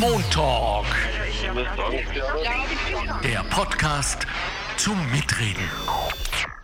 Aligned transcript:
Montalk. 0.00 0.86
Der 3.22 3.42
Podcast 3.50 4.26
zum 4.76 4.96
Mitreden. 5.10 5.68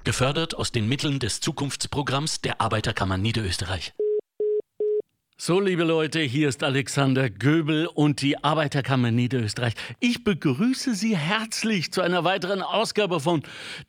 Gefördert 0.05 0.55
aus 0.55 0.73
den 0.73 0.89
Mitteln 0.89 1.19
des 1.19 1.41
Zukunftsprogramms 1.41 2.41
der 2.41 2.61
Arbeiterkammer 2.61 3.19
Niederösterreich. 3.19 3.93
So, 5.37 5.61
liebe 5.61 5.85
Leute, 5.85 6.21
hier 6.21 6.49
ist 6.49 6.63
Alexander 6.63 7.29
Göbel 7.29 7.87
und 7.87 8.23
die 8.23 8.43
Arbeiterkammer 8.43 9.11
Niederösterreich. 9.11 9.75
Ich 10.01 10.25
begrüße 10.25 10.95
Sie 10.95 11.17
herzlich 11.17 11.93
zu 11.93 12.01
einer 12.01 12.25
weiteren 12.25 12.63
Ausgabe 12.63 13.21
von 13.21 13.43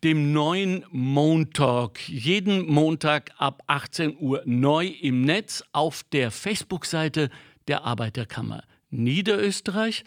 dem 0.04 0.34
neuen 0.34 0.86
Montalk. 0.92 2.08
Jeden 2.10 2.68
Montag 2.68 3.32
ab 3.38 3.64
18 3.68 4.18
Uhr 4.20 4.42
neu 4.46 4.88
im 4.88 5.22
Netz 5.22 5.64
auf 5.72 6.04
der 6.12 6.32
Facebook-Seite 6.32 7.30
der 7.68 7.84
Arbeiterkammer 7.84 8.64
Niederösterreich. 8.90 10.04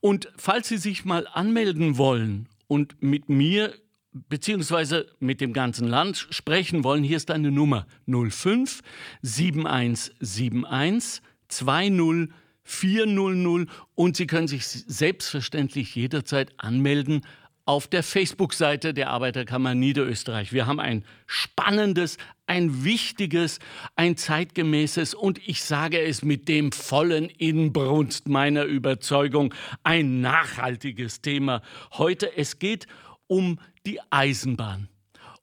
Und 0.00 0.32
falls 0.36 0.68
Sie 0.68 0.78
sich 0.78 1.04
mal 1.04 1.26
anmelden 1.32 1.98
wollen 1.98 2.48
und 2.66 3.02
mit 3.02 3.28
mir 3.28 3.74
beziehungsweise 4.12 5.06
mit 5.20 5.40
dem 5.40 5.52
ganzen 5.52 5.86
Land 5.86 6.26
sprechen 6.30 6.84
wollen, 6.84 7.04
hier 7.04 7.16
ist 7.16 7.30
eine 7.30 7.50
Nummer 7.50 7.86
05 8.06 8.80
7171 9.22 11.22
20 11.48 12.30
400 12.62 13.68
und 13.94 14.16
Sie 14.16 14.26
können 14.26 14.48
sich 14.48 14.66
selbstverständlich 14.66 15.94
jederzeit 15.94 16.52
anmelden 16.56 17.22
auf 17.64 17.88
der 17.88 18.02
Facebook-Seite 18.02 18.94
der 18.94 19.10
Arbeiterkammer 19.10 19.74
Niederösterreich. 19.74 20.52
Wir 20.52 20.66
haben 20.66 20.80
ein 20.80 21.04
spannendes, 21.26 22.16
ein 22.50 22.82
wichtiges, 22.82 23.60
ein 23.94 24.16
zeitgemäßes 24.16 25.14
und 25.14 25.38
ich 25.46 25.62
sage 25.62 26.00
es 26.00 26.24
mit 26.24 26.48
dem 26.48 26.72
vollen 26.72 27.28
Inbrunst 27.28 28.28
meiner 28.28 28.64
Überzeugung, 28.64 29.54
ein 29.84 30.20
nachhaltiges 30.20 31.22
Thema. 31.22 31.62
Heute 31.92 32.36
es 32.36 32.58
geht 32.58 32.88
um 33.28 33.60
die 33.86 34.00
Eisenbahn. 34.10 34.89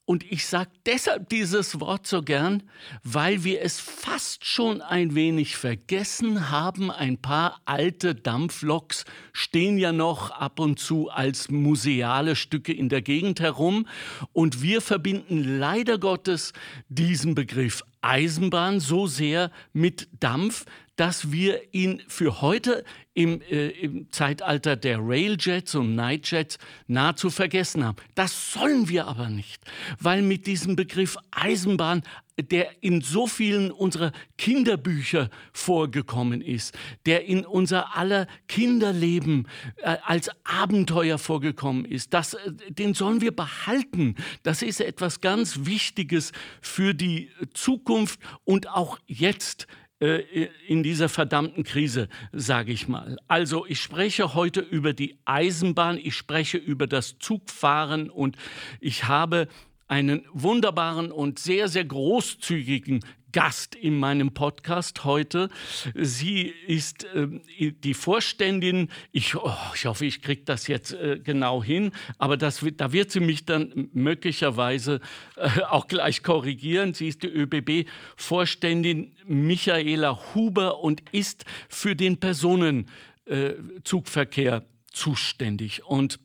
Und 0.10 0.24
ich 0.32 0.48
sage 0.48 0.70
deshalb 0.86 1.28
dieses 1.28 1.82
Wort 1.82 2.08
so 2.08 2.22
gern, 2.22 2.64
weil 3.04 3.44
wir 3.44 3.62
es 3.62 3.82
fast 3.82 4.46
schon 4.46 4.82
ein 4.82 5.16
wenig 5.16 5.58
vergessen 5.58 6.50
haben. 6.50 6.92
Ein 6.92 7.18
paar 7.18 7.60
alte 7.66 8.16
Dampfloks 8.16 9.04
stehen 9.34 9.78
ja 9.78 9.92
noch 9.92 10.32
ab 10.32 10.62
und 10.62 10.80
zu 10.80 11.10
als 11.10 11.52
museale 11.52 12.38
Stücke 12.38 12.72
in 12.72 12.88
der 12.88 13.02
Gegend 13.02 13.42
herum. 13.42 13.86
Und 14.32 14.62
wir 14.62 14.80
verbinden 14.80 15.60
leider 15.60 15.98
Gottes 15.98 16.54
diesen 16.88 17.36
Begriff 17.36 17.84
Eisenbahn 18.00 18.80
so 18.80 19.08
sehr 19.08 19.52
mit 19.74 20.08
Dampf, 20.22 20.64
dass 20.98 21.32
wir 21.32 21.74
ihn 21.74 22.04
für 22.08 22.42
heute 22.42 22.84
im, 23.14 23.42
äh, 23.42 23.70
im 23.70 24.12
Zeitalter 24.12 24.76
der 24.76 25.00
Railjets 25.00 25.74
und 25.76 25.96
Nightjets 25.96 26.58
nahezu 26.88 27.30
vergessen 27.30 27.86
haben. 27.86 27.98
Das 28.16 28.52
sollen 28.52 28.90
wir 28.90 29.08
aber 29.08 29.30
nicht, 29.30 29.62
weil 30.00 30.22
mit 30.22 30.46
diesem 30.46 30.76
Begriff 30.76 31.18
Eisenbahn 31.32 32.04
der 32.40 32.84
in 32.84 33.02
so 33.02 33.26
vielen 33.26 33.72
unserer 33.72 34.12
Kinderbücher 34.38 35.30
vorgekommen 35.54 36.42
ist, 36.42 36.78
der 37.06 37.26
in 37.26 37.46
unser 37.46 37.98
aller 37.98 38.28
Kinderleben 38.48 39.48
äh, 39.78 39.98
als 40.04 40.30
Abenteuer 40.44 41.18
vorgekommen 41.18 41.84
ist, 41.86 42.14
das, 42.14 42.36
äh, 42.36 42.52
den 42.70 42.94
sollen 42.94 43.22
wir 43.22 43.36
behalten. 43.36 44.16
Das 44.44 44.62
ist 44.62 44.82
etwas 44.82 45.20
ganz 45.22 45.66
Wichtiges 45.66 46.32
für 46.62 46.94
die 46.94 47.32
Zukunft 47.54 48.20
und 48.44 48.70
auch 48.70 49.00
jetzt 49.08 49.68
in 50.00 50.84
dieser 50.84 51.10
verdammten 51.10 51.64
Krise, 51.64 52.08
sage 52.32 52.72
ich 52.72 52.88
mal. 52.88 53.18
Also 53.28 53.66
ich 53.66 53.82
spreche 53.82 54.36
heute 54.36 54.60
über 54.60 54.94
die 54.94 55.18
Eisenbahn, 55.26 55.98
ich 55.98 56.14
spreche 56.16 56.58
über 56.58 56.86
das 56.86 57.18
Zugfahren 57.18 58.12
und 58.12 58.38
ich 58.80 59.06
habe 59.06 59.48
einen 59.88 60.26
wunderbaren 60.34 61.12
und 61.12 61.40
sehr, 61.40 61.68
sehr 61.68 61.86
großzügigen 61.86 63.04
Gast 63.38 63.76
in 63.76 64.00
meinem 64.00 64.34
Podcast 64.34 65.04
heute. 65.04 65.50
Sie 65.94 66.52
ist 66.66 67.04
äh, 67.04 67.28
die 67.72 67.94
Vorständin, 67.94 68.90
ich, 69.12 69.36
oh, 69.36 69.54
ich 69.76 69.86
hoffe, 69.86 70.08
ich 70.08 70.24
kriege 70.24 70.42
das 70.44 70.66
jetzt 70.66 70.94
äh, 70.94 71.20
genau 71.24 71.64
hin, 71.64 71.92
aber 72.18 72.36
das, 72.36 72.66
da 72.78 72.94
wird 72.94 73.12
sie 73.12 73.20
mich 73.20 73.46
dann 73.46 73.90
möglicherweise 73.94 75.02
äh, 75.36 75.62
auch 75.70 75.88
gleich 75.88 76.24
korrigieren. 76.24 76.96
Sie 76.96 77.10
ist 77.10 77.22
die 77.22 77.28
ÖBB-Vorständin 77.28 79.16
Michaela 79.28 80.20
Huber 80.34 80.80
und 80.80 81.04
ist 81.12 81.46
für 81.70 81.96
den 81.96 82.20
Personenzugverkehr 82.20 84.66
zuständig. 84.92 85.86
Und 85.86 86.20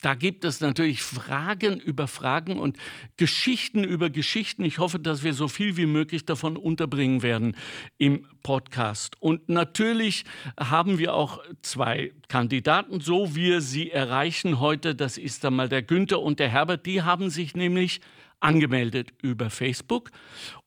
da 0.00 0.14
gibt 0.14 0.44
es 0.44 0.60
natürlich 0.60 1.02
Fragen 1.02 1.80
über 1.80 2.06
Fragen 2.06 2.60
und 2.60 2.76
Geschichten 3.16 3.82
über 3.82 4.10
Geschichten. 4.10 4.64
Ich 4.64 4.78
hoffe, 4.78 5.00
dass 5.00 5.24
wir 5.24 5.34
so 5.34 5.48
viel 5.48 5.76
wie 5.76 5.86
möglich 5.86 6.24
davon 6.24 6.56
unterbringen 6.56 7.22
werden 7.22 7.56
im 7.98 8.26
Podcast. 8.44 9.20
Und 9.20 9.48
natürlich 9.48 10.24
haben 10.58 10.98
wir 10.98 11.14
auch 11.14 11.42
zwei 11.62 12.12
Kandidaten, 12.28 13.00
so 13.00 13.34
wir 13.34 13.60
sie 13.60 13.90
erreichen 13.90 14.60
heute. 14.60 14.94
Das 14.94 15.18
ist 15.18 15.44
einmal 15.44 15.68
der 15.68 15.82
Günther 15.82 16.20
und 16.20 16.38
der 16.38 16.48
Herbert. 16.48 16.86
Die 16.86 17.02
haben 17.02 17.28
sich 17.28 17.56
nämlich 17.56 18.00
angemeldet 18.38 19.12
über 19.20 19.50
Facebook 19.50 20.12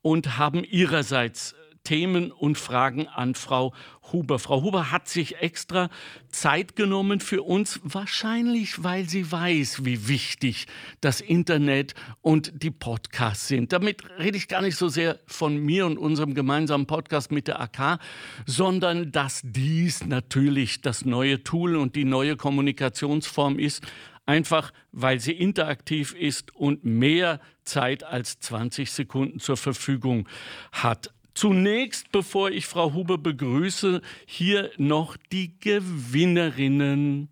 und 0.01 0.37
haben 0.37 0.65
ihrerseits 0.65 1.55
Themen 1.83 2.31
und 2.31 2.57
Fragen 2.57 3.07
an 3.07 3.35
Frau 3.35 3.73
Huber. 4.11 4.39
Frau 4.39 4.61
Huber 4.63 4.91
hat 4.91 5.07
sich 5.07 5.37
extra 5.37 5.89
Zeit 6.29 6.75
genommen 6.75 7.19
für 7.19 7.43
uns, 7.43 7.79
wahrscheinlich 7.83 8.83
weil 8.83 9.07
sie 9.07 9.31
weiß, 9.31 9.85
wie 9.85 10.07
wichtig 10.07 10.67
das 11.01 11.21
Internet 11.21 11.93
und 12.21 12.63
die 12.63 12.71
Podcasts 12.71 13.47
sind. 13.47 13.73
Damit 13.73 14.03
rede 14.19 14.37
ich 14.37 14.47
gar 14.47 14.61
nicht 14.61 14.75
so 14.75 14.87
sehr 14.89 15.19
von 15.27 15.57
mir 15.57 15.85
und 15.85 15.97
unserem 15.97 16.33
gemeinsamen 16.33 16.85
Podcast 16.85 17.31
mit 17.31 17.47
der 17.47 17.59
AK, 17.59 17.99
sondern 18.45 19.11
dass 19.11 19.41
dies 19.43 20.05
natürlich 20.05 20.81
das 20.81 21.05
neue 21.05 21.43
Tool 21.43 21.75
und 21.75 21.95
die 21.95 22.05
neue 22.05 22.35
Kommunikationsform 22.35 23.59
ist, 23.59 23.83
einfach 24.25 24.71
weil 24.91 25.19
sie 25.19 25.33
interaktiv 25.33 26.13
ist 26.13 26.55
und 26.55 26.85
mehr 26.85 27.39
Zeit 27.63 28.03
als 28.03 28.39
20 28.39 28.91
Sekunden 28.91 29.39
zur 29.39 29.57
Verfügung 29.57 30.27
hat. 30.71 31.11
Zunächst, 31.33 32.11
bevor 32.11 32.51
ich 32.51 32.65
Frau 32.65 32.93
Huber 32.93 33.17
begrüße, 33.17 34.01
hier 34.25 34.71
noch 34.77 35.17
die 35.31 35.57
Gewinnerinnen 35.59 37.29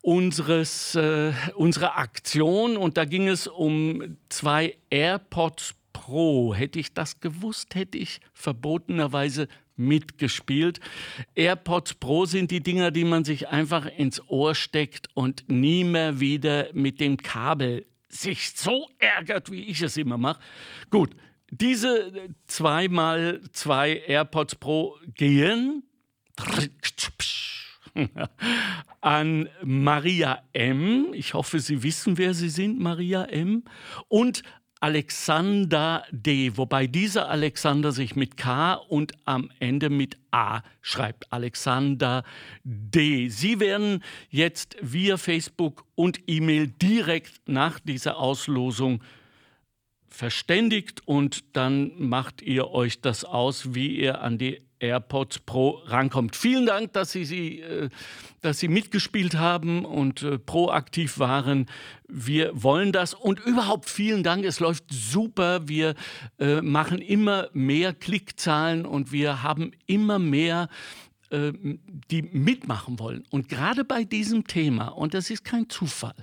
unseres, 0.00 0.94
äh, 0.94 1.32
unserer 1.54 1.96
Aktion. 1.96 2.76
Und 2.76 2.96
da 2.96 3.04
ging 3.04 3.28
es 3.28 3.46
um 3.46 4.16
zwei 4.28 4.76
AirPods 4.90 5.74
Pro. 5.92 6.54
Hätte 6.54 6.78
ich 6.78 6.92
das 6.92 7.20
gewusst, 7.20 7.74
hätte 7.74 7.98
ich 7.98 8.20
verbotenerweise 8.32 9.48
mitgespielt. 9.76 10.80
AirPods 11.34 11.94
Pro 11.94 12.26
sind 12.26 12.50
die 12.50 12.62
Dinger, 12.62 12.90
die 12.90 13.04
man 13.04 13.24
sich 13.24 13.48
einfach 13.48 13.86
ins 13.86 14.22
Ohr 14.28 14.54
steckt 14.54 15.08
und 15.14 15.44
nie 15.48 15.84
mehr 15.84 16.20
wieder 16.20 16.68
mit 16.74 17.00
dem 17.00 17.16
Kabel 17.16 17.86
sich 18.08 18.52
so 18.52 18.88
ärgert, 18.98 19.50
wie 19.50 19.64
ich 19.64 19.82
es 19.82 19.96
immer 19.96 20.18
mache. 20.18 20.40
Gut, 20.90 21.16
diese 21.60 22.12
zweimal 22.46 23.40
zwei 23.52 24.02
AirPods 24.06 24.56
Pro 24.56 24.96
gehen 25.14 25.82
an 29.00 29.48
Maria 29.62 30.42
M. 30.52 31.12
Ich 31.12 31.34
hoffe, 31.34 31.60
Sie 31.60 31.82
wissen, 31.82 32.18
wer 32.18 32.34
Sie 32.34 32.48
sind, 32.48 32.80
Maria 32.80 33.24
M. 33.24 33.64
Und 34.08 34.42
Alexander 34.80 36.04
D., 36.10 36.56
wobei 36.56 36.86
dieser 36.86 37.30
Alexander 37.30 37.90
sich 37.92 38.16
mit 38.16 38.36
K 38.36 38.74
und 38.74 39.12
am 39.24 39.50
Ende 39.58 39.88
mit 39.88 40.18
A 40.30 40.60
schreibt. 40.82 41.32
Alexander 41.32 42.22
D. 42.64 43.28
Sie 43.28 43.60
werden 43.60 44.02
jetzt 44.28 44.76
via 44.82 45.16
Facebook 45.16 45.86
und 45.94 46.20
E-Mail 46.26 46.66
direkt 46.66 47.48
nach 47.48 47.80
dieser 47.80 48.18
Auslosung 48.18 49.02
verständigt 50.14 51.02
und 51.06 51.56
dann 51.56 51.92
macht 51.98 52.40
ihr 52.40 52.70
euch 52.70 53.00
das 53.00 53.24
aus, 53.24 53.74
wie 53.74 53.96
ihr 53.96 54.20
an 54.20 54.38
die 54.38 54.62
AirPods 54.78 55.40
Pro 55.40 55.82
rankommt. 55.86 56.36
Vielen 56.36 56.66
Dank, 56.66 56.92
dass 56.92 57.10
Sie, 57.12 57.24
Sie, 57.24 57.60
äh, 57.60 57.88
dass 58.42 58.60
Sie 58.60 58.68
mitgespielt 58.68 59.34
haben 59.34 59.84
und 59.84 60.22
äh, 60.22 60.38
proaktiv 60.38 61.18
waren. 61.18 61.66
Wir 62.06 62.50
wollen 62.54 62.92
das 62.92 63.14
und 63.14 63.40
überhaupt 63.40 63.88
vielen 63.88 64.22
Dank. 64.22 64.44
Es 64.44 64.60
läuft 64.60 64.84
super. 64.90 65.68
Wir 65.68 65.94
äh, 66.38 66.60
machen 66.60 66.98
immer 66.98 67.48
mehr 67.52 67.92
Klickzahlen 67.92 68.86
und 68.86 69.10
wir 69.10 69.42
haben 69.42 69.72
immer 69.86 70.18
mehr 70.18 70.68
ähm, 71.34 71.80
die 72.10 72.22
mitmachen 72.22 73.00
wollen. 73.00 73.24
Und 73.30 73.48
gerade 73.48 73.84
bei 73.84 74.04
diesem 74.04 74.46
Thema, 74.46 74.88
und 74.88 75.14
das 75.14 75.30
ist 75.30 75.44
kein 75.44 75.68
Zufall, 75.68 76.14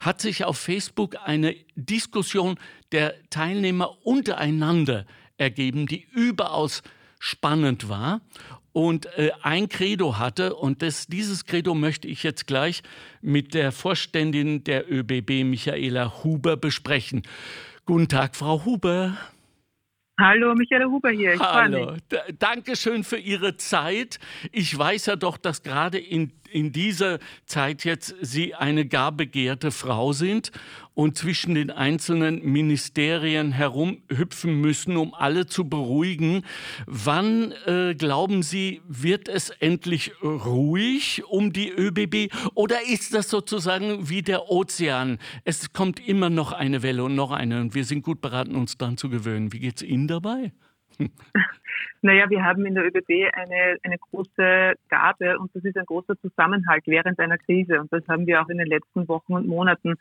hat 0.00 0.20
sich 0.20 0.44
auf 0.44 0.58
Facebook 0.58 1.16
eine 1.24 1.54
Diskussion 1.76 2.58
der 2.90 3.14
Teilnehmer 3.30 4.04
untereinander 4.04 5.06
ergeben, 5.38 5.86
die 5.86 6.04
überaus 6.12 6.82
spannend 7.20 7.88
war. 7.88 8.20
und 8.72 9.06
äh, 9.16 9.30
ein 9.42 9.70
Credo 9.70 10.18
hatte. 10.18 10.54
Und 10.54 10.82
das, 10.82 11.06
dieses 11.06 11.46
Credo 11.46 11.74
möchte 11.74 12.08
ich 12.08 12.22
jetzt 12.22 12.46
gleich 12.46 12.82
mit 13.22 13.54
der 13.54 13.72
Vorständin 13.72 14.64
der 14.64 14.92
ÖBB, 14.92 15.44
Michaela 15.44 16.22
Huber, 16.24 16.58
besprechen. 16.58 17.22
Guten 17.86 18.08
Tag, 18.08 18.36
Frau 18.36 18.64
Huber. 18.66 19.16
Hallo, 20.18 20.54
Michaela 20.54 20.86
Huber 20.86 21.10
hier. 21.10 21.34
Ich 21.34 21.40
Hallo, 21.40 21.94
Dankeschön 22.38 23.04
für 23.04 23.18
Ihre 23.18 23.58
Zeit. 23.58 24.18
Ich 24.50 24.76
weiß 24.76 25.06
ja 25.06 25.16
doch, 25.16 25.36
dass 25.36 25.62
gerade 25.62 25.98
in, 25.98 26.32
in 26.56 26.72
dieser 26.72 27.18
Zeit 27.44 27.84
jetzt 27.84 28.14
Sie 28.22 28.54
eine 28.54 28.86
gar 28.86 29.12
begehrte 29.12 29.70
Frau 29.70 30.14
sind 30.14 30.52
und 30.94 31.18
zwischen 31.18 31.54
den 31.54 31.70
einzelnen 31.70 32.42
Ministerien 32.42 33.52
herumhüpfen 33.52 34.58
müssen, 34.58 34.96
um 34.96 35.12
alle 35.12 35.46
zu 35.46 35.68
beruhigen. 35.68 36.44
Wann, 36.86 37.52
äh, 37.66 37.94
glauben 37.94 38.42
Sie, 38.42 38.80
wird 38.88 39.28
es 39.28 39.50
endlich 39.50 40.12
ruhig 40.22 41.24
um 41.28 41.52
die 41.52 41.68
ÖBB 41.68 42.32
oder 42.54 42.78
ist 42.88 43.12
das 43.12 43.28
sozusagen 43.28 44.08
wie 44.08 44.22
der 44.22 44.50
Ozean? 44.50 45.18
Es 45.44 45.74
kommt 45.74 46.08
immer 46.08 46.30
noch 46.30 46.52
eine 46.52 46.82
Welle 46.82 47.04
und 47.04 47.14
noch 47.14 47.32
eine 47.32 47.60
und 47.60 47.74
wir 47.74 47.84
sind 47.84 48.02
gut 48.02 48.22
beraten, 48.22 48.56
uns 48.56 48.78
daran 48.78 48.96
zu 48.96 49.10
gewöhnen. 49.10 49.52
Wie 49.52 49.60
geht 49.60 49.76
es 49.76 49.82
Ihnen 49.82 50.08
dabei? 50.08 50.54
Naja, 52.06 52.30
wir 52.30 52.44
haben 52.44 52.64
in 52.64 52.74
der 52.74 52.86
ÖBB 52.86 53.32
eine, 53.32 53.78
eine 53.82 53.98
große 53.98 54.74
Gabe 54.88 55.38
und 55.38 55.54
das 55.54 55.64
ist 55.64 55.76
ein 55.76 55.86
großer 55.86 56.16
Zusammenhalt 56.20 56.84
während 56.86 57.18
einer 57.18 57.36
Krise. 57.36 57.80
Und 57.80 57.92
das 57.92 58.06
haben 58.06 58.26
wir 58.26 58.40
auch 58.40 58.48
in 58.48 58.58
den 58.58 58.68
letzten 58.68 59.08
Wochen 59.08 59.34
und 59.34 59.48
Monaten 59.48 59.94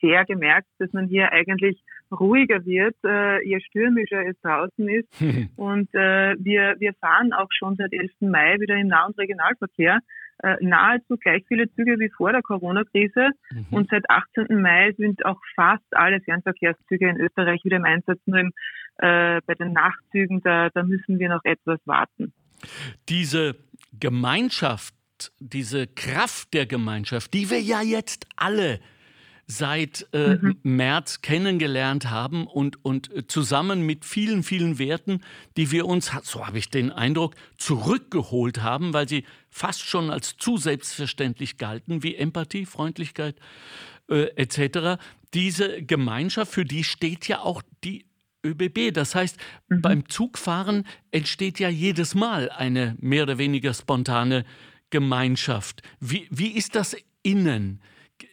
sehr 0.00 0.24
gemerkt, 0.24 0.68
dass 0.78 0.90
man 0.94 1.06
hier 1.06 1.32
eigentlich 1.32 1.78
ruhiger 2.10 2.64
wird, 2.64 2.96
äh, 3.04 3.46
je 3.46 3.60
stürmischer 3.60 4.26
es 4.26 4.40
draußen 4.40 4.88
ist. 4.88 5.08
und 5.56 5.92
äh, 5.94 6.34
wir, 6.38 6.76
wir 6.78 6.94
fahren 6.94 7.34
auch 7.34 7.48
schon 7.50 7.76
seit 7.76 7.92
11. 7.92 8.10
Mai 8.20 8.58
wieder 8.58 8.76
im 8.76 8.88
Nah- 8.88 9.06
und 9.06 9.18
Regionalverkehr. 9.18 10.00
Äh, 10.42 10.56
nahezu 10.60 11.16
gleich 11.18 11.44
viele 11.48 11.70
Züge 11.74 11.98
wie 11.98 12.08
vor 12.08 12.32
der 12.32 12.42
Corona-Krise. 12.42 13.30
Mhm. 13.50 13.66
Und 13.70 13.90
seit 13.90 14.08
18. 14.08 14.60
Mai 14.60 14.92
sind 14.96 15.24
auch 15.26 15.40
fast 15.54 15.84
alle 15.90 16.20
Fernverkehrszüge 16.20 17.08
in 17.08 17.20
Österreich 17.20 17.62
wieder 17.64 17.76
im 17.76 17.84
Einsatz. 17.84 18.18
Nur 18.24 18.38
im, 18.38 18.52
äh, 18.98 19.40
bei 19.46 19.54
den 19.54 19.72
Nachtzügen, 19.72 20.40
da, 20.42 20.70
da 20.70 20.82
müssen 20.82 21.18
wir 21.18 21.28
noch 21.28 21.44
etwas 21.50 21.80
warten. 21.84 22.32
Diese 23.08 23.56
Gemeinschaft, 23.98 24.94
diese 25.38 25.86
Kraft 25.86 26.54
der 26.54 26.66
Gemeinschaft, 26.66 27.34
die 27.34 27.50
wir 27.50 27.60
ja 27.60 27.82
jetzt 27.82 28.26
alle 28.36 28.80
seit 29.50 30.06
äh, 30.12 30.36
mhm. 30.36 30.56
März 30.62 31.22
kennengelernt 31.22 32.08
haben 32.08 32.46
und, 32.46 32.84
und 32.84 33.12
äh, 33.12 33.26
zusammen 33.26 33.84
mit 33.84 34.04
vielen, 34.04 34.44
vielen 34.44 34.78
Werten, 34.78 35.22
die 35.56 35.72
wir 35.72 35.86
uns, 35.86 36.12
so 36.22 36.46
habe 36.46 36.58
ich 36.58 36.70
den 36.70 36.92
Eindruck, 36.92 37.34
zurückgeholt 37.58 38.62
haben, 38.62 38.92
weil 38.92 39.08
sie 39.08 39.24
fast 39.48 39.82
schon 39.82 40.10
als 40.10 40.36
zu 40.36 40.56
selbstverständlich 40.56 41.58
galten, 41.58 42.04
wie 42.04 42.14
Empathie, 42.14 42.64
Freundlichkeit 42.64 43.36
äh, 44.08 44.28
etc. 44.36 45.02
Diese 45.34 45.82
Gemeinschaft, 45.82 46.52
für 46.52 46.64
die 46.64 46.84
steht 46.84 47.26
ja 47.26 47.40
auch 47.40 47.62
die 47.82 48.06
ÖBB. 48.44 48.92
Das 48.92 49.14
heißt, 49.14 49.36
mhm. 49.68 49.82
beim 49.82 50.08
Zugfahren 50.08 50.86
entsteht 51.10 51.58
ja 51.58 51.68
jedes 51.68 52.14
Mal 52.14 52.50
eine 52.50 52.96
mehr 53.00 53.24
oder 53.24 53.38
weniger 53.38 53.74
spontane 53.74 54.44
Gemeinschaft. 54.90 55.82
Wie, 56.00 56.26
wie 56.30 56.52
ist 56.52 56.74
das 56.74 56.96
innen? 57.22 57.80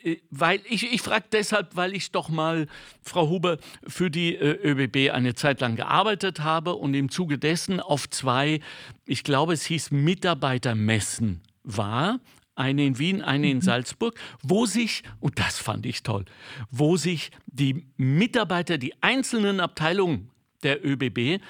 Äh, 0.04 0.18
weil 0.30 0.62
ich, 0.70 0.92
ich 0.92 1.02
frage 1.02 1.26
deshalb, 1.32 1.76
weil 1.76 1.96
ich 1.96 2.12
doch 2.12 2.30
mal, 2.30 2.68
Frau 3.02 3.30
Huber, 3.30 3.58
für 3.88 4.10
die 4.10 4.36
äh, 4.36 4.58
ÖBB 4.64 5.14
eine 5.14 5.36
Zeit 5.36 5.62
lang 5.62 5.76
gearbeitet 5.76 6.42
habe 6.42 6.76
und 6.76 6.94
im 6.94 7.10
Zuge 7.10 7.38
dessen 7.38 7.80
auf 7.80 8.10
zwei, 8.10 8.60
ich 9.06 9.24
glaube, 9.24 9.54
es 9.54 9.66
hieß 9.66 9.92
Mitarbeitermessen 9.92 11.42
war. 11.64 12.20
Eine 12.58 12.86
in 12.86 13.00
Wien, 13.00 13.22
eine 13.22 13.50
in 13.50 13.58
mhm. 13.58 13.62
Salzburg, 13.62 14.20
wo 14.42 14.66
sich, 14.66 15.04
und 15.20 15.40
das 15.40 15.60
fand 15.60 15.86
ich 15.86 16.04
toll, 16.04 16.26
wo 16.72 16.98
sich 16.98 17.32
die 17.46 17.86
Mitarbeiter, 17.98 18.78
die 18.78 18.94
einzelnen 19.02 19.60
Abteilungen 19.60 20.32
der 20.64 20.86
ÖBB 20.86 21.42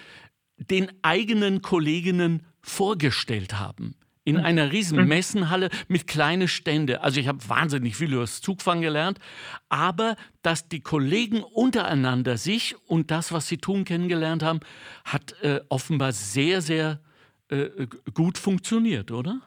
den 0.57 0.91
eigenen 1.03 1.61
Kolleginnen 1.61 2.43
vorgestellt 2.61 3.57
haben 3.57 3.95
in 4.27 4.35
mhm. 4.35 4.43
einer 4.43 4.71
riesen 4.73 4.99
mhm. 4.99 5.07
Messenhalle 5.07 5.69
mit 5.87 6.05
kleinen 6.05 6.49
Stände. 6.49 7.01
Also 7.01 7.21
ich 7.21 7.29
habe 7.29 7.39
wahnsinnig 7.47 7.95
viel 7.95 8.11
über 8.11 8.21
das 8.21 8.41
Zugfahren 8.41 8.81
gelernt, 8.81 9.19
aber 9.69 10.17
dass 10.41 10.67
die 10.67 10.81
Kollegen 10.81 11.41
untereinander 11.43 12.37
sich 12.37 12.75
und 12.87 13.09
das, 13.09 13.31
was 13.31 13.47
sie 13.47 13.57
tun, 13.57 13.85
kennengelernt 13.85 14.43
haben, 14.43 14.59
hat 15.05 15.41
äh, 15.41 15.61
offenbar 15.69 16.11
sehr, 16.11 16.61
sehr 16.61 16.99
äh, 17.47 17.87
gut 18.13 18.37
funktioniert, 18.37 19.11
oder? 19.11 19.39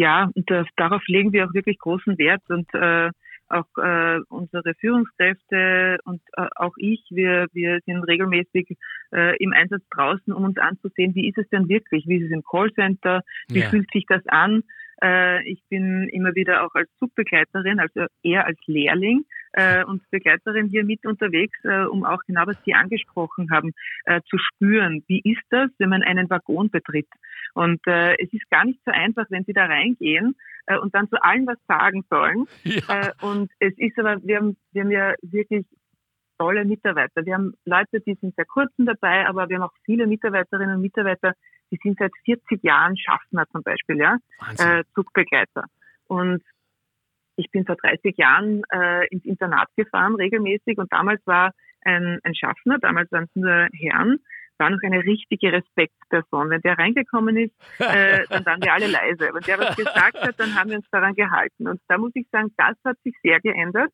Ja, 0.00 0.30
und 0.34 0.50
das, 0.50 0.66
darauf 0.76 1.02
legen 1.08 1.34
wir 1.34 1.44
auch 1.44 1.52
wirklich 1.52 1.78
großen 1.78 2.16
Wert 2.16 2.40
und 2.48 2.72
äh, 2.72 3.10
auch 3.50 3.66
äh, 3.76 4.20
unsere 4.30 4.72
Führungskräfte 4.80 5.98
und 6.04 6.22
äh, 6.38 6.46
auch 6.56 6.72
ich, 6.78 7.04
wir, 7.10 7.48
wir 7.52 7.80
sind 7.84 8.02
regelmäßig 8.04 8.78
äh, 9.12 9.36
im 9.36 9.52
Einsatz 9.52 9.82
draußen, 9.90 10.32
um 10.32 10.44
uns 10.44 10.56
anzusehen, 10.56 11.14
wie 11.14 11.28
ist 11.28 11.36
es 11.36 11.46
denn 11.50 11.68
wirklich, 11.68 12.06
wie 12.06 12.16
ist 12.16 12.28
es 12.28 12.30
im 12.30 12.42
Callcenter, 12.42 13.20
wie 13.48 13.58
ja. 13.58 13.68
fühlt 13.68 13.90
sich 13.92 14.06
das 14.08 14.26
an. 14.26 14.62
Äh, 15.02 15.48
ich 15.48 15.62
bin 15.68 16.08
immer 16.08 16.34
wieder 16.34 16.64
auch 16.64 16.74
als 16.74 16.88
Zugbegleiterin, 16.98 17.80
also 17.80 18.06
eher 18.22 18.46
als 18.46 18.58
Lehrling 18.66 19.24
äh, 19.52 19.84
und 19.84 20.08
Begleiterin 20.10 20.68
hier 20.68 20.84
mit 20.84 21.06
unterwegs, 21.06 21.58
äh, 21.64 21.84
um 21.84 22.04
auch 22.04 22.22
genau, 22.26 22.46
was 22.46 22.56
Sie 22.64 22.74
angesprochen 22.74 23.50
haben, 23.50 23.72
äh, 24.04 24.20
zu 24.28 24.38
spüren. 24.38 25.02
Wie 25.06 25.20
ist 25.24 25.42
das, 25.50 25.70
wenn 25.78 25.88
man 25.88 26.02
einen 26.02 26.28
Waggon 26.30 26.70
betritt? 26.70 27.08
Und 27.54 27.80
äh, 27.86 28.14
es 28.22 28.32
ist 28.32 28.48
gar 28.50 28.64
nicht 28.64 28.80
so 28.84 28.92
einfach, 28.92 29.26
wenn 29.30 29.44
Sie 29.44 29.52
da 29.52 29.66
reingehen 29.66 30.36
äh, 30.66 30.78
und 30.78 30.94
dann 30.94 31.08
zu 31.08 31.22
allen 31.22 31.46
was 31.46 31.58
sagen 31.66 32.04
sollen. 32.10 32.46
Ja. 32.64 33.00
Äh, 33.00 33.12
und 33.22 33.50
es 33.58 33.76
ist 33.78 33.98
aber, 33.98 34.22
wir 34.22 34.36
haben, 34.36 34.56
wir 34.72 34.82
haben 34.82 34.90
ja 34.90 35.14
wirklich 35.22 35.66
tolle 36.38 36.64
Mitarbeiter. 36.64 37.24
Wir 37.24 37.34
haben 37.34 37.52
Leute, 37.64 38.00
die 38.00 38.14
sind 38.14 38.34
sehr 38.36 38.46
kurzen 38.46 38.86
dabei, 38.86 39.26
aber 39.26 39.48
wir 39.48 39.56
haben 39.56 39.64
auch 39.64 39.74
viele 39.84 40.06
Mitarbeiterinnen 40.06 40.76
und 40.76 40.82
Mitarbeiter, 40.82 41.34
die 41.70 41.78
sind 41.82 41.98
seit 41.98 42.12
40 42.24 42.62
Jahren 42.62 42.96
Schaffner 42.96 43.46
zum 43.50 43.62
Beispiel, 43.62 43.98
ja, 43.98 44.18
äh, 44.58 44.84
Zugbegleiter. 44.94 45.64
Und 46.06 46.42
ich 47.36 47.50
bin 47.50 47.64
vor 47.64 47.76
30 47.76 48.16
Jahren 48.16 48.62
äh, 48.72 49.06
ins 49.08 49.24
Internat 49.24 49.68
gefahren, 49.76 50.14
regelmäßig, 50.14 50.78
und 50.78 50.92
damals 50.92 51.24
war 51.26 51.52
ein, 51.82 52.18
ein 52.22 52.34
Schaffner, 52.34 52.78
damals 52.78 53.10
waren 53.12 53.24
es 53.24 53.34
nur 53.34 53.68
Herren, 53.72 54.18
war 54.58 54.70
noch 54.70 54.82
eine 54.82 55.02
richtige 55.02 55.52
Respektperson. 55.52 56.50
Wenn 56.50 56.60
der 56.60 56.78
reingekommen 56.78 57.36
ist, 57.36 57.54
äh, 57.78 58.24
dann 58.28 58.44
waren 58.44 58.62
wir 58.62 58.72
alle 58.72 58.86
leise. 58.86 59.30
Wenn 59.32 59.42
der 59.42 59.58
was 59.58 59.76
gesagt 59.76 60.20
hat, 60.20 60.38
dann 60.38 60.54
haben 60.54 60.70
wir 60.70 60.76
uns 60.76 60.90
daran 60.90 61.14
gehalten. 61.14 61.66
Und 61.66 61.80
da 61.88 61.98
muss 61.98 62.12
ich 62.14 62.26
sagen, 62.30 62.52
das 62.56 62.76
hat 62.84 62.98
sich 63.02 63.14
sehr 63.22 63.40
geändert. 63.40 63.90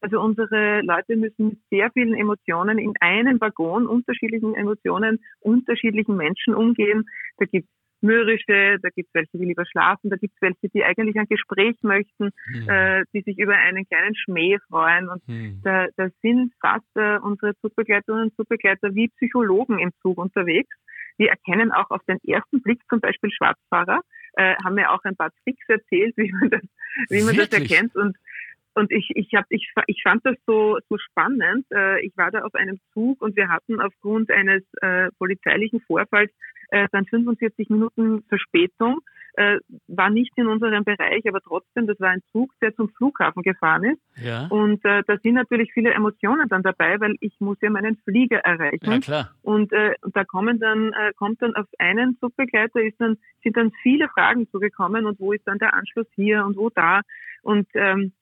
Also 0.00 0.20
unsere 0.20 0.80
Leute 0.82 1.16
müssen 1.16 1.48
mit 1.48 1.58
sehr 1.70 1.90
vielen 1.92 2.14
Emotionen 2.14 2.78
in 2.78 2.94
einem 3.00 3.40
Waggon, 3.40 3.86
unterschiedlichen 3.86 4.54
Emotionen, 4.54 5.18
unterschiedlichen 5.40 6.16
Menschen 6.16 6.54
umgehen. 6.54 7.04
Da 7.38 7.46
gibt 7.46 7.68
es 7.68 7.78
mürrische, 8.00 8.78
da 8.80 8.90
gibt 8.90 9.08
es 9.08 9.14
welche, 9.14 9.38
die 9.38 9.44
lieber 9.44 9.66
schlafen, 9.66 10.10
da 10.10 10.16
gibt 10.16 10.34
es 10.34 10.42
welche, 10.42 10.68
die 10.72 10.84
eigentlich 10.84 11.16
ein 11.16 11.26
Gespräch 11.26 11.76
möchten, 11.82 12.30
hm. 12.52 12.68
äh, 12.68 13.04
die 13.12 13.22
sich 13.22 13.38
über 13.38 13.56
einen 13.56 13.86
kleinen 13.86 14.14
Schmäh 14.14 14.58
freuen. 14.68 15.08
Und 15.08 15.22
hm. 15.26 15.60
da, 15.64 15.86
da 15.96 16.08
sind 16.22 16.52
fast 16.60 16.86
äh, 16.94 17.18
unsere 17.18 17.56
Zugbegleiterinnen 17.60 18.28
und 18.28 18.36
Zugbegleiter 18.36 18.94
wie 18.94 19.08
Psychologen 19.08 19.78
im 19.78 19.90
Zug 20.02 20.18
unterwegs. 20.18 20.70
Die 21.18 21.26
erkennen 21.26 21.72
auch 21.72 21.90
auf 21.90 22.02
den 22.08 22.18
ersten 22.24 22.62
Blick 22.62 22.80
zum 22.88 23.00
Beispiel 23.00 23.30
Schwarzfahrer, 23.32 24.00
äh, 24.34 24.54
haben 24.64 24.76
mir 24.76 24.92
auch 24.92 25.02
ein 25.02 25.16
paar 25.16 25.30
Tricks 25.42 25.68
erzählt, 25.68 26.16
wie 26.16 26.30
man 26.32 26.50
das, 26.50 26.62
wie 27.08 27.22
man 27.22 27.36
das 27.36 27.48
erkennt. 27.48 27.96
Und 27.96 28.16
und 28.78 28.92
ich, 28.92 29.10
ich, 29.14 29.34
hab, 29.34 29.44
ich, 29.50 29.70
ich 29.86 30.02
fand 30.02 30.24
das 30.24 30.36
so, 30.46 30.78
so 30.88 30.96
spannend. 30.98 31.66
Äh, 31.74 32.06
ich 32.06 32.16
war 32.16 32.30
da 32.30 32.42
auf 32.42 32.54
einem 32.54 32.78
Zug 32.94 33.20
und 33.20 33.36
wir 33.36 33.48
hatten 33.48 33.80
aufgrund 33.80 34.30
eines 34.30 34.62
äh, 34.80 35.10
polizeilichen 35.18 35.80
Vorfalls 35.80 36.30
äh, 36.70 36.86
dann 36.92 37.04
45 37.06 37.70
Minuten 37.70 38.22
Verspätung. 38.28 39.00
Äh, 39.34 39.58
war 39.86 40.10
nicht 40.10 40.32
in 40.36 40.48
unserem 40.48 40.82
Bereich, 40.84 41.22
aber 41.28 41.40
trotzdem, 41.40 41.86
das 41.86 42.00
war 42.00 42.10
ein 42.10 42.22
Zug, 42.32 42.50
der 42.60 42.74
zum 42.74 42.88
Flughafen 42.88 43.42
gefahren 43.42 43.84
ist. 43.84 44.00
Ja. 44.16 44.46
Und 44.48 44.84
äh, 44.84 45.02
da 45.06 45.16
sind 45.22 45.34
natürlich 45.34 45.72
viele 45.72 45.92
Emotionen 45.92 46.48
dann 46.48 46.62
dabei, 46.62 46.98
weil 46.98 47.14
ich 47.20 47.34
muss 47.38 47.56
ja 47.60 47.70
meinen 47.70 47.96
Flieger 48.04 48.38
erreichen. 48.38 48.90
Ja, 48.90 48.98
klar. 48.98 49.30
Und, 49.42 49.72
äh, 49.72 49.94
da 50.12 50.24
kommen 50.24 50.58
dann, 50.58 50.92
äh, 50.92 51.12
kommt 51.16 51.40
dann 51.40 51.54
auf 51.54 51.66
einen 51.78 52.16
Zugbegleiter, 52.18 52.80
ist 52.80 53.00
dann, 53.00 53.16
sind 53.44 53.56
dann 53.56 53.70
viele 53.82 54.08
Fragen 54.08 54.48
zugekommen 54.50 55.06
und 55.06 55.20
wo 55.20 55.32
ist 55.32 55.46
dann 55.46 55.58
der 55.58 55.74
Anschluss 55.74 56.06
hier 56.16 56.44
und 56.44 56.56
wo 56.56 56.70
da. 56.70 57.02
Und 57.42 57.68
ähm, 57.74 58.12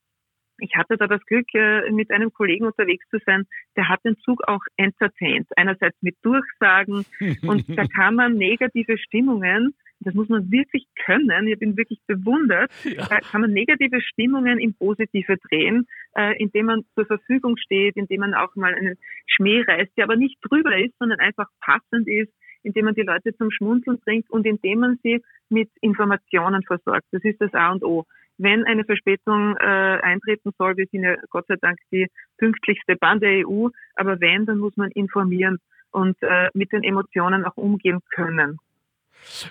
ich 0.59 0.75
hatte 0.77 0.97
da 0.97 1.07
das 1.07 1.25
Glück, 1.27 1.47
äh, 1.55 1.91
mit 1.91 2.11
einem 2.11 2.33
Kollegen 2.33 2.67
unterwegs 2.67 3.07
zu 3.11 3.19
sein, 3.25 3.45
der 3.77 3.89
hat 3.89 4.05
den 4.05 4.17
Zug 4.19 4.43
auch 4.47 4.63
entertained. 4.77 5.47
Einerseits 5.57 5.97
mit 6.01 6.17
Durchsagen 6.23 7.05
und 7.43 7.79
da 7.79 7.85
kann 7.87 8.15
man 8.15 8.35
negative 8.35 8.99
Stimmungen, 8.99 9.75
das 10.01 10.15
muss 10.15 10.29
man 10.29 10.51
wirklich 10.51 10.87
können, 11.05 11.49
ich 11.49 11.59
bin 11.59 11.77
wirklich 11.77 12.01
bewundert, 12.07 12.71
ja. 12.85 13.07
da 13.09 13.19
kann 13.21 13.41
man 13.41 13.53
negative 13.53 14.01
Stimmungen 14.03 14.59
in 14.59 14.75
positive 14.75 15.37
drehen, 15.49 15.87
äh, 16.15 16.37
indem 16.39 16.67
man 16.67 16.85
zur 16.95 17.07
Verfügung 17.07 17.57
steht, 17.57 17.97
indem 17.97 18.21
man 18.21 18.35
auch 18.35 18.55
mal 18.57 18.75
einen 18.75 18.97
Schmäh 19.27 19.63
reißt, 19.63 19.97
der 19.97 20.05
aber 20.05 20.17
nicht 20.17 20.39
drüber 20.43 20.77
ist, 20.79 20.95
sondern 20.99 21.21
einfach 21.21 21.49
passend 21.61 22.09
ist, 22.09 22.33
indem 22.63 22.87
man 22.87 22.95
die 22.95 23.03
Leute 23.03 23.35
zum 23.37 23.51
Schmunzeln 23.51 23.99
bringt 24.01 24.29
und 24.29 24.45
indem 24.45 24.81
man 24.81 24.99
sie 25.03 25.23
mit 25.49 25.71
Informationen 25.81 26.63
versorgt. 26.65 27.07
Das 27.13 27.23
ist 27.23 27.41
das 27.41 27.55
A 27.55 27.71
und 27.71 27.85
O. 27.85 28.05
Wenn 28.39 28.65
eine 28.65 28.85
Verspätung 28.85 29.57
äh, 29.57 29.65
eintreten 29.65 30.53
soll, 30.59 30.77
wir 30.77 30.87
sind 30.93 31.03
ja 31.03 31.17
Gott 31.31 31.47
sei 31.49 31.57
Dank 31.57 31.79
die 31.91 32.07
pünktlichste 32.37 32.97
Bahn 32.97 33.21
der 33.21 33.47
EU, 33.47 33.69
aber 33.95 34.21
wenn, 34.21 34.47
dann 34.47 34.59
muss 34.59 34.77
man 34.77 34.91
informieren 34.91 35.59
und 35.91 36.17
äh, 36.23 36.49
mit 36.53 36.73
den 36.73 36.83
Emotionen 36.83 37.45
auch 37.45 37.57
umgehen 37.57 38.01
können. 38.15 38.59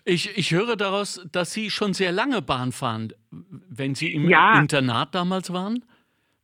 Ich, 0.03 0.37
ich 0.37 0.51
höre 0.51 0.75
daraus, 0.75 1.25
dass 1.31 1.53
Sie 1.53 1.69
schon 1.69 1.93
sehr 1.93 2.11
lange 2.11 2.41
Bahn 2.41 2.71
fahren, 2.71 3.13
wenn 3.31 3.95
Sie 3.95 4.13
im 4.13 4.29
ja. 4.29 4.59
Internat 4.59 5.15
damals 5.15 5.51
waren. 5.51 5.83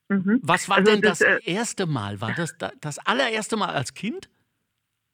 Mhm. 0.09 0.39
Was 0.41 0.67
war 0.67 0.77
also 0.77 0.91
denn 0.91 1.01
das, 1.01 1.19
das, 1.19 1.27
äh, 1.27 1.51
erste 1.51 1.85
Mal? 1.85 2.19
War 2.19 2.33
das 2.33 2.57
das 2.81 2.99
allererste 2.99 3.57
Mal 3.57 3.69
als 3.69 3.93
Kind? 3.93 4.29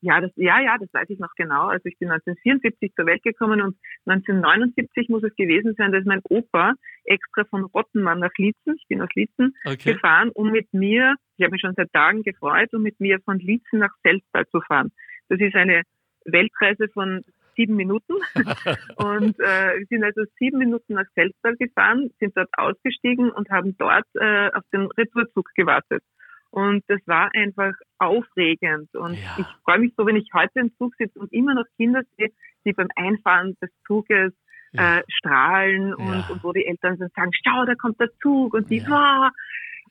Ja, 0.01 0.22
das, 0.22 0.32
ja, 0.36 0.62
ja, 0.62 0.77
das 0.80 0.94
weiß 0.94 1.10
ich 1.10 1.20
noch 1.20 1.34
genau. 1.36 1.68
Also 1.68 1.86
ich 1.86 1.98
bin 1.98 2.10
1974 2.10 2.94
zur 2.96 3.06
Welt 3.08 3.24
gekommen 3.24 3.62
und 3.62 3.77
1979 4.06 5.10
muss 5.10 5.24
es 5.24 5.36
gewesen 5.36 5.74
sein, 5.75 5.92
dass 5.92 6.06
mein 6.06 6.22
Opa 6.30 6.74
extra 7.06 7.46
von 7.46 7.63
Rottenmann 7.63 8.20
nach 8.20 8.34
Lietzen, 8.38 8.75
ich 8.77 8.88
bin 8.88 9.01
aus 9.01 9.10
Lietzen, 9.16 9.56
okay. 9.66 9.94
gefahren, 9.94 10.30
um 10.34 10.51
mit 10.51 10.72
mir, 10.72 11.16
ich 11.38 11.44
habe 11.44 11.51
mich 11.51 11.62
schon 11.62 11.74
seit 11.75 11.92
Tagen 11.94 12.22
gefreut, 12.22 12.74
um 12.74 12.84
mit 12.84 13.00
mir 13.00 13.20
von 13.22 13.39
Lietzen 13.39 13.80
nach 13.80 13.94
Selztal 14.04 14.46
zu 14.48 14.62
fahren. 14.62 14.92
Das 15.30 15.39
ist 15.39 15.56
eine 15.56 15.82
Weltreise 16.25 16.89
von 16.89 17.24
sieben 17.56 17.75
Minuten. 17.75 18.13
und 18.98 19.39
äh, 19.39 19.80
wir 19.80 19.86
sind 19.89 20.04
also 20.04 20.22
sieben 20.38 20.60
Minuten 20.60 20.94
nach 20.94 21.08
Selztal 21.16 21.56
gefahren, 21.58 22.12
sind 22.20 22.38
dort 22.38 22.50
ausgestiegen 22.56 23.32
und 23.32 23.50
haben 23.50 23.75
dort 23.77 24.06
äh, 24.13 24.51
auf 24.54 24.63
den 24.72 24.88
Retourzug 24.98 25.50
gewartet. 25.56 26.04
Und 26.50 26.84
das 26.88 27.00
war 27.06 27.30
einfach 27.34 27.74
aufregend. 28.00 28.94
Und 28.96 29.13
ja. 29.13 29.36
ich 29.38 29.46
freue 29.63 29.80
mich 29.80 29.94
so, 29.98 30.06
wenn 30.06 30.16
ich 30.16 30.30
heute 30.34 30.60
im 30.60 30.72
Zug 30.77 30.96
sitze 30.98 31.20
und 31.20 31.32
immer 31.34 31.54
noch 31.54 31.66
Kinder 31.77 32.01
sehe, 32.18 32.30
die 32.66 32.74
beim 32.74 32.88
Einfahren 32.96 33.56
des 33.62 33.70
Zuges 33.86 34.34
ja. 34.72 34.98
äh, 34.98 35.04
strahlen 35.08 35.94
und, 35.94 36.08
ja. 36.08 36.27
und 36.30 36.44
wo 36.44 36.51
die 36.54 36.66
Eltern 36.66 36.98
dann 36.98 37.10
sagen, 37.16 37.32
schau, 37.44 37.66
da 37.66 37.75
kommt 37.75 38.00
der 38.00 38.10
Zug 38.22 38.54
und 38.54 38.70
die, 38.70 38.82
wow. 38.88 39.30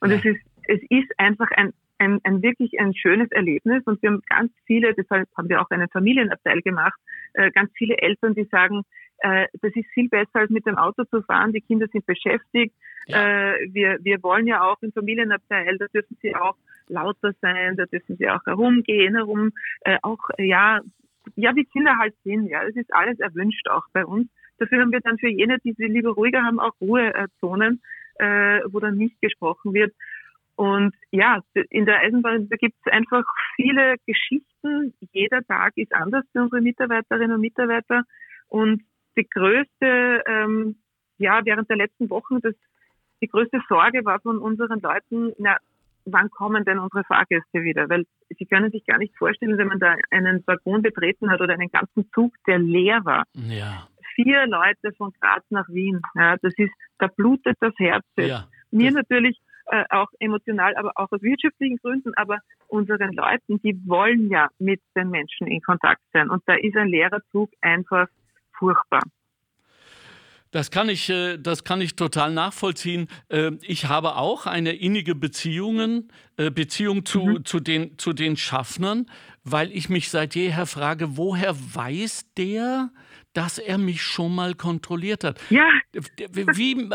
Und 0.00 0.10
es 0.10 0.24
ist, 0.24 0.40
es 0.68 0.80
ist 0.88 1.12
einfach 1.18 1.50
ein, 1.56 1.72
ein, 1.98 2.20
ein 2.24 2.42
wirklich 2.42 2.78
ein 2.78 2.94
schönes 2.94 3.30
Erlebnis 3.30 3.82
und 3.86 4.02
wir 4.02 4.10
haben 4.10 4.22
ganz 4.28 4.52
viele, 4.66 4.94
deshalb 4.94 5.28
haben 5.36 5.48
wir 5.48 5.60
auch 5.60 5.70
einen 5.70 5.88
Familienabteil 5.88 6.62
gemacht, 6.62 6.98
äh, 7.34 7.50
ganz 7.50 7.70
viele 7.76 7.96
Eltern, 7.98 8.34
die 8.34 8.44
sagen, 8.44 8.82
äh, 9.18 9.46
das 9.62 9.74
ist 9.74 9.88
viel 9.94 10.08
besser 10.08 10.40
als 10.40 10.50
mit 10.50 10.66
dem 10.66 10.76
Auto 10.76 11.04
zu 11.04 11.22
fahren, 11.22 11.52
die 11.52 11.60
Kinder 11.60 11.86
sind 11.88 12.04
beschäftigt, 12.06 12.74
ja. 13.06 13.52
äh, 13.52 13.68
wir, 13.72 13.98
wir 14.02 14.22
wollen 14.22 14.46
ja 14.46 14.62
auch 14.62 14.80
im 14.82 14.92
Familienabteil, 14.92 15.78
da 15.78 15.86
dürfen 15.86 16.16
sie 16.20 16.34
auch 16.34 16.56
lauter 16.88 17.32
sein, 17.40 17.76
da 17.76 17.86
dürfen 17.86 18.16
sie 18.16 18.28
auch 18.28 18.44
herumgehen, 18.46 19.14
herum, 19.14 19.52
äh, 19.80 19.98
auch, 20.02 20.28
ja, 20.38 20.80
ja, 21.34 21.56
wie 21.56 21.64
Kinder 21.64 21.98
halt 21.98 22.14
sind, 22.24 22.48
ja, 22.48 22.62
es 22.62 22.76
ist 22.76 22.94
alles 22.94 23.18
erwünscht 23.18 23.68
auch 23.68 23.84
bei 23.92 24.04
uns. 24.04 24.28
Dafür 24.58 24.80
haben 24.80 24.92
wir 24.92 25.00
dann 25.00 25.18
für 25.18 25.28
jene, 25.28 25.58
die 25.58 25.72
sie 25.72 25.86
lieber 25.86 26.12
ruhiger 26.12 26.42
haben, 26.42 26.60
auch 26.60 26.72
Ruhezonen, 26.80 27.82
äh, 28.18 28.60
wo 28.68 28.80
dann 28.80 28.96
nicht 28.96 29.20
gesprochen 29.20 29.74
wird. 29.74 29.92
Und 30.56 30.94
ja, 31.10 31.40
in 31.70 31.84
der 31.84 32.00
Eisenbahn, 32.00 32.48
da 32.48 32.56
gibt 32.56 32.74
es 32.84 32.92
einfach 32.92 33.24
viele 33.56 33.96
Geschichten. 34.06 34.94
Jeder 35.12 35.42
Tag 35.44 35.74
ist 35.76 35.94
anders 35.94 36.24
für 36.32 36.42
unsere 36.42 36.62
Mitarbeiterinnen 36.62 37.34
und 37.34 37.40
Mitarbeiter. 37.42 38.02
Und 38.48 38.82
die 39.16 39.28
größte, 39.28 40.22
ähm, 40.26 40.76
ja, 41.18 41.40
während 41.44 41.68
der 41.68 41.76
letzten 41.76 42.08
Wochen, 42.08 42.40
das, 42.40 42.54
die 43.20 43.28
größte 43.28 43.60
Sorge 43.68 44.04
war 44.04 44.20
von 44.20 44.38
unseren 44.38 44.80
Leuten, 44.80 45.32
na, 45.38 45.58
wann 46.06 46.30
kommen 46.30 46.64
denn 46.64 46.78
unsere 46.78 47.04
Fahrgäste 47.04 47.62
wieder? 47.62 47.88
Weil 47.88 48.04
sie 48.38 48.46
können 48.46 48.70
sich 48.70 48.86
gar 48.86 48.98
nicht 48.98 49.16
vorstellen, 49.16 49.58
wenn 49.58 49.68
man 49.68 49.78
da 49.78 49.96
einen 50.10 50.42
Waggon 50.46 50.80
betreten 50.82 51.30
hat 51.30 51.40
oder 51.40 51.54
einen 51.54 51.70
ganzen 51.70 52.10
Zug, 52.12 52.32
der 52.46 52.58
leer 52.58 53.04
war. 53.04 53.24
Ja. 53.34 53.88
Vier 54.14 54.46
Leute 54.46 54.92
von 54.96 55.12
Graz 55.20 55.44
nach 55.50 55.68
Wien. 55.68 56.00
Ja, 56.14 56.36
das 56.38 56.54
ist, 56.56 56.72
da 56.98 57.08
blutet 57.08 57.56
das 57.60 57.74
Herz. 57.76 58.04
Ja, 58.16 58.48
Mir 58.70 58.92
natürlich 58.92 59.38
äh, 59.66 59.84
auch 59.90 60.08
emotional, 60.20 60.76
aber 60.76 60.92
auch 60.96 61.10
aus 61.10 61.22
wirtschaftlichen 61.22 61.76
Gründen, 61.78 62.12
aber 62.14 62.38
unseren 62.68 63.12
Leuten, 63.12 63.60
die 63.62 63.76
wollen 63.86 64.30
ja 64.30 64.48
mit 64.58 64.80
den 64.94 65.10
Menschen 65.10 65.46
in 65.46 65.60
Kontakt 65.60 66.02
sein. 66.12 66.30
Und 66.30 66.42
da 66.46 66.54
ist 66.54 66.76
ein 66.76 66.88
leerer 66.88 67.20
Zug 67.32 67.50
einfach 67.60 68.08
furchtbar. 68.58 69.02
Das 70.52 70.70
kann 70.70 70.88
ich, 70.88 71.10
äh, 71.10 71.36
das 71.36 71.64
kann 71.64 71.80
ich 71.80 71.96
total 71.96 72.32
nachvollziehen. 72.32 73.08
Äh, 73.28 73.52
ich 73.62 73.86
habe 73.86 74.16
auch 74.16 74.46
eine 74.46 74.72
innige 74.72 75.14
Beziehungen, 75.14 76.12
äh, 76.36 76.50
Beziehung 76.50 77.04
zu, 77.04 77.20
mhm. 77.20 77.44
zu, 77.44 77.60
den, 77.60 77.98
zu 77.98 78.12
den 78.12 78.36
Schaffnern, 78.36 79.10
weil 79.44 79.70
ich 79.72 79.88
mich 79.88 80.08
seit 80.08 80.34
jeher 80.34 80.66
frage, 80.66 81.16
woher 81.16 81.54
weiß 81.56 82.32
der, 82.38 82.90
dass 83.36 83.58
er 83.58 83.76
mich 83.76 84.00
schon 84.00 84.34
mal 84.34 84.54
kontrolliert 84.54 85.22
hat. 85.22 85.38
Ja. 85.50 85.68
Wie, 86.32 86.88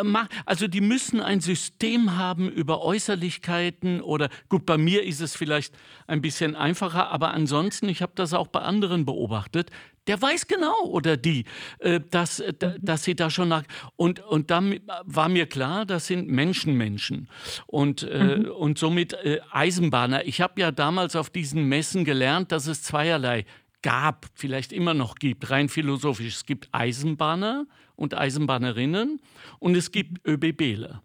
also 0.46 0.68
die 0.68 0.82
müssen 0.82 1.22
ein 1.22 1.40
System 1.40 2.18
haben 2.18 2.50
über 2.50 2.82
Äußerlichkeiten 2.82 4.02
oder 4.02 4.30
gut, 4.50 4.66
bei 4.66 4.80
mir 4.80 5.04
ist 5.04 5.22
es 5.22 5.36
vielleicht 5.36 5.76
ein 6.08 6.22
bisschen 6.22 6.56
einfacher, 6.56 7.10
aber 7.12 7.36
ansonsten, 7.36 7.90
ich 7.90 8.02
habe 8.02 8.14
das 8.16 8.34
auch 8.34 8.48
bei 8.48 8.62
anderen 8.62 9.06
beobachtet, 9.06 9.70
der 10.08 10.22
weiß 10.22 10.48
genau 10.48 10.84
oder 10.86 11.16
die, 11.16 11.46
äh, 11.80 12.00
dass, 12.10 12.40
äh, 12.40 12.54
mhm. 12.62 12.74
dass 12.82 13.04
sie 13.04 13.16
da 13.16 13.30
schon 13.30 13.50
nach. 13.50 13.64
Und, 13.96 14.20
und 14.20 14.50
dann 14.50 14.80
war 15.04 15.30
mir 15.30 15.46
klar, 15.46 15.86
das 15.86 16.08
sind 16.08 16.28
Menschenmenschen 16.28 17.30
und, 17.68 18.04
äh, 18.04 18.38
mhm. 18.38 18.46
und 18.50 18.80
somit 18.80 19.16
Eisenbahner. 19.52 20.26
Ich 20.26 20.42
habe 20.42 20.60
ja 20.60 20.72
damals 20.72 21.16
auf 21.16 21.30
diesen 21.30 21.66
Messen 21.66 22.04
gelernt, 22.04 22.52
dass 22.52 22.66
es 22.68 22.82
zweierlei 22.82 23.46
gab, 23.82 24.28
vielleicht 24.34 24.74
immer 24.74 24.94
noch 24.94 25.16
gibt, 25.16 25.50
rein 25.50 25.70
philosophisch. 25.70 26.36
Es 26.36 26.46
gibt 26.46 26.70
Eisenbahner 26.72 27.66
und 27.96 28.18
Eisenbahnerinnen 28.18 29.22
und 29.60 29.76
es 29.76 29.92
gibt 29.92 30.26
ÖBBler. 30.28 31.02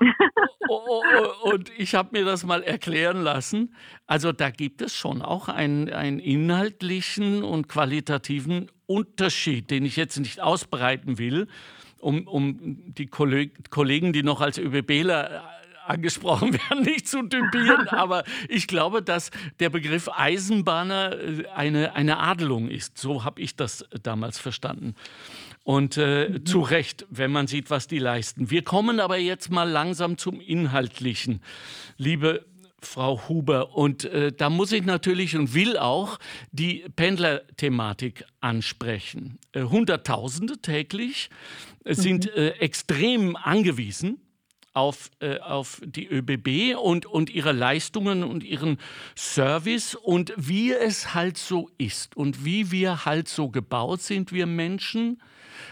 und 1.42 1.70
ich 1.76 1.94
habe 1.94 2.18
mir 2.18 2.24
das 2.24 2.44
mal 2.44 2.62
erklären 2.62 3.22
lassen. 3.22 3.74
Also 4.06 4.32
da 4.32 4.50
gibt 4.50 4.82
es 4.82 4.94
schon 4.94 5.22
auch 5.22 5.48
einen, 5.48 5.90
einen 5.90 6.18
inhaltlichen 6.18 7.42
und 7.42 7.68
qualitativen 7.68 8.70
Unterschied, 8.86 9.70
den 9.70 9.84
ich 9.84 9.96
jetzt 9.96 10.18
nicht 10.18 10.40
ausbreiten 10.40 11.18
will, 11.18 11.48
um, 11.98 12.26
um 12.26 12.94
die 12.94 13.06
Kollegen, 13.06 14.12
die 14.12 14.22
noch 14.22 14.40
als 14.40 14.58
ÖBBler 14.58 15.59
angesprochen 15.86 16.52
werden, 16.70 16.84
nicht 16.84 17.08
zu 17.08 17.22
typieren, 17.22 17.88
aber 17.88 18.24
ich 18.48 18.66
glaube, 18.66 19.02
dass 19.02 19.30
der 19.58 19.70
Begriff 19.70 20.08
Eisenbahner 20.08 21.18
äh, 21.18 21.46
eine, 21.54 21.94
eine 21.94 22.18
Adelung 22.18 22.68
ist. 22.68 22.98
So 22.98 23.24
habe 23.24 23.40
ich 23.40 23.56
das 23.56 23.84
damals 24.02 24.38
verstanden. 24.38 24.94
Und 25.62 25.96
äh, 25.96 26.28
mhm. 26.28 26.46
zu 26.46 26.60
Recht, 26.60 27.06
wenn 27.10 27.30
man 27.30 27.46
sieht, 27.46 27.70
was 27.70 27.86
die 27.86 27.98
leisten. 27.98 28.50
Wir 28.50 28.64
kommen 28.64 28.98
aber 28.98 29.18
jetzt 29.18 29.50
mal 29.50 29.68
langsam 29.68 30.16
zum 30.18 30.40
Inhaltlichen. 30.40 31.42
Liebe 31.96 32.46
Frau 32.82 33.28
Huber. 33.28 33.76
Und 33.76 34.04
äh, 34.04 34.32
da 34.32 34.50
muss 34.50 34.72
ich 34.72 34.84
natürlich 34.84 35.36
und 35.36 35.54
will 35.54 35.76
auch 35.76 36.18
die 36.50 36.84
Pendlerthematik 36.96 38.24
ansprechen. 38.40 39.38
Äh, 39.52 39.64
Hunderttausende 39.64 40.58
täglich 40.58 41.30
sind 41.84 42.26
mhm. 42.26 42.32
äh, 42.36 42.48
extrem 42.58 43.36
angewiesen 43.36 44.18
auf, 44.72 45.10
äh, 45.20 45.38
auf 45.38 45.80
die 45.84 46.08
ÖBB 46.08 46.78
und, 46.78 47.06
und 47.06 47.30
ihre 47.30 47.52
Leistungen 47.52 48.22
und 48.22 48.44
ihren 48.44 48.78
Service 49.16 49.94
und 49.94 50.32
wie 50.36 50.72
es 50.72 51.14
halt 51.14 51.38
so 51.38 51.70
ist 51.78 52.16
und 52.16 52.44
wie 52.44 52.70
wir 52.70 53.04
halt 53.04 53.28
so 53.28 53.48
gebaut 53.48 54.00
sind, 54.00 54.32
wir 54.32 54.46
Menschen, 54.46 55.20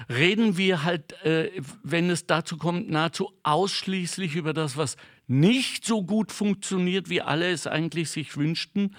reden 0.09 0.57
wir 0.57 0.85
halt, 0.85 1.13
äh, 1.25 1.51
wenn 1.83 2.11
es 2.11 2.27
dazu 2.27 2.57
kommt, 2.57 2.91
nahezu 2.91 3.33
ausschließlich 3.43 4.35
über 4.35 4.53
das, 4.53 4.77
was 4.77 4.97
nicht 5.27 5.85
so 5.85 6.03
gut 6.03 6.33
funktioniert, 6.33 7.09
wie 7.09 7.23
alle 7.23 7.51
es 7.51 7.67
eigentlich 7.67 8.11
sich 8.11 8.37
wünschten 8.37 8.97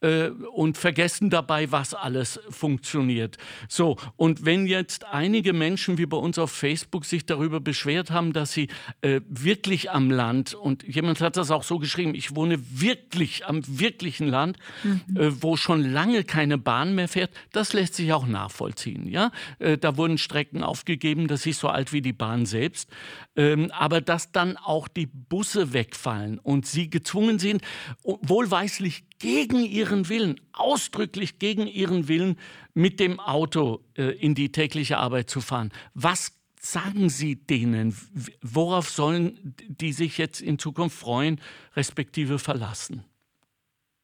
äh, 0.00 0.28
und 0.28 0.76
vergessen 0.76 1.30
dabei, 1.30 1.72
was 1.72 1.94
alles 1.94 2.40
funktioniert. 2.50 3.38
So, 3.68 3.96
und 4.16 4.44
wenn 4.44 4.66
jetzt 4.66 5.06
einige 5.06 5.52
Menschen 5.52 5.98
wie 5.98 6.06
bei 6.06 6.16
uns 6.16 6.38
auf 6.38 6.50
Facebook 6.50 7.04
sich 7.04 7.26
darüber 7.26 7.60
beschwert 7.60 8.10
haben, 8.10 8.32
dass 8.32 8.52
sie 8.52 8.68
äh, 9.00 9.20
wirklich 9.28 9.90
am 9.90 10.10
Land, 10.10 10.54
und 10.54 10.82
jemand 10.82 11.20
hat 11.20 11.36
das 11.36 11.50
auch 11.50 11.62
so 11.62 11.78
geschrieben, 11.78 12.14
ich 12.14 12.36
wohne 12.36 12.58
wirklich 12.70 13.46
am 13.46 13.62
wirklichen 13.66 14.28
Land, 14.28 14.58
mhm. 14.82 15.00
äh, 15.16 15.42
wo 15.42 15.56
schon 15.56 15.82
lange 15.82 16.24
keine 16.24 16.58
Bahn 16.58 16.94
mehr 16.94 17.08
fährt, 17.08 17.30
das 17.52 17.72
lässt 17.72 17.94
sich 17.94 18.12
auch 18.12 18.26
nachvollziehen. 18.26 19.08
Ja? 19.08 19.30
Äh, 19.58 19.78
da 19.78 19.96
wurden 19.96 20.18
Strecken 20.18 20.62
aufgegeben, 20.62 21.26
das 21.28 21.46
ist 21.46 21.60
so 21.60 21.68
alt 21.68 21.92
wie 21.92 22.02
die 22.02 22.12
Bahn 22.12 22.46
selbst. 22.46 22.90
Ähm, 23.36 23.70
aber 23.70 24.00
dass 24.00 24.32
dann 24.32 24.56
auch 24.56 24.88
die 24.88 25.06
Busse 25.06 25.72
wegfallen 25.72 26.38
und 26.38 26.66
sie 26.66 26.88
gezwungen 26.88 27.38
sind, 27.38 27.62
wohlweislich 28.02 29.04
gegen 29.18 29.64
ihren 29.64 29.95
Willen, 30.08 30.40
ausdrücklich 30.52 31.38
gegen 31.38 31.66
ihren 31.66 32.08
Willen, 32.08 32.36
mit 32.74 33.00
dem 33.00 33.20
Auto 33.20 33.80
äh, 33.96 34.10
in 34.18 34.34
die 34.34 34.52
tägliche 34.52 34.98
Arbeit 34.98 35.30
zu 35.30 35.40
fahren. 35.40 35.72
Was 35.94 36.38
sagen 36.60 37.08
Sie 37.08 37.36
denen? 37.36 37.94
Worauf 38.42 38.88
sollen 38.88 39.54
die 39.68 39.92
sich 39.92 40.18
jetzt 40.18 40.40
in 40.40 40.58
Zukunft 40.58 40.98
freuen, 40.98 41.40
respektive 41.74 42.38
verlassen? 42.38 43.04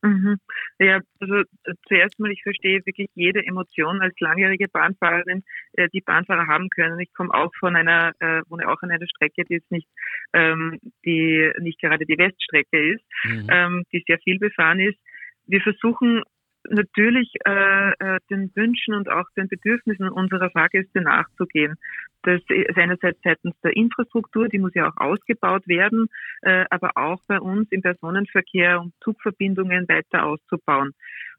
Mhm. 0.02 0.38
Ja, 0.80 1.00
also 1.20 1.34
äh, 1.36 1.74
zuerst 1.86 2.18
mal, 2.18 2.32
ich 2.32 2.42
verstehe 2.42 2.84
wirklich 2.84 3.08
jede 3.14 3.46
Emotion 3.46 4.02
als 4.02 4.18
langjährige 4.18 4.66
Bahnfahrerin, 4.66 5.44
äh, 5.74 5.88
die 5.92 6.00
Bahnfahrer 6.00 6.48
haben 6.48 6.68
können. 6.70 6.98
Ich 6.98 7.14
komme 7.14 7.32
auch 7.32 7.52
von 7.60 7.76
einer, 7.76 8.12
äh, 8.18 8.42
wohne 8.48 8.68
auch 8.68 8.82
an 8.82 8.90
einer 8.90 9.06
Strecke, 9.06 9.44
die 9.44 9.54
jetzt 9.54 9.70
nicht, 9.70 9.88
ähm, 10.32 10.80
die 11.04 11.52
nicht 11.60 11.80
gerade 11.80 12.04
die 12.04 12.18
Weststrecke 12.18 12.94
ist, 12.94 13.04
mhm. 13.24 13.46
ähm, 13.48 13.84
die 13.92 14.02
sehr 14.06 14.18
viel 14.18 14.40
befahren 14.40 14.80
ist. 14.80 14.98
Wir 15.46 15.60
versuchen 15.60 16.22
natürlich 16.68 17.32
äh, 17.44 17.90
äh, 17.98 18.18
den 18.30 18.50
Wünschen 18.54 18.94
und 18.94 19.10
auch 19.10 19.24
den 19.36 19.48
Bedürfnissen 19.48 20.08
unserer 20.08 20.50
Fahrgäste 20.50 21.00
nachzugehen. 21.00 21.74
Das 22.22 22.40
ist 22.48 22.78
einerseits 22.78 23.18
seitens 23.24 23.54
der 23.64 23.76
Infrastruktur, 23.76 24.48
die 24.48 24.58
muss 24.58 24.74
ja 24.74 24.88
auch 24.88 24.96
ausgebaut 24.96 25.66
werden, 25.66 26.06
äh, 26.42 26.64
aber 26.70 26.92
auch 26.94 27.20
bei 27.26 27.40
uns 27.40 27.70
im 27.72 27.82
Personenverkehr, 27.82 28.80
um 28.80 28.92
Zugverbindungen 29.02 29.88
weiter 29.88 30.24
auszubauen. 30.24 30.92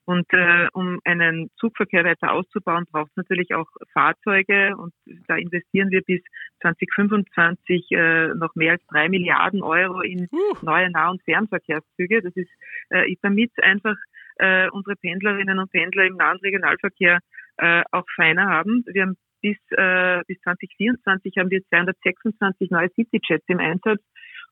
Und 0.05 0.25
äh, 0.33 0.67
um 0.73 0.99
einen 1.05 1.49
Zugverkehr 1.57 2.03
weiter 2.03 2.33
auszubauen, 2.33 2.85
braucht 2.91 3.11
es 3.11 3.17
natürlich 3.17 3.55
auch 3.55 3.67
Fahrzeuge 3.93 4.75
und 4.75 4.93
da 5.27 5.37
investieren 5.37 5.91
wir 5.91 6.01
bis 6.01 6.21
2025 6.61 7.91
äh, 7.91 8.27
noch 8.35 8.53
mehr 8.55 8.73
als 8.73 8.85
drei 8.87 9.07
Milliarden 9.07 9.63
Euro 9.63 10.01
in 10.01 10.27
neue 10.61 10.91
Nah- 10.91 11.11
und 11.11 11.23
Fernverkehrszüge. 11.23 12.21
Das 12.21 12.35
ist 12.35 12.51
äh, 12.89 13.15
damit 13.21 13.51
einfach 13.61 13.95
äh, 14.37 14.69
unsere 14.69 14.97
Pendlerinnen 14.97 15.59
und 15.59 15.71
Pendler 15.71 16.05
im 16.05 16.17
nahen 16.17 16.39
Regionalverkehr 16.39 17.19
äh, 17.57 17.83
auch 17.91 18.05
feiner 18.15 18.47
haben. 18.47 18.83
Wir 18.87 19.03
haben 19.03 19.17
bis, 19.41 19.57
äh, 19.71 20.21
bis 20.27 20.39
2024 20.41 21.37
haben 21.37 21.49
wir 21.49 21.61
226 21.69 22.71
neue 22.71 22.89
Cityjets 22.91 23.45
im 23.47 23.59
Einsatz 23.59 24.01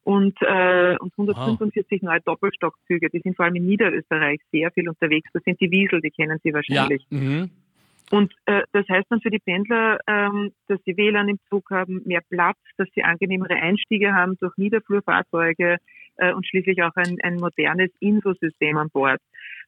und, 0.04 0.36
äh, 0.42 0.98
und 0.98 1.12
145 1.18 2.02
wow. 2.02 2.10
neue 2.10 2.22
Doppelstockzüge. 2.22 3.10
Die 3.10 3.20
sind 3.20 3.36
vor 3.36 3.46
allem 3.46 3.56
in 3.56 3.66
Niederösterreich 3.66 4.40
sehr 4.52 4.72
viel 4.72 4.90
unterwegs. 4.90 5.30
Das 5.34 5.44
sind 5.44 5.60
die 5.62 5.72
Wiesel, 5.72 6.02
die 6.02 6.12
kennen 6.12 6.40
Sie 6.44 6.54
wahrscheinlich. 6.54 7.06
Ja. 7.10 7.18
Mhm. 7.18 7.50
Und 8.12 8.34
äh, 8.46 8.64
das 8.74 8.86
heißt 8.90 9.06
dann 9.10 9.22
für 9.22 9.30
die 9.30 9.40
Pendler, 9.40 9.98
ähm, 10.06 10.52
dass 10.68 10.80
sie 10.86 10.98
WLAN 10.98 11.30
im 11.30 11.40
Zug 11.50 11.72
haben, 11.72 12.02
mehr 12.04 12.20
Platz, 12.30 12.58
dass 12.78 12.90
sie 12.94 13.04
angenehmere 13.04 13.56
Einstiege 13.56 14.14
haben 14.14 14.36
durch 14.42 14.52
Niederflurfahrzeuge 14.58 15.78
äh, 16.18 16.34
und 16.34 16.46
schließlich 16.46 16.84
auch 16.84 16.96
ein, 16.96 17.18
ein 17.24 17.38
modernes 17.38 17.90
Infosystem 18.02 18.76
an 18.76 18.90
Bord. 18.90 19.22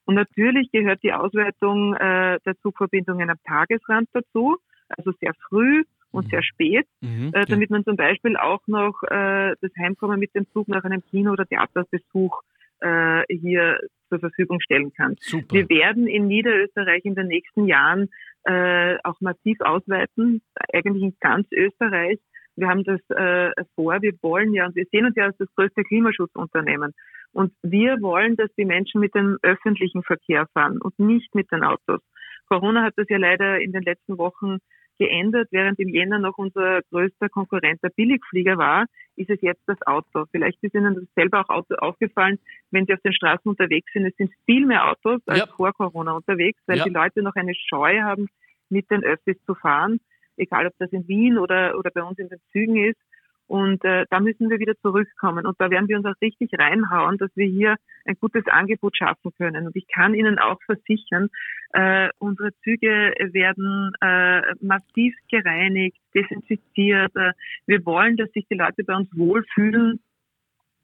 Und 0.05 0.15
natürlich 0.15 0.69
gehört 0.73 1.01
die 1.03 1.13
Ausweitung 1.13 1.95
äh, 1.95 2.39
der 2.45 2.57
Zugverbindungen 2.61 3.29
am 3.29 3.37
Tagesrand 3.47 4.09
dazu, 4.11 4.57
also 4.89 5.13
sehr 5.21 5.33
früh 5.47 5.83
und 6.13 6.25
mhm. 6.25 6.29
sehr 6.29 6.43
spät, 6.43 6.85
mhm, 7.01 7.31
äh, 7.33 7.45
damit 7.45 7.69
man 7.69 7.83
zum 7.83 7.97
Beispiel 7.97 8.37
auch 8.37 8.61
noch 8.67 9.01
äh, 9.03 9.55
das 9.59 9.71
Heimkommen 9.77 10.19
mit 10.19 10.33
dem 10.35 10.47
Zug 10.53 10.67
nach 10.67 10.83
einem 10.83 11.03
Kino- 11.03 11.31
oder 11.31 11.45
Theaterbesuch 11.45 12.41
äh, 12.79 13.23
hier 13.29 13.79
zur 14.09 14.19
Verfügung 14.19 14.59
stellen 14.61 14.93
kann. 14.93 15.15
Super. 15.19 15.55
Wir 15.55 15.69
werden 15.69 16.07
in 16.07 16.27
Niederösterreich 16.27 17.03
in 17.03 17.15
den 17.15 17.27
nächsten 17.27 17.65
Jahren 17.65 18.09
äh, 18.45 18.97
auch 19.03 19.19
massiv 19.21 19.59
ausweiten, 19.61 20.41
eigentlich 20.71 21.03
in 21.03 21.15
ganz 21.19 21.47
Österreich. 21.51 22.19
Wir 22.55 22.67
haben 22.67 22.83
das 22.83 22.99
äh, 23.09 23.51
vor, 23.75 24.01
wir 24.01 24.13
wollen 24.21 24.53
ja, 24.53 24.67
und 24.67 24.75
wir 24.75 24.85
sehen 24.91 25.05
uns 25.05 25.15
ja 25.15 25.25
als 25.25 25.37
das 25.37 25.47
größte 25.55 25.83
Klimaschutzunternehmen. 25.83 26.93
Und 27.31 27.51
wir 27.63 27.99
wollen, 28.01 28.35
dass 28.35 28.53
die 28.55 28.65
Menschen 28.65 29.01
mit 29.01 29.15
dem 29.15 29.39
öffentlichen 29.41 30.03
Verkehr 30.03 30.45
fahren 30.53 30.79
und 30.79 30.99
nicht 30.99 31.33
mit 31.33 31.51
den 31.51 31.63
Autos. 31.63 32.01
Corona 32.47 32.83
hat 32.83 32.93
das 32.97 33.07
ja 33.09 33.17
leider 33.17 33.59
in 33.59 33.71
den 33.71 33.81
letzten 33.81 34.19
Wochen 34.19 34.59
geändert. 34.97 35.47
Während 35.51 35.79
im 35.79 35.89
Jänner 35.89 36.19
noch 36.19 36.37
unser 36.37 36.81
größter 36.91 37.29
Konkurrent 37.29 37.81
der 37.83 37.89
Billigflieger 37.89 38.57
war, 38.57 38.85
ist 39.15 39.29
es 39.29 39.41
jetzt 39.41 39.61
das 39.67 39.81
Auto. 39.85 40.25
Vielleicht 40.31 40.63
ist 40.63 40.73
Ihnen 40.73 40.95
das 40.95 41.03
selber 41.15 41.41
auch 41.41 41.49
Auto 41.49 41.75
aufgefallen, 41.75 42.39
wenn 42.71 42.85
Sie 42.85 42.93
auf 42.93 43.01
den 43.01 43.13
Straßen 43.13 43.49
unterwegs 43.49 43.91
sind. 43.93 44.05
Es 44.05 44.15
sind 44.17 44.31
viel 44.45 44.65
mehr 44.65 44.89
Autos 44.89 45.21
als 45.27 45.39
ja. 45.39 45.47
vor 45.47 45.73
Corona 45.73 46.13
unterwegs, 46.13 46.59
weil 46.67 46.77
ja. 46.77 46.83
die 46.83 46.89
Leute 46.89 47.21
noch 47.21 47.35
eine 47.35 47.53
Scheu 47.55 48.01
haben, 48.01 48.27
mit 48.69 48.89
den 48.89 49.03
Öffis 49.03 49.37
zu 49.45 49.55
fahren. 49.55 49.99
Egal, 50.35 50.67
ob 50.67 50.73
das 50.79 50.91
in 50.91 51.07
Wien 51.07 51.37
oder, 51.37 51.77
oder 51.77 51.91
bei 51.91 52.03
uns 52.03 52.17
in 52.17 52.29
den 52.29 52.39
Zügen 52.51 52.77
ist. 52.77 52.99
Und 53.47 53.83
äh, 53.83 54.05
da 54.09 54.19
müssen 54.19 54.49
wir 54.49 54.59
wieder 54.59 54.75
zurückkommen. 54.81 55.45
Und 55.45 55.59
da 55.59 55.69
werden 55.69 55.87
wir 55.87 55.97
uns 55.97 56.05
auch 56.05 56.19
richtig 56.21 56.51
reinhauen, 56.57 57.17
dass 57.17 57.29
wir 57.35 57.45
hier 57.45 57.75
ein 58.05 58.15
gutes 58.19 58.45
Angebot 58.47 58.97
schaffen 58.97 59.31
können. 59.37 59.67
Und 59.67 59.75
ich 59.75 59.87
kann 59.87 60.13
Ihnen 60.13 60.39
auch 60.39 60.59
versichern, 60.65 61.29
äh, 61.73 62.09
unsere 62.19 62.51
Züge 62.63 63.13
werden 63.31 63.91
äh, 64.01 64.55
massiv 64.61 65.15
gereinigt, 65.29 65.97
desinfiziert. 66.15 67.15
Äh, 67.15 67.33
wir 67.67 67.85
wollen, 67.85 68.17
dass 68.17 68.31
sich 68.31 68.47
die 68.49 68.57
Leute 68.57 68.83
bei 68.83 68.95
uns 68.95 69.09
wohlfühlen. 69.15 69.99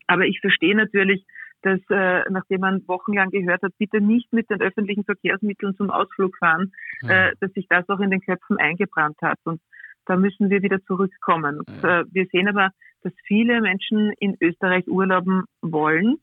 Aber 0.08 0.26
ich 0.26 0.40
verstehe 0.42 0.76
natürlich, 0.76 1.24
dass 1.62 1.80
äh, 1.90 2.24
nachdem 2.30 2.62
man 2.62 2.88
wochenlang 2.88 3.30
gehört 3.30 3.62
hat, 3.62 3.74
bitte 3.78 4.02
nicht 4.02 4.32
mit 4.32 4.50
den 4.50 4.62
öffentlichen 4.62 5.04
Verkehrsmitteln 5.04 5.76
zum 5.76 5.92
Ausflug 5.92 6.38
fahren, 6.38 6.72
ja. 7.02 7.28
äh, 7.28 7.36
dass 7.40 7.52
sich 7.54 7.68
das 7.68 7.88
auch 7.90 8.00
in 8.00 8.12
den 8.12 8.22
Köpfen 8.22 8.58
eingebrannt 8.58 9.18
hat. 9.22 9.40
Und 9.44 9.62
da 10.10 10.16
müssen 10.16 10.50
wir 10.50 10.64
wieder 10.64 10.82
zurückkommen. 10.84 11.62
Ja. 11.84 12.02
Äh, 12.02 12.06
wir 12.12 12.26
sehen 12.32 12.50
aber, 12.50 12.72
dass 13.04 13.14
viele 13.26 13.62
Menschen 13.62 14.12
in 14.20 14.36
Österreich 14.42 14.88
urlauben 14.88 15.44
wollen. 15.62 16.18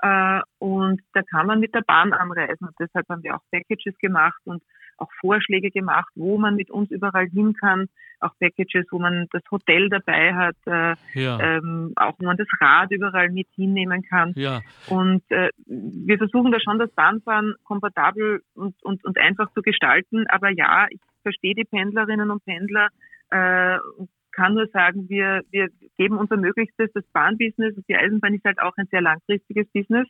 Äh, 0.00 0.40
und 0.58 1.00
da 1.12 1.22
kann 1.22 1.46
man 1.46 1.60
mit 1.60 1.74
der 1.74 1.82
Bahn 1.82 2.12
anreisen. 2.12 2.68
Und 2.68 2.74
deshalb 2.80 3.08
haben 3.08 3.22
wir 3.22 3.36
auch 3.36 3.42
Packages 3.52 3.96
gemacht 3.98 4.40
und 4.44 4.62
auch 4.98 5.10
Vorschläge 5.20 5.70
gemacht, 5.70 6.10
wo 6.14 6.38
man 6.38 6.56
mit 6.56 6.70
uns 6.70 6.90
überall 6.90 7.26
hin 7.28 7.52
kann. 7.52 7.86
Auch 8.20 8.32
Packages, 8.40 8.86
wo 8.90 8.98
man 8.98 9.26
das 9.30 9.42
Hotel 9.50 9.90
dabei 9.90 10.34
hat, 10.34 10.56
äh, 10.64 10.94
ja. 11.12 11.38
ähm, 11.38 11.92
auch 11.96 12.14
wo 12.18 12.24
man 12.24 12.38
das 12.38 12.48
Rad 12.58 12.90
überall 12.90 13.30
mit 13.30 13.48
hinnehmen 13.54 14.02
kann. 14.02 14.32
Ja. 14.36 14.62
Und 14.88 15.22
äh, 15.30 15.50
wir 15.66 16.16
versuchen 16.16 16.50
da 16.50 16.58
schon 16.58 16.78
das 16.78 16.90
Bahnfahren 16.92 17.54
komfortabel 17.64 18.40
und, 18.54 18.74
und, 18.82 19.04
und 19.04 19.18
einfach 19.18 19.52
zu 19.52 19.60
gestalten. 19.60 20.26
Aber 20.28 20.48
ja, 20.48 20.86
ich 20.88 21.00
verstehe 21.22 21.54
die 21.54 21.64
Pendlerinnen 21.64 22.30
und 22.30 22.44
Pendler, 22.44 22.88
äh, 23.30 23.78
kann 24.32 24.54
nur 24.54 24.68
sagen, 24.68 25.08
wir, 25.08 25.42
wir 25.50 25.68
geben 25.96 26.18
unser 26.18 26.36
Möglichstes. 26.36 26.90
Das 26.92 27.04
Bahnbusiness 27.12 27.74
die 27.88 27.96
Eisenbahn 27.96 28.34
ist 28.34 28.44
halt 28.44 28.58
auch 28.60 28.76
ein 28.76 28.86
sehr 28.90 29.00
langfristiges 29.00 29.66
Business. 29.72 30.06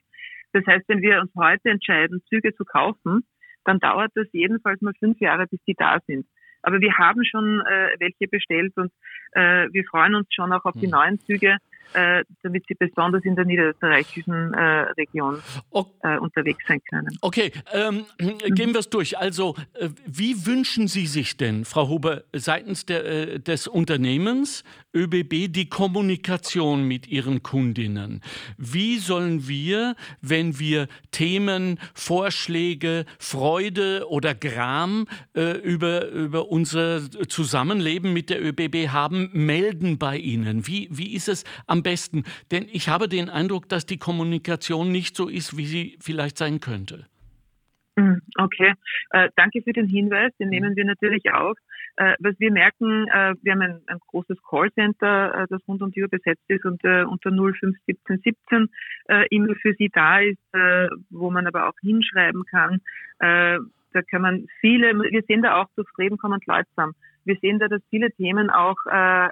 Das 0.52 0.66
heißt, 0.66 0.88
wenn 0.88 1.00
wir 1.00 1.20
uns 1.20 1.32
heute 1.36 1.70
entscheiden, 1.70 2.22
Züge 2.28 2.54
zu 2.54 2.64
kaufen, 2.64 3.24
dann 3.64 3.78
dauert 3.78 4.12
das 4.14 4.26
jedenfalls 4.32 4.80
mal 4.80 4.94
fünf 4.98 5.20
Jahre, 5.20 5.46
bis 5.46 5.60
die 5.66 5.74
da 5.74 5.98
sind. 6.06 6.26
Aber 6.62 6.80
wir 6.80 6.98
haben 6.98 7.24
schon 7.24 7.60
äh, 7.66 7.90
welche 7.98 8.26
bestellt 8.28 8.72
und 8.76 8.90
äh, 9.32 9.68
wir 9.70 9.84
freuen 9.84 10.16
uns 10.16 10.26
schon 10.32 10.52
auch 10.52 10.64
auf 10.64 10.74
die 10.74 10.86
hm. 10.86 10.90
neuen 10.90 11.20
Züge 11.20 11.58
äh, 11.94 12.24
damit 12.42 12.64
sie 12.68 12.74
besonders 12.74 13.24
in 13.24 13.36
der 13.36 13.44
niederösterreichischen 13.44 14.52
äh, 14.54 14.60
Region 14.98 15.42
äh, 16.02 16.18
unterwegs 16.18 16.62
sein 16.68 16.80
können. 16.90 17.08
Okay, 17.20 17.52
ähm, 17.72 18.04
gehen 18.18 18.72
wir 18.72 18.80
es 18.80 18.90
durch. 18.90 19.18
Also, 19.18 19.54
äh, 19.74 19.88
wie 20.06 20.46
wünschen 20.46 20.88
Sie 20.88 21.06
sich 21.06 21.36
denn, 21.36 21.64
Frau 21.64 21.88
Huber, 21.88 22.24
seitens 22.32 22.86
der, 22.86 23.38
des 23.38 23.66
Unternehmens 23.66 24.64
ÖBB 24.94 25.52
die 25.52 25.68
Kommunikation 25.68 26.86
mit 26.86 27.06
Ihren 27.08 27.42
Kundinnen? 27.42 28.20
Wie 28.58 28.98
sollen 28.98 29.48
wir, 29.48 29.94
wenn 30.20 30.58
wir 30.58 30.88
Themen, 31.12 31.78
Vorschläge, 31.94 33.04
Freude 33.18 34.06
oder 34.08 34.34
Gram 34.34 35.06
über, 35.34 36.08
über 36.08 36.48
unser 36.48 37.02
Zusammenleben 37.28 38.12
mit 38.12 38.30
der 38.30 38.42
ÖBB 38.44 38.88
haben, 38.88 39.30
melden 39.32 39.98
bei 39.98 40.16
Ihnen? 40.16 40.66
Wie, 40.66 40.88
wie 40.90 41.14
ist 41.14 41.28
es 41.28 41.44
am 41.66 41.75
besten? 41.82 42.24
Denn 42.50 42.66
ich 42.70 42.88
habe 42.88 43.08
den 43.08 43.28
Eindruck, 43.28 43.68
dass 43.68 43.86
die 43.86 43.98
Kommunikation 43.98 44.90
nicht 44.92 45.16
so 45.16 45.28
ist, 45.28 45.56
wie 45.56 45.66
sie 45.66 45.98
vielleicht 46.00 46.38
sein 46.38 46.60
könnte. 46.60 47.06
Hm, 47.98 48.20
okay, 48.36 48.74
äh, 49.10 49.30
danke 49.36 49.62
für 49.62 49.72
den 49.72 49.88
Hinweis, 49.88 50.30
den 50.38 50.50
nehmen 50.50 50.76
wir 50.76 50.84
natürlich 50.84 51.32
auf. 51.32 51.56
Äh, 51.96 52.14
was 52.18 52.38
wir 52.38 52.52
merken, 52.52 53.08
äh, 53.08 53.34
wir 53.42 53.52
haben 53.52 53.62
ein, 53.62 53.80
ein 53.86 53.98
großes 54.08 54.36
Callcenter, 54.42 55.34
äh, 55.34 55.46
das 55.48 55.66
rund 55.66 55.80
um 55.80 55.92
die 55.92 56.02
Uhr 56.02 56.08
besetzt 56.08 56.44
ist 56.48 56.66
und 56.66 56.84
äh, 56.84 57.04
unter 57.04 57.30
051717 57.30 58.68
äh, 59.08 59.26
immer 59.30 59.54
für 59.54 59.72
Sie 59.78 59.88
da 59.88 60.20
ist, 60.20 60.38
wo 61.10 61.30
man 61.30 61.46
aber 61.46 61.68
auch 61.68 61.74
hinschreiben 61.80 62.44
kann. 62.44 62.80
Da 63.18 64.02
kann 64.10 64.22
man 64.22 64.46
viele, 64.60 64.94
wir 64.94 65.22
sehen 65.22 65.42
da 65.42 65.60
auch 65.60 65.68
zufrieden 65.74 66.18
kommen 66.18 66.34
und 66.34 66.46
leutsam. 66.46 66.92
Wir 67.26 67.36
sehen 67.42 67.58
da, 67.58 67.68
dass 67.68 67.82
viele 67.90 68.10
Themen 68.12 68.50
auch 68.50 68.76
äh, 68.90 69.26
äh, 69.26 69.30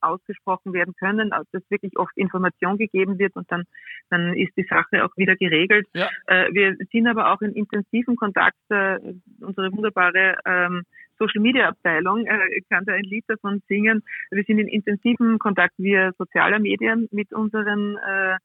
ausgesprochen 0.00 0.72
werden 0.72 0.94
können, 0.98 1.30
dass 1.30 1.70
wirklich 1.70 1.96
oft 1.96 2.16
Information 2.16 2.76
gegeben 2.76 3.18
wird 3.18 3.36
und 3.36 3.50
dann, 3.50 3.64
dann 4.10 4.34
ist 4.34 4.56
die 4.56 4.66
Sache 4.68 5.04
auch 5.04 5.16
wieder 5.16 5.36
geregelt. 5.36 5.86
Ja. 5.94 6.08
Äh, 6.26 6.52
wir 6.52 6.76
sind 6.92 7.06
aber 7.06 7.32
auch 7.32 7.40
in 7.40 7.52
intensiven 7.52 8.16
Kontakt, 8.16 8.58
äh, 8.68 8.98
unsere 9.40 9.72
wunderbare 9.72 10.36
ähm, 10.44 10.82
Social 11.18 11.40
Media 11.40 11.68
Abteilung, 11.68 12.26
äh, 12.26 12.60
kann 12.68 12.84
da 12.84 12.92
ein 12.92 13.04
Lied 13.04 13.24
davon 13.28 13.62
singen. 13.68 14.02
Wir 14.30 14.44
sind 14.44 14.58
in 14.58 14.68
intensiven 14.68 15.38
Kontakt 15.38 15.74
via 15.78 16.12
sozialer 16.18 16.58
Medien 16.58 17.08
mit 17.10 17.32
unseren 17.32 17.96
äh, 17.96 18.36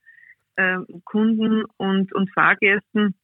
äh, 0.55 0.79
Kunden 1.05 1.65
und, 1.77 2.13
und 2.13 2.31
Fahrgästen. 2.33 3.15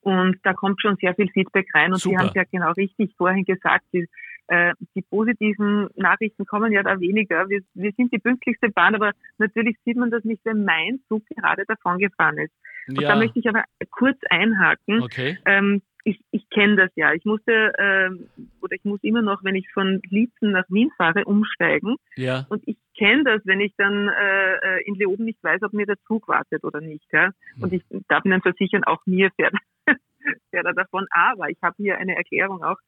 Und 0.00 0.38
da 0.44 0.52
kommt 0.52 0.80
schon 0.80 0.96
sehr 0.96 1.14
viel 1.14 1.28
Feedback 1.30 1.66
rein. 1.74 1.92
Und 1.92 1.98
Super. 2.00 2.10
Sie 2.10 2.18
haben 2.18 2.28
es 2.28 2.34
ja 2.34 2.44
genau 2.50 2.72
richtig 2.72 3.14
vorhin 3.16 3.44
gesagt, 3.44 3.84
die, 3.92 4.06
äh, 4.48 4.74
die 4.94 5.02
positiven 5.02 5.88
Nachrichten 5.96 6.46
kommen 6.46 6.72
ja 6.72 6.82
da 6.82 7.00
weniger. 7.00 7.48
Wir, 7.48 7.62
wir 7.74 7.92
sind 7.96 8.12
die 8.12 8.18
pünktlichste 8.18 8.70
Bahn, 8.70 8.94
aber 8.94 9.12
natürlich 9.38 9.76
sieht 9.84 9.96
man 9.96 10.10
das 10.10 10.24
nicht, 10.24 10.44
wenn 10.44 10.64
mein 10.64 11.00
Zug 11.08 11.24
gerade 11.28 11.64
davon 11.66 11.98
gefahren 11.98 12.38
ist. 12.38 12.52
Und 12.88 13.00
ja. 13.00 13.08
da 13.08 13.16
möchte 13.16 13.38
ich 13.38 13.48
aber 13.48 13.64
kurz 13.90 14.18
einhaken. 14.30 15.02
Okay. 15.02 15.38
Ähm, 15.44 15.82
ich, 16.06 16.20
ich 16.30 16.48
kenne 16.50 16.76
das 16.76 16.90
ja. 16.94 17.12
Ich 17.14 17.24
musste 17.24 17.72
ähm, 17.78 18.28
oder 18.62 18.76
ich 18.76 18.84
muss 18.84 19.02
immer 19.02 19.22
noch, 19.22 19.42
wenn 19.42 19.56
ich 19.56 19.68
von 19.72 20.00
Liezen 20.08 20.52
nach 20.52 20.64
Wien 20.68 20.92
fahre, 20.96 21.24
umsteigen. 21.24 21.96
Ja. 22.14 22.46
Und 22.48 22.62
ich 22.66 22.76
kenne 22.96 23.24
das, 23.24 23.40
wenn 23.44 23.60
ich 23.60 23.74
dann 23.76 24.08
äh, 24.08 24.54
äh, 24.54 24.82
in 24.84 24.94
Leoben 24.94 25.24
nicht 25.24 25.42
weiß, 25.42 25.62
ob 25.62 25.72
mir 25.72 25.84
der 25.84 25.98
Zug 26.06 26.28
wartet 26.28 26.62
oder 26.62 26.80
nicht. 26.80 27.06
Ja? 27.12 27.30
Und 27.60 27.72
ich 27.72 27.82
darf 28.08 28.24
Ihnen 28.24 28.40
versichern, 28.40 28.84
auch 28.84 29.04
mir 29.04 29.30
fährt, 29.34 29.54
fährt 30.50 30.66
er 30.66 30.74
davon. 30.74 31.06
Aber 31.10 31.50
ich 31.50 31.58
habe 31.60 31.74
hier 31.78 31.98
eine 31.98 32.14
Erklärung 32.14 32.62
auch. 32.62 32.78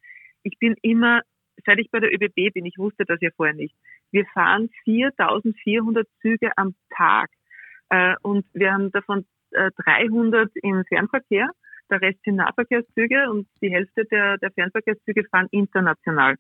Ich 0.45 0.57
bin 0.61 0.77
immer, 0.83 1.23
seit 1.65 1.79
ich 1.79 1.91
bei 1.91 2.01
der 2.01 2.13
ÖBB 2.13 2.53
bin, 2.55 2.67
ich 2.67 2.79
wusste 2.79 3.05
das 3.05 3.21
ja 3.21 3.31
vorher 3.37 3.55
nicht, 3.55 3.75
wir 4.11 4.25
fahren 4.27 4.71
4400 4.85 6.07
Züge 6.21 6.51
am 6.57 6.75
Tag. 6.97 7.31
Äh, 7.91 8.15
und 8.23 8.47
wir 8.53 8.73
haben 8.73 8.91
davon 8.93 9.25
äh, 9.51 9.71
300 9.77 10.51
im 10.63 10.85
Fernverkehr 10.85 11.51
der 11.91 12.01
Rest 12.01 12.23
sind 12.25 12.37
Nahverkehrszüge 12.37 13.31
und 13.31 13.47
die 13.63 13.71
Hälfte 13.71 14.05
der, 14.05 14.39
der 14.39 14.51
Fernverkehrszüge 14.53 15.25
fahren 15.31 15.49
international. 15.51 16.37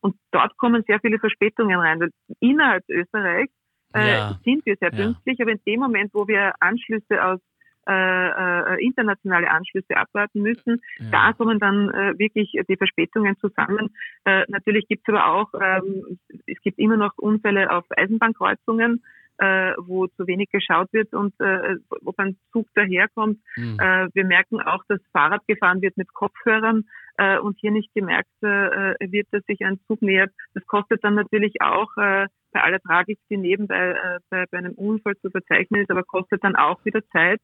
Und 0.00 0.16
dort 0.30 0.56
kommen 0.56 0.82
sehr 0.86 1.00
viele 1.00 1.18
Verspätungen 1.18 1.78
rein. 1.78 2.00
Weil 2.00 2.10
innerhalb 2.40 2.84
Österreichs 2.88 3.52
äh, 3.94 4.12
ja. 4.12 4.38
sind 4.44 4.64
wir 4.66 4.76
sehr 4.76 4.90
pünktlich, 4.90 5.38
ja. 5.38 5.44
aber 5.44 5.52
in 5.52 5.60
dem 5.66 5.80
Moment, 5.80 6.10
wo 6.12 6.26
wir 6.26 6.54
Anschlüsse 6.60 7.24
aus 7.24 7.40
äh, 7.88 8.74
äh, 8.74 8.84
internationale 8.84 9.50
Anschlüsse 9.50 9.96
abwarten 9.96 10.42
müssen. 10.42 10.80
Ja. 10.98 11.10
Da 11.10 11.32
kommen 11.32 11.58
dann 11.58 11.90
äh, 11.90 12.18
wirklich 12.18 12.52
die 12.68 12.76
Verspätungen 12.76 13.36
zusammen. 13.38 13.94
Äh, 14.24 14.44
natürlich 14.48 14.86
gibt 14.88 15.08
es 15.08 15.14
aber 15.14 15.26
auch, 15.26 15.52
ähm, 15.60 16.18
es 16.46 16.60
gibt 16.62 16.78
immer 16.78 16.96
noch 16.96 17.16
Unfälle 17.18 17.70
auf 17.70 17.84
Eisenbahnkreuzungen 17.90 19.02
äh, 19.38 19.72
wo 19.78 20.06
zu 20.06 20.26
wenig 20.26 20.50
geschaut 20.50 20.92
wird 20.92 21.12
und 21.14 21.34
äh, 21.40 21.76
ob 22.04 22.18
ein 22.18 22.36
Zug 22.52 22.68
daherkommt. 22.74 23.38
Mhm. 23.56 23.78
Äh, 23.80 24.08
wir 24.14 24.24
merken 24.24 24.60
auch, 24.60 24.84
dass 24.88 25.00
Fahrrad 25.12 25.46
gefahren 25.46 25.82
wird 25.82 25.96
mit 25.96 26.12
Kopfhörern 26.12 26.84
äh, 27.16 27.38
und 27.38 27.58
hier 27.58 27.72
nicht 27.72 27.92
gemerkt 27.94 28.30
äh, 28.42 28.94
wird, 29.00 29.26
dass 29.32 29.44
sich 29.44 29.64
ein 29.64 29.80
Zug 29.86 30.02
nähert. 30.02 30.30
Das 30.54 30.64
kostet 30.66 31.02
dann 31.02 31.14
natürlich 31.14 31.60
auch 31.60 31.90
äh, 31.96 32.26
bei 32.52 32.62
aller 32.62 32.80
Tragik, 32.80 33.18
die 33.30 33.36
nebenbei 33.36 33.92
äh, 33.92 34.18
bei, 34.30 34.44
bei 34.50 34.58
einem 34.58 34.74
Unfall 34.74 35.16
zu 35.16 35.30
verzeichnen 35.30 35.82
ist, 35.82 35.90
aber 35.90 36.04
kostet 36.04 36.44
dann 36.44 36.56
auch 36.56 36.84
wieder 36.84 37.00
Zeit 37.08 37.40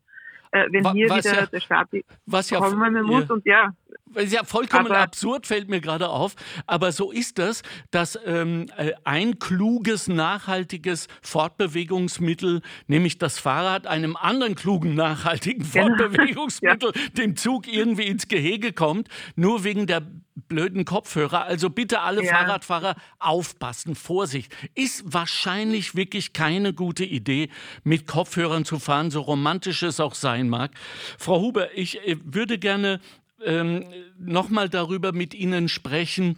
äh, 0.50 0.66
wenn 0.70 0.84
was, 0.84 0.92
hier 0.92 1.06
wieder 1.06 1.34
ja, 1.34 1.46
der 1.46 1.60
Staat 1.60 1.88
was 2.26 2.50
ja, 2.50 2.58
kommen 2.58 3.02
muss 3.02 3.28
ja, 3.28 3.34
und 3.34 3.44
ja. 3.46 3.72
Ist 4.14 4.32
ja 4.32 4.44
vollkommen 4.44 4.86
aber, 4.86 4.98
absurd, 4.98 5.46
fällt 5.46 5.68
mir 5.68 5.80
gerade 5.80 6.08
auf. 6.08 6.34
Aber 6.66 6.92
so 6.92 7.10
ist 7.10 7.38
das, 7.38 7.62
dass 7.90 8.18
ähm, 8.24 8.66
äh, 8.76 8.92
ein 9.04 9.38
kluges, 9.38 10.08
nachhaltiges 10.08 11.08
Fortbewegungsmittel, 11.22 12.62
nämlich 12.86 13.18
das 13.18 13.38
Fahrrad, 13.38 13.86
einem 13.86 14.16
anderen 14.16 14.54
klugen, 14.54 14.94
nachhaltigen 14.94 15.68
genau. 15.70 15.86
Fortbewegungsmittel, 15.98 16.92
ja. 16.94 17.08
dem 17.10 17.36
Zug 17.36 17.66
irgendwie 17.66 18.06
ins 18.06 18.28
Gehege 18.28 18.72
kommt, 18.72 19.08
nur 19.36 19.64
wegen 19.64 19.86
der 19.86 20.02
blöden 20.46 20.84
Kopfhörer. 20.84 21.44
Also 21.44 21.70
bitte 21.70 22.00
alle 22.00 22.24
ja. 22.24 22.32
Fahrradfahrer 22.32 22.96
aufpassen, 23.18 23.94
Vorsicht. 23.94 24.54
Ist 24.74 25.02
wahrscheinlich 25.06 25.94
wirklich 25.94 26.32
keine 26.32 26.72
gute 26.72 27.04
Idee, 27.04 27.48
mit 27.84 28.06
Kopfhörern 28.06 28.64
zu 28.64 28.78
fahren, 28.78 29.10
so 29.10 29.20
romantisch 29.20 29.82
es 29.82 30.00
auch 30.00 30.14
sein 30.14 30.48
mag. 30.48 30.70
Frau 31.18 31.40
Huber, 31.40 31.76
ich 31.76 32.06
äh, 32.06 32.16
würde 32.24 32.58
gerne 32.58 33.00
ähm, 33.44 33.84
nochmal 34.18 34.68
darüber 34.68 35.12
mit 35.12 35.34
Ihnen 35.34 35.68
sprechen, 35.68 36.36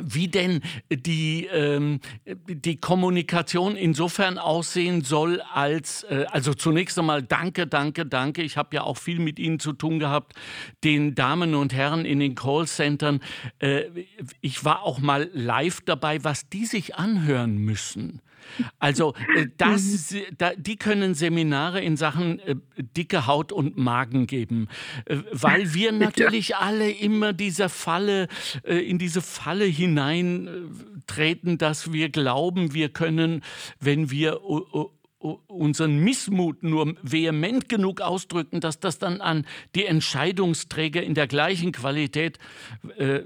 wie 0.00 0.28
denn 0.28 0.62
die, 0.90 1.46
ähm, 1.46 2.00
die 2.24 2.76
Kommunikation 2.76 3.76
insofern 3.76 4.38
aussehen 4.38 5.02
soll, 5.02 5.42
als, 5.52 6.04
äh, 6.04 6.24
also 6.30 6.54
zunächst 6.54 6.98
einmal 6.98 7.22
danke, 7.22 7.66
danke, 7.66 8.06
danke. 8.06 8.42
Ich 8.42 8.56
habe 8.56 8.74
ja 8.74 8.84
auch 8.84 8.96
viel 8.96 9.18
mit 9.18 9.38
Ihnen 9.38 9.58
zu 9.60 9.72
tun 9.72 9.98
gehabt, 9.98 10.34
den 10.84 11.14
Damen 11.14 11.54
und 11.54 11.74
Herren 11.74 12.04
in 12.04 12.20
den 12.20 12.34
Callcentern. 12.34 13.20
Äh, 13.58 13.84
ich 14.40 14.64
war 14.64 14.82
auch 14.82 14.98
mal 14.98 15.28
live 15.34 15.80
dabei, 15.82 16.24
was 16.24 16.48
die 16.48 16.64
sich 16.64 16.96
anhören 16.96 17.58
müssen. 17.58 18.22
Also 18.78 19.14
äh, 19.36 19.46
das, 19.56 20.14
da, 20.36 20.52
die 20.54 20.76
können 20.76 21.14
Seminare 21.14 21.80
in 21.80 21.96
Sachen 21.96 22.38
äh, 22.40 22.56
dicke 22.96 23.26
Haut 23.26 23.52
und 23.52 23.76
Magen 23.76 24.26
geben, 24.26 24.68
äh, 25.06 25.18
weil 25.32 25.74
wir 25.74 25.92
natürlich 25.92 26.56
alle 26.56 26.90
immer 26.90 27.32
dieser 27.32 27.68
Falle, 27.68 28.28
in 28.64 28.98
diese 28.98 29.22
Falle 29.22 29.64
hineintreten, 29.64 31.58
dass 31.58 31.92
wir 31.92 32.08
glauben, 32.10 32.74
wir 32.74 32.88
können, 32.88 33.42
wenn 33.80 34.10
wir 34.10 34.40
unseren 35.22 35.98
Missmut 35.98 36.62
nur 36.62 36.94
vehement 37.02 37.68
genug 37.68 38.00
ausdrücken, 38.00 38.60
dass 38.60 38.80
das 38.80 38.98
dann 38.98 39.20
an 39.20 39.46
die 39.74 39.86
Entscheidungsträger 39.86 41.02
in 41.02 41.14
der 41.14 41.26
gleichen 41.26 41.72
Qualität 41.72 42.38
äh, 42.96 43.20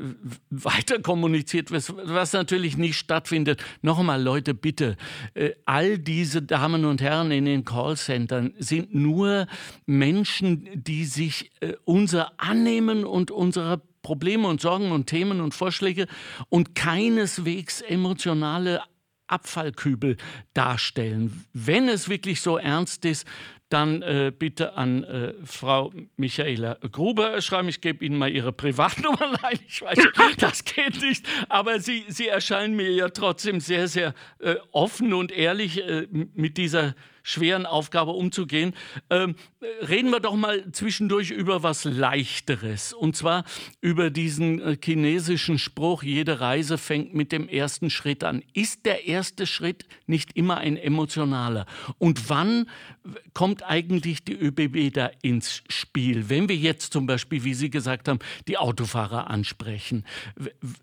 weiter 0.51 1.01
kommuniziert 1.01 1.71
wird, 1.71 1.93
was 1.97 2.33
natürlich 2.33 2.77
nicht 2.77 2.97
stattfindet. 2.97 3.65
Nochmal, 3.83 4.23
Leute, 4.23 4.55
bitte, 4.55 4.97
äh, 5.35 5.53
all 5.65 5.99
diese 5.99 6.43
Damen 6.43 6.85
und 6.85 7.01
Herren 7.01 7.31
in 7.31 7.47
den 7.47 7.65
Callcentern 7.65 8.53
sind 8.59 8.95
nur 8.95 9.47
Menschen, 9.87 10.69
die 10.75 11.05
sich 11.05 11.51
äh, 11.61 11.73
unser 11.85 12.33
annehmen 12.39 13.05
und 13.05 13.31
unserer 13.31 13.81
Probleme 14.03 14.47
und 14.47 14.61
Sorgen 14.61 14.93
und 14.93 15.07
Themen 15.07 15.41
und 15.41 15.53
Vorschläge 15.53 16.07
und 16.49 16.77
keineswegs 16.77 17.81
emotionale 17.81 18.81
Abfallkübel 19.27 20.17
darstellen. 20.55 21.45
Wenn 21.53 21.89
es 21.89 22.09
wirklich 22.09 22.41
so 22.41 22.59
ernst 22.59 23.05
ist, 23.05 23.27
dann 23.69 24.03
äh, 24.03 24.33
bitte 24.37 24.75
an 24.75 25.03
äh, 25.05 25.35
Frau 25.45 25.93
Michaela 26.17 26.79
Gruber 26.93 27.41
schreiben. 27.41 27.69
Ich 27.69 27.81
gebe 27.81 28.05
Ihnen 28.05 28.17
mal 28.17 28.31
Ihre 28.31 28.53
Privatnummer. 28.53 29.37
Nein, 29.43 29.59
ich 29.67 29.83
weiß, 29.83 29.99
das 30.39 30.65
geht 30.65 31.01
nicht. 31.03 31.27
Aber 31.49 31.81
Sie, 31.81 32.05
Sie 32.09 32.29
erscheinen 32.29 32.77
mir 32.77 32.93
ja 32.93 33.09
trotzdem 33.09 33.59
sehr, 33.61 33.89
sehr 33.89 34.15
äh, 34.39 34.55
offen 34.71 35.12
und 35.12 35.33
ehrlich 35.33 35.83
äh, 35.83 36.07
mit 36.11 36.59
dieser 36.59 36.95
schweren 37.27 37.67
Aufgabe 37.67 38.12
umzugehen. 38.12 38.73
Ähm, 39.11 39.35
reden 39.89 40.11
wir 40.11 40.21
doch 40.21 40.37
mal 40.37 40.71
zwischendurch 40.71 41.33
über 41.33 41.65
was 41.65 41.83
Leichteres. 41.85 42.93
Und 42.93 43.17
zwar 43.17 43.45
über 43.81 44.11
diesen 44.11 44.61
äh, 44.61 44.77
chinesischen 44.83 45.59
Spruch, 45.59 46.05
jede 46.05 46.41
Reise 46.41 46.79
fängt 46.79 47.15
mit 47.15 47.33
dem 47.33 47.49
ersten 47.49 47.91
Schritt 47.91 48.23
an. 48.23 48.45
Ist 48.53 48.87
der 48.87 49.09
erste 49.09 49.45
Schritt 49.45 49.87
nicht 50.07 50.37
immer 50.37 50.59
ein 50.59 50.77
emotionaler? 50.77 51.67
Und 51.99 52.31
wann 52.31 52.71
kommt 53.35 53.65
eigentlich 53.65 54.23
die 54.23 54.35
ÖBB 54.35 54.95
da 54.95 55.11
ins 55.21 55.65
Spiel? 55.69 56.29
Wenn 56.29 56.49
wir 56.49 56.57
jetzt 56.57 56.93
zum 56.93 57.07
Beispiel, 57.07 57.43
wie 57.43 57.55
Sie 57.55 57.71
gesagt 57.71 58.07
haben, 58.07 58.21
die 58.47 58.57
Autofahrer 58.57 59.29
ansprechen. 59.29 60.05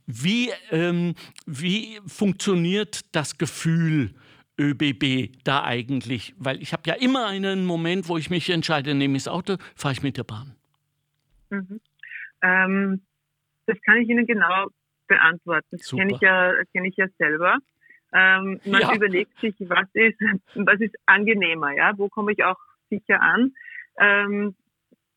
Wie, 0.08 0.50
ähm, 0.72 1.16
wie 1.46 2.02
funktioniert 2.06 3.06
das 3.14 3.38
Gefühl? 3.38 4.14
ÖBB 4.60 5.44
da 5.44 5.64
eigentlich? 5.64 6.34
Weil 6.38 6.62
ich 6.62 6.74
habe 6.74 6.84
ja 6.86 6.94
immer 6.96 7.28
einen 7.28 7.66
Moment, 7.66 8.08
wo 8.08 8.18
ich 8.18 8.30
mich 8.30 8.50
entscheide, 8.50 8.94
nehme 8.94 9.18
ich 9.18 9.24
das 9.24 9.34
Auto, 9.34 9.58
fahre 9.76 9.94
ich 9.94 10.04
mit 10.04 10.18
der 10.18 10.24
Bahn. 10.24 10.56
Mhm. 11.50 11.80
Ähm, 12.42 13.02
das 13.66 13.82
kann 13.82 13.98
ich 13.98 14.10
Ihnen 14.10 14.26
genau 14.26 14.68
beantworten. 15.08 15.68
Das 15.72 15.90
kenne 15.90 16.14
ich, 16.14 16.22
ja, 16.22 16.54
kenn 16.74 16.86
ich 16.86 16.96
ja 16.98 17.08
selber. 17.18 17.58
Ähm, 18.14 18.60
man 18.66 18.82
ja. 18.82 18.94
überlegt 18.94 19.40
sich, 19.40 19.56
was 19.60 19.88
ist, 19.94 20.20
was 20.56 20.80
ist 20.80 20.96
angenehmer, 21.06 21.72
ja? 21.72 21.94
wo 21.98 22.10
komme 22.10 22.32
ich 22.34 22.44
auch 22.44 22.60
sicher 22.90 23.22
an. 23.22 23.54
Ähm, 23.98 24.56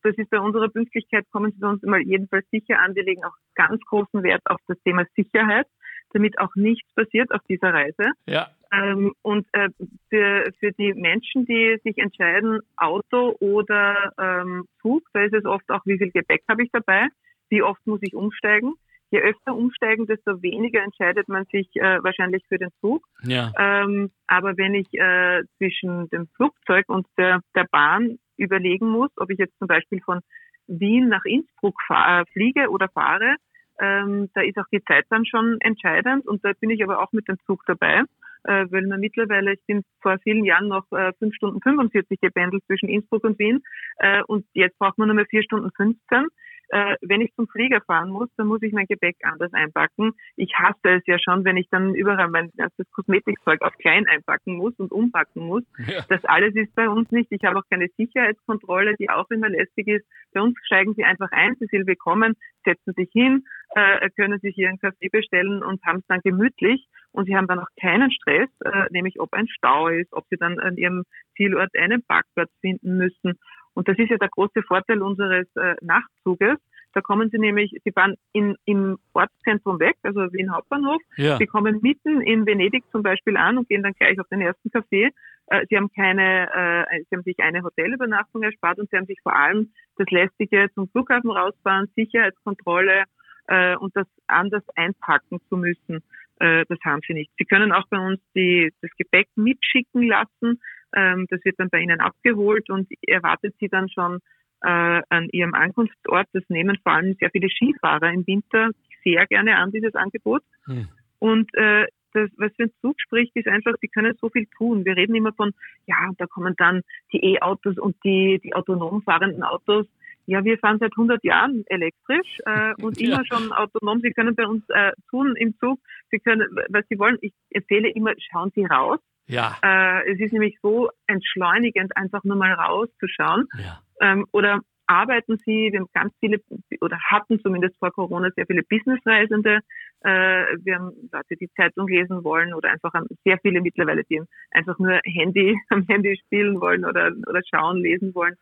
das 0.03 0.15
ist 0.17 0.29
bei 0.29 0.39
unserer 0.39 0.69
Pünktlichkeit, 0.69 1.25
kommen 1.31 1.51
Sie 1.51 1.59
bei 1.59 1.67
uns 1.67 1.83
immer 1.83 1.99
jedenfalls 1.99 2.49
sicher 2.49 2.79
an. 2.79 2.95
Wir 2.95 3.03
legen 3.03 3.23
auch 3.23 3.35
ganz 3.55 3.81
großen 3.85 4.23
Wert 4.23 4.41
auf 4.45 4.59
das 4.67 4.77
Thema 4.83 5.05
Sicherheit, 5.15 5.67
damit 6.13 6.39
auch 6.39 6.55
nichts 6.55 6.91
passiert 6.93 7.31
auf 7.31 7.41
dieser 7.49 7.73
Reise. 7.73 8.11
Ja. 8.25 8.49
Ähm, 8.71 9.13
und 9.21 9.47
äh, 9.53 9.69
für, 10.09 10.51
für 10.59 10.71
die 10.73 10.93
Menschen, 10.93 11.45
die 11.45 11.79
sich 11.83 11.97
entscheiden, 11.97 12.59
Auto 12.75 13.35
oder 13.39 14.13
ähm, 14.19 14.65
Zug, 14.81 15.03
da 15.13 15.21
ist 15.21 15.33
es 15.33 15.45
oft 15.45 15.69
auch, 15.69 15.81
wie 15.85 15.97
viel 15.97 16.11
Gepäck 16.11 16.43
habe 16.49 16.63
ich 16.63 16.69
dabei, 16.71 17.07
wie 17.49 17.61
oft 17.61 17.85
muss 17.85 17.99
ich 18.01 18.13
umsteigen. 18.13 18.73
Je 19.09 19.21
öfter 19.21 19.55
umsteigen, 19.55 20.05
desto 20.05 20.41
weniger 20.41 20.83
entscheidet 20.83 21.29
man 21.29 21.45
sich 21.45 21.69
äh, 21.75 22.03
wahrscheinlich 22.03 22.43
für 22.49 22.57
den 22.57 22.71
Zug. 22.81 23.05
Ja. 23.23 23.53
Ähm, 23.57 24.11
aber 24.27 24.57
wenn 24.57 24.73
ich 24.73 24.93
äh, 24.93 25.43
zwischen 25.57 26.09
dem 26.09 26.27
Flugzeug 26.35 26.89
und 26.89 27.07
der, 27.17 27.39
der 27.55 27.65
Bahn 27.71 28.19
überlegen 28.35 28.89
muss, 28.89 29.09
ob 29.15 29.29
ich 29.29 29.39
jetzt 29.39 29.57
zum 29.59 29.67
Beispiel 29.67 30.01
von 30.01 30.19
Wien 30.67 31.07
nach 31.07 31.23
Innsbruck 31.23 31.81
fahr, 31.87 32.25
fliege 32.33 32.69
oder 32.69 32.89
fahre, 32.89 33.37
ähm, 33.79 34.29
da 34.33 34.41
ist 34.41 34.57
auch 34.57 34.67
die 34.73 34.83
Zeit 34.83 35.05
dann 35.09 35.25
schon 35.25 35.57
entscheidend 35.61 36.27
und 36.27 36.43
da 36.43 36.51
bin 36.59 36.69
ich 36.69 36.83
aber 36.83 37.01
auch 37.01 37.13
mit 37.13 37.29
dem 37.29 37.37
Zug 37.45 37.63
dabei 37.65 38.03
äh, 38.43 38.65
weil 38.69 38.87
man 38.87 38.99
mittlerweile, 38.99 39.53
ich 39.53 39.65
bin 39.65 39.83
vor 40.01 40.17
vielen 40.23 40.45
Jahren 40.45 40.67
noch 40.67 40.85
äh, 40.91 41.13
5 41.19 41.35
Stunden 41.35 41.61
45 41.61 42.19
gependelt 42.19 42.63
zwischen 42.65 42.89
Innsbruck 42.89 43.23
und 43.23 43.39
Wien 43.39 43.61
äh, 43.97 44.21
und 44.27 44.45
jetzt 44.53 44.77
braucht 44.79 44.97
man 44.97 45.07
nur 45.07 45.15
mehr 45.15 45.25
4 45.29 45.43
Stunden 45.43 45.71
15. 45.75 46.27
äh, 46.69 46.95
wenn 47.01 47.21
ich 47.21 47.33
zum 47.35 47.47
Flieger 47.47 47.81
fahren 47.81 48.09
muss, 48.09 48.29
dann 48.37 48.47
muss 48.47 48.61
ich 48.61 48.73
mein 48.73 48.85
Gepäck 48.87 49.17
anders 49.23 49.53
einpacken. 49.53 50.11
Ich 50.35 50.53
hasse 50.55 50.79
es 50.83 51.03
ja 51.05 51.17
schon, 51.19 51.45
wenn 51.45 51.57
ich 51.57 51.67
dann 51.69 51.95
überall 51.95 52.29
mein 52.29 52.51
ganzes 52.57 52.89
Kosmetikzeug 52.91 53.61
auf 53.61 53.73
klein 53.77 54.05
einpacken 54.07 54.55
muss 54.55 54.73
und 54.77 54.91
umpacken 54.91 55.45
muss. 55.45 55.63
Ja. 55.87 56.03
Das 56.09 56.23
alles 56.25 56.55
ist 56.55 56.73
bei 56.75 56.89
uns 56.89 57.09
nicht. 57.11 57.31
Ich 57.31 57.43
habe 57.43 57.59
auch 57.59 57.63
keine 57.69 57.87
Sicherheitskontrolle, 57.97 58.95
die 58.99 59.09
auch 59.09 59.29
immer 59.29 59.49
lästig 59.49 59.87
ist. 59.87 60.05
Bei 60.33 60.41
uns 60.41 60.57
steigen 60.65 60.93
Sie 60.95 61.03
einfach 61.03 61.31
ein, 61.31 61.55
Sie 61.59 61.67
sind 61.67 61.87
willkommen, 61.87 62.35
setzen 62.65 62.93
sich 62.93 63.09
hin, 63.11 63.45
äh, 63.75 64.09
können 64.11 64.39
sich 64.39 64.57
Ihren 64.57 64.79
Kaffee 64.79 65.09
bestellen 65.09 65.63
und 65.63 65.83
haben 65.85 65.99
es 65.99 66.07
dann 66.07 66.21
gemütlich. 66.21 66.87
Und 67.17 67.25
Sie 67.25 67.35
haben 67.35 67.47
dann 67.47 67.57
auch 67.57 67.69
keinen 67.81 68.11
Stress, 68.11 68.47
äh, 68.63 68.85
nämlich 68.91 69.19
ob 69.19 69.33
ein 69.33 69.47
Stau 69.47 69.87
ist, 69.87 70.13
ob 70.13 70.27
Sie 70.29 70.37
dann 70.37 70.59
an 70.59 70.77
Ihrem 70.77 71.03
Zielort 71.35 71.75
einen 71.75 72.03
Parkplatz 72.03 72.51
finden 72.61 72.95
müssen. 72.97 73.39
Und 73.73 73.87
das 73.87 73.97
ist 73.97 74.11
ja 74.11 74.17
der 74.17 74.29
große 74.29 74.61
Vorteil 74.61 75.01
unseres 75.01 75.47
äh, 75.55 75.73
Nachtzuges. 75.81 76.59
Da 76.93 77.01
kommen 77.01 77.31
Sie 77.31 77.39
nämlich, 77.39 77.75
Sie 77.83 77.91
fahren 77.91 78.13
in, 78.33 78.55
im 78.65 78.99
Ortszentrum 79.13 79.79
weg, 79.79 79.95
also 80.03 80.31
Wien 80.31 80.53
Hauptbahnhof. 80.53 81.01
Ja. 81.15 81.37
Sie 81.37 81.47
kommen 81.47 81.79
mitten 81.81 82.21
in 82.21 82.45
Venedig 82.45 82.83
zum 82.91 83.01
Beispiel 83.01 83.35
an 83.35 83.57
und 83.57 83.67
gehen 83.67 83.81
dann 83.81 83.93
gleich 83.93 84.19
auf 84.19 84.27
den 84.27 84.41
ersten 84.41 84.69
Café. 84.69 85.09
Äh, 85.47 85.65
Sie 85.71 85.75
haben 85.75 85.89
keine, 85.91 86.85
äh, 86.91 87.01
Sie 87.09 87.15
haben 87.15 87.23
sich 87.23 87.39
eine 87.39 87.63
Hotelübernachtung 87.63 88.43
erspart 88.43 88.77
und 88.77 88.91
Sie 88.91 88.95
haben 88.95 89.07
sich 89.07 89.19
vor 89.23 89.35
allem 89.35 89.71
das 89.95 90.07
lästige 90.11 90.69
zum 90.75 90.87
Flughafen 90.89 91.31
rausfahren, 91.31 91.89
Sicherheitskontrolle 91.95 93.05
äh, 93.47 93.75
und 93.77 93.95
das 93.95 94.05
anders 94.27 94.63
einpacken 94.75 95.39
zu 95.49 95.57
müssen. 95.57 96.03
Äh, 96.39 96.65
das 96.67 96.79
haben 96.83 97.01
Sie 97.07 97.13
nicht. 97.13 97.31
Sie 97.37 97.45
können 97.45 97.71
auch 97.71 97.87
bei 97.89 97.99
uns 97.99 98.19
die, 98.35 98.71
das 98.81 98.91
Gepäck 98.97 99.27
mitschicken 99.35 100.03
lassen. 100.03 100.61
Ähm, 100.95 101.25
das 101.29 101.43
wird 101.43 101.59
dann 101.59 101.69
bei 101.69 101.79
Ihnen 101.79 101.99
abgeholt 101.99 102.69
und 102.69 102.87
erwartet 103.05 103.55
Sie 103.59 103.67
dann 103.67 103.89
schon 103.89 104.19
äh, 104.61 105.01
an 105.09 105.29
Ihrem 105.31 105.53
Ankunftsort. 105.53 106.27
Das 106.33 106.43
nehmen 106.49 106.77
vor 106.83 106.93
allem 106.93 107.15
sehr 107.19 107.29
viele 107.31 107.49
Skifahrer 107.49 108.11
im 108.11 108.25
Winter 108.25 108.71
sehr 109.03 109.25
gerne 109.27 109.57
an, 109.57 109.71
dieses 109.71 109.95
Angebot. 109.95 110.43
Hm. 110.65 110.87
Und 111.19 111.53
äh, 111.55 111.87
das, 112.13 112.29
was 112.37 112.51
für 112.55 112.63
ein 112.63 112.71
Zug 112.81 112.99
spricht, 112.99 113.35
ist 113.35 113.47
einfach, 113.47 113.73
sie 113.81 113.87
können 113.87 114.15
so 114.19 114.29
viel 114.29 114.47
tun. 114.57 114.85
Wir 114.85 114.95
reden 114.95 115.15
immer 115.15 115.33
von, 115.33 115.53
ja, 115.85 116.11
da 116.17 116.25
kommen 116.25 116.55
dann 116.57 116.81
die 117.11 117.23
E-Autos 117.33 117.77
und 117.77 117.95
die, 118.03 118.39
die 118.43 118.53
autonom 118.53 119.01
fahrenden 119.03 119.43
Autos. 119.43 119.85
Ja, 120.27 120.43
wir 120.43 120.57
fahren 120.59 120.77
seit 120.79 120.91
100 120.91 121.23
Jahren 121.23 121.63
elektrisch 121.67 122.39
äh, 122.45 122.73
und 122.81 122.99
ja. 122.99 123.15
immer 123.15 123.25
schon 123.25 123.51
autonom. 123.53 124.01
Sie 124.01 124.11
können 124.11 124.35
bei 124.35 124.45
uns 124.45 124.63
äh, 124.69 124.91
tun 125.09 125.35
im 125.37 125.57
Zug. 125.57 125.79
Sie 126.11 126.19
können, 126.19 126.47
was 126.69 126.85
Sie 126.89 126.99
wollen. 126.99 127.17
Ich 127.21 127.33
empfehle 127.49 127.89
immer, 127.89 128.11
schauen 128.31 128.51
Sie 128.53 128.65
raus. 128.65 128.99
Ja. 129.27 129.57
Äh, 129.63 130.11
es 130.11 130.19
ist 130.19 130.33
nämlich 130.33 130.57
so 130.61 130.89
entschleunigend, 131.07 131.95
einfach 131.95 132.23
nur 132.23 132.35
mal 132.35 132.53
rauszuschauen. 132.53 133.47
Ja. 133.57 133.81
Ähm, 134.01 134.25
oder 134.31 134.61
arbeiten 134.85 135.37
Sie, 135.45 135.69
wir 135.71 135.79
haben 135.79 135.89
ganz 135.93 136.13
viele, 136.19 136.41
oder 136.81 136.97
hatten 137.09 137.39
zumindest 137.39 137.77
vor 137.77 137.91
Corona 137.91 138.29
sehr 138.35 138.47
viele 138.47 138.63
Businessreisende. 138.63 139.59
Äh, 140.01 140.45
wir 140.63 140.75
haben 140.75 140.91
Leute, 141.11 141.35
die 141.39 141.49
Zeitung 141.55 141.87
lesen 141.87 142.23
wollen 142.23 142.53
oder 142.53 142.69
einfach 142.71 142.93
sehr 143.23 143.37
viele 143.39 143.61
mittlerweile, 143.61 144.03
die 144.05 144.21
einfach 144.51 144.77
nur 144.79 144.99
Handy 145.03 145.57
am 145.69 145.85
Handy 145.87 146.17
spielen 146.25 146.59
wollen 146.59 146.85
oder, 146.85 147.11
oder 147.27 147.41
schauen, 147.49 147.77
lesen 147.77 148.13
wollen. 148.15 148.35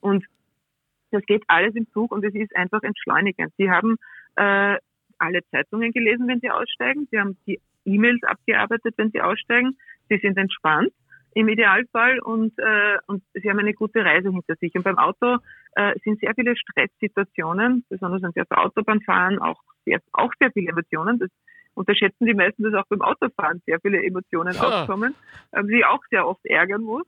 Und 0.00 0.24
das 1.14 1.24
geht 1.26 1.44
alles 1.48 1.74
im 1.74 1.86
Zug 1.92 2.12
und 2.12 2.24
es 2.24 2.34
ist 2.34 2.54
einfach 2.56 2.82
entschleunigend. 2.82 3.52
Sie 3.56 3.70
haben 3.70 3.96
äh, 4.36 4.76
alle 5.18 5.40
Zeitungen 5.50 5.92
gelesen, 5.92 6.26
wenn 6.28 6.40
Sie 6.40 6.50
aussteigen. 6.50 7.08
Sie 7.10 7.18
haben 7.18 7.38
die 7.46 7.60
E-Mails 7.84 8.22
abgearbeitet, 8.24 8.94
wenn 8.96 9.10
Sie 9.10 9.20
aussteigen. 9.20 9.76
Sie 10.08 10.18
sind 10.18 10.36
entspannt 10.36 10.92
im 11.34 11.48
Idealfall 11.48 12.20
und, 12.20 12.56
äh, 12.58 12.96
und 13.06 13.22
sie 13.34 13.50
haben 13.50 13.58
eine 13.58 13.74
gute 13.74 14.04
Reise 14.04 14.30
hinter 14.30 14.54
sich. 14.56 14.74
Und 14.74 14.84
beim 14.84 14.98
Auto 14.98 15.38
äh, 15.74 15.94
sind 16.04 16.20
sehr 16.20 16.32
viele 16.34 16.56
Stresssituationen, 16.56 17.84
besonders 17.88 18.22
wenn 18.22 18.32
sie 18.32 18.40
auf 18.40 18.48
der 18.48 18.64
Autobahn 18.64 19.00
fahren, 19.02 19.38
auch 19.40 19.60
sehr, 19.84 20.00
auch 20.12 20.32
sehr 20.38 20.52
viele 20.52 20.70
Emotionen. 20.70 21.18
Das 21.18 21.30
unterschätzen 21.74 22.26
die 22.26 22.34
meisten, 22.34 22.62
dass 22.62 22.74
auch 22.74 22.86
beim 22.88 23.02
Autofahren 23.02 23.60
sehr 23.66 23.80
viele 23.80 24.02
Emotionen 24.02 24.54
ja. 24.54 24.62
aufkommen, 24.62 25.14
äh, 25.50 25.64
die 25.64 25.84
auch 25.84 26.02
sehr 26.10 26.26
oft 26.26 26.44
ärgern 26.46 26.82
muss. 26.82 27.06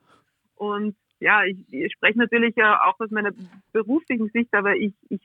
Und 0.56 0.96
ja, 1.20 1.44
ich, 1.44 1.56
ich 1.70 1.92
spreche 1.92 2.18
natürlich 2.18 2.54
ja 2.56 2.80
auch 2.84 2.98
aus 3.00 3.10
meiner 3.10 3.32
beruflichen 3.72 4.28
Sicht, 4.30 4.52
aber 4.52 4.76
ich, 4.76 4.92
ich 5.08 5.20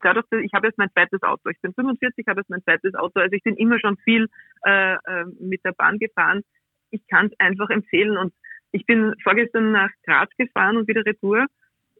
dadurch, 0.00 0.26
ich 0.42 0.52
habe 0.54 0.68
jetzt 0.68 0.78
mein 0.78 0.90
zweites 0.92 1.22
Auto. 1.22 1.50
Ich 1.50 1.60
bin 1.60 1.74
45, 1.74 2.26
habe 2.26 2.40
jetzt 2.40 2.50
mein 2.50 2.62
zweites 2.62 2.94
Auto. 2.94 3.20
Also 3.20 3.34
ich 3.34 3.42
bin 3.42 3.56
immer 3.56 3.78
schon 3.78 3.96
viel 3.98 4.28
äh, 4.64 4.94
äh 4.94 5.24
mit 5.38 5.64
der 5.64 5.72
Bahn 5.72 5.98
gefahren 5.98 6.42
ich 6.90 7.06
kann 7.08 7.26
es 7.26 7.40
einfach 7.40 7.70
empfehlen. 7.70 8.16
Und 8.16 8.32
ich 8.72 8.86
bin 8.86 9.14
vorgestern 9.22 9.72
nach 9.72 9.90
Graz 10.04 10.30
gefahren 10.36 10.76
und 10.76 10.88
wieder 10.88 11.04
retour. 11.04 11.46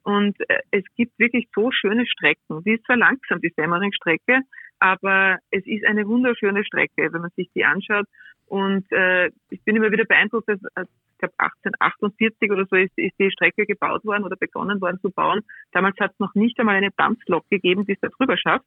Und 0.03 0.39
äh, 0.49 0.59
es 0.71 0.83
gibt 0.95 1.17
wirklich 1.19 1.49
so 1.53 1.71
schöne 1.71 2.05
Strecken. 2.05 2.63
Die 2.63 2.73
ist 2.73 2.85
zwar 2.85 2.97
langsam, 2.97 3.41
die 3.41 3.53
Semmering-Strecke, 3.55 4.41
aber 4.79 5.39
es 5.51 5.65
ist 5.65 5.85
eine 5.85 6.07
wunderschöne 6.07 6.63
Strecke, 6.63 7.11
wenn 7.11 7.21
man 7.21 7.31
sich 7.35 7.49
die 7.53 7.65
anschaut. 7.65 8.05
Und 8.45 8.89
äh, 8.91 9.27
ich 9.49 9.61
bin 9.65 9.75
immer 9.75 9.91
wieder 9.91 10.05
beeindruckt, 10.05 10.47
dass 10.47 10.59
äh, 10.75 10.85
glaube 11.17 11.33
1848 11.37 12.51
oder 12.51 12.65
so 12.69 12.75
ist, 12.75 12.97
ist 12.97 13.15
die 13.19 13.31
Strecke 13.31 13.65
gebaut 13.65 14.05
worden 14.05 14.23
oder 14.23 14.35
begonnen 14.35 14.81
worden 14.81 14.99
zu 15.01 15.09
bauen. 15.09 15.41
Damals 15.71 15.99
hat 15.99 16.11
es 16.11 16.19
noch 16.19 16.33
nicht 16.35 16.59
einmal 16.59 16.75
eine 16.75 16.91
Dampflok 16.95 17.49
gegeben, 17.49 17.85
die 17.85 17.93
es 17.93 17.99
da 17.99 18.09
drüber 18.09 18.37
schafft. 18.37 18.65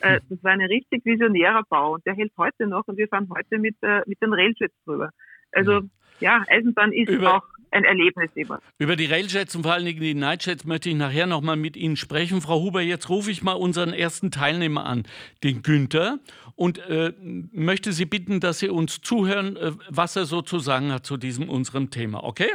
Äh, 0.00 0.20
hm. 0.20 0.20
das 0.30 0.44
war 0.44 0.52
ein 0.52 0.60
richtig 0.62 1.04
visionärer 1.04 1.62
Bau 1.68 1.94
und 1.94 2.06
der 2.06 2.14
hält 2.14 2.32
heute 2.36 2.66
noch 2.66 2.86
und 2.88 2.96
wir 2.96 3.08
fahren 3.08 3.28
heute 3.34 3.58
mit, 3.58 3.76
äh, 3.82 4.02
mit 4.06 4.20
den 4.20 4.32
Railjets 4.32 4.74
drüber. 4.84 5.10
Also 5.52 5.82
ja, 6.20 6.44
Eisenbahn 6.48 6.92
ist 6.92 7.10
über, 7.10 7.36
auch 7.36 7.44
ein 7.72 7.84
Erlebnis 7.84 8.30
immer. 8.34 8.60
Über 8.78 8.96
die 8.96 9.06
Railjets 9.06 9.56
und 9.56 9.62
vor 9.62 9.72
allen 9.72 9.84
Dingen 9.84 10.00
die 10.00 10.14
Nightjets 10.14 10.64
möchte 10.64 10.90
ich 10.90 10.94
nachher 10.94 11.26
nochmal 11.26 11.56
mit 11.56 11.76
Ihnen 11.76 11.96
sprechen. 11.96 12.40
Frau 12.40 12.60
Huber, 12.60 12.80
jetzt 12.80 13.08
rufe 13.08 13.30
ich 13.30 13.42
mal 13.42 13.52
unseren 13.52 13.92
ersten 13.92 14.30
Teilnehmer 14.30 14.86
an, 14.86 15.04
den 15.42 15.62
Günther, 15.62 16.18
und 16.54 16.78
äh, 16.78 17.12
möchte 17.52 17.92
Sie 17.92 18.04
bitten, 18.04 18.40
dass 18.40 18.58
Sie 18.58 18.68
uns 18.68 19.00
zuhören, 19.00 19.56
äh, 19.56 19.72
was 19.88 20.16
er 20.16 20.26
so 20.26 20.42
zu 20.42 20.58
sagen 20.58 20.92
hat 20.92 21.06
zu 21.06 21.16
diesem 21.16 21.48
unserem 21.48 21.90
Thema. 21.90 22.24
Okay? 22.24 22.50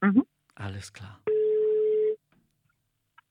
Mhm. 0.00 0.24
Alles 0.54 0.92
klar. 0.92 1.20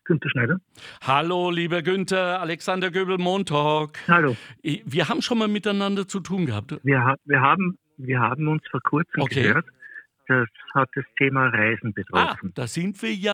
Günther 0.06 0.30
Schneider. 0.30 0.62
Hallo, 1.02 1.50
lieber 1.50 1.82
Günther, 1.82 2.40
Alexander 2.40 2.92
Göbel, 2.92 3.18
Montalk. 3.18 3.98
Hallo. 4.08 4.38
Wir 4.62 5.10
haben 5.10 5.24
schon 5.24 5.40
mal 5.40 5.48
miteinander 5.48 6.08
zu 6.08 6.20
tun 6.20 6.46
gehabt. 6.46 6.78
Wir, 6.84 7.16
wir 7.26 7.42
haben 7.42 7.78
wir 7.98 8.20
haben 8.20 8.48
uns 8.48 8.64
vor 8.70 8.82
kurzem 8.82 9.22
okay. 9.22 9.44
gehört. 9.44 9.66
Das 10.28 10.48
hat 10.74 10.90
das 10.96 11.06
Thema 11.18 11.48
Reisen 11.48 11.94
betroffen. 11.94 12.50
Ah, 12.50 12.52
da 12.56 12.68
sind 12.68 13.02
wir 13.02 13.14
ja. 13.14 13.32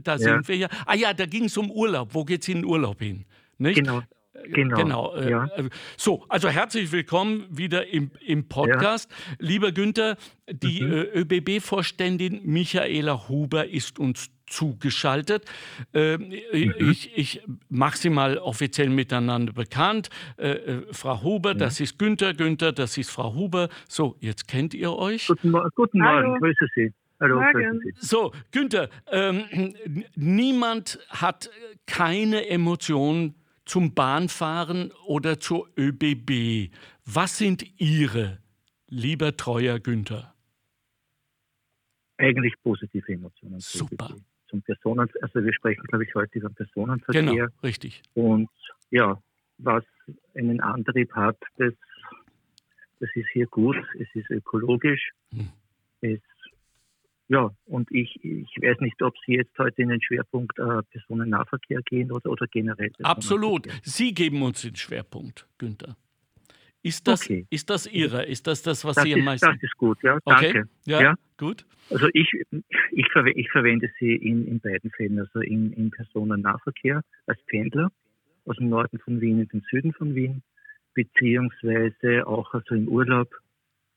Da 0.00 0.12
ja. 0.12 0.18
sind 0.18 0.48
wir 0.48 0.56
ja. 0.56 0.68
Ah 0.86 0.94
ja, 0.94 1.12
da 1.12 1.26
ging 1.26 1.44
es 1.44 1.56
um 1.56 1.70
Urlaub. 1.70 2.14
Wo 2.14 2.24
geht 2.24 2.42
es 2.42 2.48
in 2.48 2.58
den 2.58 2.64
Urlaub 2.64 3.00
hin? 3.00 3.24
Nicht? 3.58 3.76
Genau. 3.76 4.02
Genau. 4.44 4.76
genau. 4.76 5.14
Äh, 5.16 5.30
ja. 5.30 5.46
Äh, 5.56 5.68
so, 5.96 6.24
also 6.28 6.48
herzlich 6.48 6.92
willkommen 6.92 7.46
wieder 7.50 7.88
im, 7.88 8.10
im 8.24 8.48
Podcast. 8.48 9.10
Ja. 9.10 9.36
Lieber 9.38 9.72
Günther, 9.72 10.16
die 10.48 10.82
mhm. 10.82 10.92
Äh, 10.92 11.20
ÖBB-Vorständin 11.20 12.40
Michaela 12.44 13.28
Huber 13.28 13.68
ist 13.68 13.98
uns 13.98 14.30
zugeschaltet. 14.50 15.44
Äh, 15.94 16.18
mhm. 16.18 16.32
Ich, 16.90 17.16
ich 17.16 17.42
mache 17.68 17.96
sie 17.96 18.10
mal 18.10 18.36
offiziell 18.38 18.90
miteinander 18.90 19.52
bekannt. 19.52 20.10
Äh, 20.36 20.50
äh, 20.50 20.82
Frau 20.92 21.22
Huber, 21.22 21.50
ja. 21.50 21.54
das 21.54 21.80
ist 21.80 21.98
Günther, 21.98 22.34
Günther, 22.34 22.72
das 22.72 22.98
ist 22.98 23.10
Frau 23.10 23.34
Huber. 23.34 23.68
So, 23.88 24.16
jetzt 24.20 24.46
kennt 24.46 24.74
ihr 24.74 24.92
euch. 24.92 25.26
Guten, 25.28 25.52
guten 25.74 26.00
Morgen, 26.00 26.38
grüße 26.38 26.66
Sie. 26.74 26.92
Hallo, 27.20 27.38
so, 27.96 28.32
Günther, 28.50 28.88
ähm, 29.10 29.74
niemand 30.16 30.98
hat 31.10 31.50
keine 31.86 32.48
Emotion 32.48 33.34
zum 33.66 33.94
Bahnfahren 33.94 34.90
oder 35.06 35.38
zur 35.38 35.68
ÖBB. 35.76 36.72
Was 37.04 37.36
sind 37.36 37.78
Ihre, 37.78 38.38
lieber 38.88 39.36
treuer 39.36 39.80
Günther? 39.80 40.34
Eigentlich 42.16 42.54
positive 42.62 43.12
Emotionen. 43.12 43.60
Super. 43.60 44.14
Zum 44.50 44.62
Personen, 44.62 45.08
also 45.22 45.44
wir 45.44 45.52
sprechen, 45.52 45.84
glaube 45.84 46.04
ich, 46.04 46.14
heute 46.14 46.38
über 46.38 46.50
Personenverkehr. 46.50 47.22
Genau, 47.22 47.46
richtig. 47.62 48.02
Und 48.14 48.50
ja, 48.90 49.16
was 49.58 49.84
einen 50.34 50.60
Antrieb 50.60 51.12
hat, 51.14 51.36
das, 51.56 51.72
das 52.98 53.08
ist 53.14 53.28
hier 53.32 53.46
gut, 53.46 53.76
es 53.98 54.08
ist 54.14 54.28
ökologisch, 54.30 55.12
hm. 55.32 55.50
es 56.00 56.20
ja, 57.28 57.48
und 57.66 57.88
ich, 57.92 58.18
ich 58.24 58.56
weiß 58.60 58.80
nicht, 58.80 59.00
ob 59.02 59.14
Sie 59.24 59.34
jetzt 59.34 59.56
heute 59.56 59.82
in 59.82 59.90
den 59.90 60.02
Schwerpunkt 60.02 60.58
äh, 60.58 60.82
Personennahverkehr 60.90 61.80
gehen 61.82 62.10
oder, 62.10 62.28
oder 62.28 62.48
generell. 62.48 62.90
Absolut. 63.04 63.68
Sie 63.84 64.12
geben 64.12 64.42
uns 64.42 64.62
den 64.62 64.74
Schwerpunkt, 64.74 65.46
Günther. 65.56 65.96
Ist 66.82 67.06
das, 67.06 67.22
okay. 67.22 67.46
ist 67.50 67.68
das 67.68 67.86
Ihre? 67.86 68.24
Ist 68.24 68.46
das 68.46 68.62
das, 68.62 68.84
was 68.84 68.96
das 68.96 69.04
Sie 69.04 69.14
am 69.14 69.24
meisten... 69.24 69.46
Das 69.46 69.62
ist 69.62 69.76
gut, 69.76 70.02
ja. 70.02 70.18
Danke. 70.24 70.48
Okay. 70.48 70.62
Ja, 70.86 71.02
ja, 71.02 71.14
gut. 71.36 71.66
Also 71.90 72.08
ich, 72.14 72.30
ich, 72.92 73.06
verwe 73.12 73.32
ich 73.32 73.50
verwende 73.50 73.90
sie 73.98 74.14
in, 74.14 74.46
in 74.46 74.60
beiden 74.60 74.90
Fällen, 74.92 75.18
also 75.18 75.40
im, 75.40 75.72
im 75.74 75.90
Personennahverkehr 75.90 77.02
als 77.26 77.38
Pendler 77.46 77.90
aus 78.46 78.56
dem 78.56 78.70
Norden 78.70 78.98
von 79.00 79.20
Wien 79.20 79.40
in 79.40 79.48
den 79.48 79.62
Süden 79.70 79.92
von 79.92 80.14
Wien, 80.14 80.42
beziehungsweise 80.94 82.26
auch 82.26 82.54
also 82.54 82.74
im 82.74 82.88
Urlaub 82.88 83.28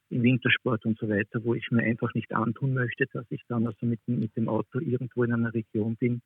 im 0.09 0.23
Wintersport 0.23 0.85
und 0.85 0.97
so 0.99 1.09
weiter, 1.09 1.43
wo 1.43 1.55
ich 1.55 1.71
mir 1.71 1.83
einfach 1.83 2.13
nicht 2.13 2.33
antun 2.33 2.73
möchte, 2.73 3.07
dass 3.13 3.25
ich 3.29 3.41
dann 3.47 3.65
also 3.65 3.85
mit, 3.85 3.99
mit 4.07 4.35
dem 4.35 4.47
Auto 4.47 4.79
irgendwo 4.79 5.23
in 5.23 5.33
einer 5.33 5.53
Region 5.53 5.95
bin, 5.95 6.21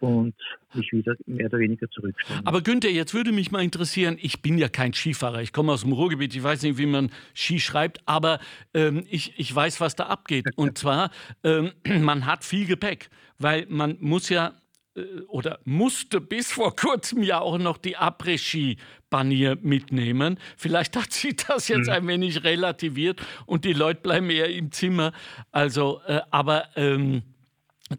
und 0.00 0.34
mich 0.74 0.92
wieder 0.92 1.14
mehr 1.26 1.46
oder 1.46 1.58
weniger 1.58 1.88
zurückstellen. 1.90 2.46
Aber 2.46 2.62
Günther, 2.62 2.90
jetzt 2.90 3.14
würde 3.14 3.32
mich 3.32 3.50
mal 3.50 3.62
interessieren, 3.62 4.18
ich 4.20 4.42
bin 4.42 4.58
ja 4.58 4.68
kein 4.68 4.92
Skifahrer, 4.92 5.42
ich 5.42 5.52
komme 5.52 5.72
aus 5.72 5.82
dem 5.82 5.92
Ruhrgebiet, 5.92 6.34
ich 6.34 6.42
weiß 6.42 6.62
nicht, 6.62 6.78
wie 6.78 6.86
man 6.86 7.10
Ski 7.34 7.60
schreibt, 7.60 8.00
aber 8.06 8.40
ähm, 8.74 9.04
ich, 9.10 9.38
ich 9.38 9.54
weiß, 9.54 9.80
was 9.80 9.96
da 9.96 10.06
abgeht. 10.06 10.46
Und 10.56 10.78
zwar, 10.78 11.10
ähm, 11.44 11.72
man 12.00 12.26
hat 12.26 12.44
viel 12.44 12.66
Gepäck, 12.66 13.10
weil 13.38 13.66
man 13.68 13.96
muss 14.00 14.28
ja 14.28 14.54
äh, 14.94 15.02
oder 15.28 15.60
musste 15.64 16.20
bis 16.20 16.52
vor 16.52 16.74
kurzem 16.76 17.22
ja 17.22 17.40
auch 17.40 17.58
noch 17.58 17.78
die 17.78 17.96
Après-Ski-Banier 17.96 19.58
mitnehmen. 19.62 20.38
Vielleicht 20.56 20.96
hat 20.96 21.12
sie 21.12 21.34
das 21.34 21.68
jetzt 21.68 21.86
mhm. 21.86 21.92
ein 21.92 22.06
wenig 22.08 22.44
relativiert 22.44 23.20
und 23.46 23.64
die 23.64 23.72
Leute 23.72 24.00
bleiben 24.00 24.30
eher 24.30 24.50
im 24.50 24.72
Zimmer. 24.72 25.12
Also, 25.52 26.00
äh, 26.06 26.20
aber 26.30 26.68
ähm, 26.76 27.22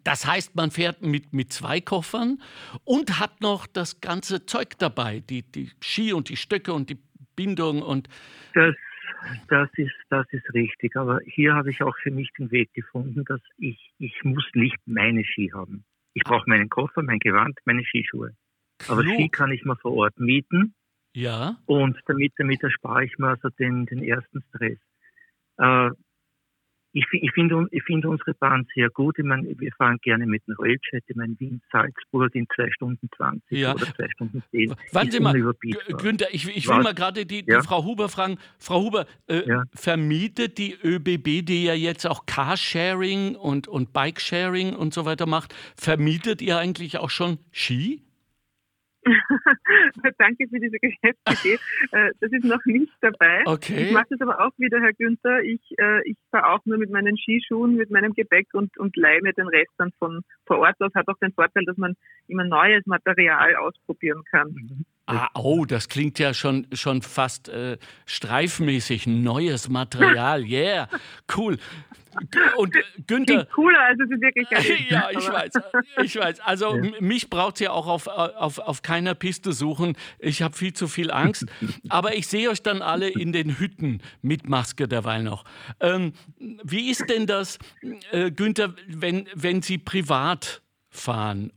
das 0.04 0.25
heißt, 0.25 0.56
man 0.56 0.71
fährt 0.71 1.01
mit, 1.01 1.34
mit 1.34 1.51
zwei 1.51 1.82
Koffern 1.82 2.41
und 2.84 3.19
hat 3.19 3.41
noch 3.41 3.67
das 3.67 4.01
ganze 4.01 4.45
Zeug 4.45 4.77
dabei, 4.80 5.19
die, 5.19 5.43
die 5.43 5.71
Ski 5.82 6.13
und 6.13 6.30
die 6.30 6.38
Stöcke 6.38 6.73
und 6.73 6.89
die 6.89 6.97
Bindung 7.36 7.82
und. 7.82 8.08
Das, 8.54 8.75
das, 9.47 9.69
ist, 9.75 9.93
das 10.10 10.25
ist 10.32 10.54
richtig. 10.54 10.95
Aber 10.95 11.19
hier 11.25 11.54
habe 11.54 11.71
ich 11.71 11.82
auch 11.82 11.95
für 12.01 12.12
mich 12.12 12.30
den 12.38 12.51
Weg 12.51 12.73
gefunden, 12.73 13.25
dass 13.25 13.41
ich, 13.58 13.91
ich 13.99 14.15
muss 14.23 14.45
nicht 14.54 14.77
meine 14.86 15.23
Ski 15.25 15.51
haben. 15.54 15.84
Ich 16.13 16.23
brauche 16.23 16.49
meinen 16.49 16.69
Koffer, 16.69 17.04
mein 17.04 17.19
Gewand, 17.19 17.58
meine 17.65 17.84
Skischuhe. 17.86 18.36
Aber 18.88 19.04
Ski 19.04 19.30
kann 19.30 19.51
ich 19.51 19.63
mal 19.63 19.77
vor 19.77 19.93
Ort 19.93 20.19
mieten. 20.19 20.73
Ja. 21.13 21.58
Und 21.65 21.99
damit, 22.06 22.34
damit 22.38 22.63
erspare 22.63 23.06
ich 23.06 23.17
mir 23.17 23.30
also 23.30 23.49
den, 23.49 23.86
den 23.86 24.04
ersten 24.04 24.43
Stress. 24.49 24.80
Äh, 25.58 25.91
ich, 26.93 27.06
ich 27.12 27.32
finde 27.32 27.67
ich 27.71 27.84
find 27.84 28.06
unsere 28.06 28.34
Bahn 28.34 28.67
sehr 28.75 28.89
gut. 28.89 29.17
Ich 29.17 29.25
meine, 29.25 29.47
wir 29.58 29.71
fahren 29.77 29.97
gerne 30.01 30.25
mit 30.25 30.45
dem 30.47 30.56
Railjet. 30.60 31.04
Ich 31.08 31.15
meine, 31.15 31.39
Wien, 31.39 31.62
Salzburg 31.71 32.34
in 32.36 32.47
zwei 32.56 32.69
Stunden 32.71 33.10
20 33.15 33.58
ja. 33.58 33.73
oder 33.73 33.86
zwei 33.95 34.10
Stunden 34.10 34.43
10. 34.51 34.75
Warten 34.91 35.12
Sie 35.12 35.19
mal, 35.19 35.34
Günther, 35.97 36.27
ich, 36.32 36.47
ich 36.56 36.67
will 36.67 36.82
mal 36.82 36.93
gerade 36.93 37.25
die, 37.25 37.43
die 37.43 37.51
ja? 37.51 37.62
Frau 37.62 37.84
Huber 37.84 38.10
fragen. 38.10 38.38
Frau 38.60 38.82
Huber, 38.82 39.06
äh, 39.27 39.47
ja. 39.47 39.63
vermietet 39.73 40.58
die 40.58 40.75
ÖBB, 40.84 41.45
die 41.45 41.65
ja 41.65 41.73
jetzt 41.73 42.06
auch 42.06 42.25
Carsharing 42.25 43.36
und, 43.36 43.67
und 43.67 43.93
Bikesharing 43.93 44.75
und 44.75 44.93
so 44.93 45.06
weiter 45.06 45.25
macht, 45.25 45.56
vermietet 45.77 46.41
ihr 46.41 46.58
eigentlich 46.58 46.97
auch 46.97 47.10
schon 47.10 47.38
Ski? 47.51 48.04
Danke 50.18 50.48
für 50.48 50.60
diese 50.60 50.78
Geschäftsidee. 50.78 51.60
Äh, 51.92 52.12
das 52.20 52.32
ist 52.32 52.46
noch 52.46 52.64
nicht 52.66 52.92
dabei. 53.02 53.44
Okay. 53.46 53.86
Ich 53.88 53.92
mache 53.92 54.08
das 54.10 54.22
aber 54.22 54.46
auch 54.46 54.52
wieder, 54.58 54.80
Herr 54.80 54.94
Günther. 54.94 55.42
Ich, 55.44 55.62
äh, 55.78 56.08
ich 56.10 56.18
fahre 56.30 56.52
auch 56.54 56.66
nur 56.66 56.78
mit 56.78 56.92
meinen 56.92 57.18
Skischuhen, 57.18 57.76
mit 57.76 57.90
meinem 57.90 58.14
Gepäck 58.14 58.48
und, 58.54 58.78
und 58.78 58.96
leihe 58.96 59.22
mir 59.22 59.34
den 59.34 59.48
Rest 59.48 59.72
dann 59.78 59.92
von 59.98 60.22
vor 60.46 60.60
Ort 60.60 60.80
aus. 60.80 60.94
Hat 60.94 61.08
auch 61.08 61.18
den 61.18 61.34
Vorteil, 61.34 61.66
dass 61.66 61.78
man 61.78 61.96
immer 62.28 62.44
neues 62.44 62.86
Material 62.86 63.56
ausprobieren 63.56 64.24
kann. 64.30 64.86
Ah, 65.12 65.30
oh, 65.36 65.65
das 65.65 65.89
klingt 65.89 66.19
ja 66.19 66.34
schon, 66.34 66.67
schon 66.74 67.02
fast 67.02 67.50
äh, 67.50 67.78
streifmäßig. 68.06 69.08
Neues 69.08 69.69
Material, 69.69 70.43
yeah, 70.45 70.88
cool. 71.36 71.58
Und 72.58 72.76
äh, 72.76 72.80
Günther. 73.08 73.34
Klingt 73.34 73.52
cooler, 73.52 73.80
als 73.80 74.00
es 74.00 74.10
wirklich 74.10 74.52
ist. 74.52 74.89
ja, 74.89 75.10
ich 75.12 75.28
weiß. 75.28 75.52
Ich 76.04 76.15
weiß. 76.15 76.39
Also 76.41 76.76
ja. 76.76 76.91
mich 77.00 77.30
braucht 77.30 77.56
es 77.56 77.62
ja 77.62 77.71
auch 77.71 77.88
auf, 77.88 78.08
auf, 78.08 78.60
auf 78.60 78.82
keiner 78.82 79.15
Piste 79.15 79.54
suchen. 79.54 79.95
Ich 80.19 80.41
habe 80.41 80.56
viel 80.56 80.74
zu 80.74 80.88
viel 80.88 81.12
Angst. 81.12 81.45
Aber 81.89 82.15
ich 82.15 82.28
sehe 82.28 82.50
euch 82.50 82.62
dann 82.62 82.82
alle 82.82 83.10
in 83.10 83.32
den 83.32 83.60
Hütten 83.60 84.02
mit 84.21 84.47
Maske 84.50 84.88
derweil 84.88 85.24
noch. 85.24 85.45
Ähm, 85.80 86.13
wie 86.38 86.89
ist 86.89 87.10
denn 87.10 87.28
das, 87.28 87.60
äh, 88.12 88.32
Günther, 88.32 88.74
wenn, 88.88 89.28
wenn 89.34 89.62
Sie 89.62 89.78
privat 89.78 90.62
fahren? 90.89 91.54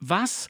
Was 0.00 0.48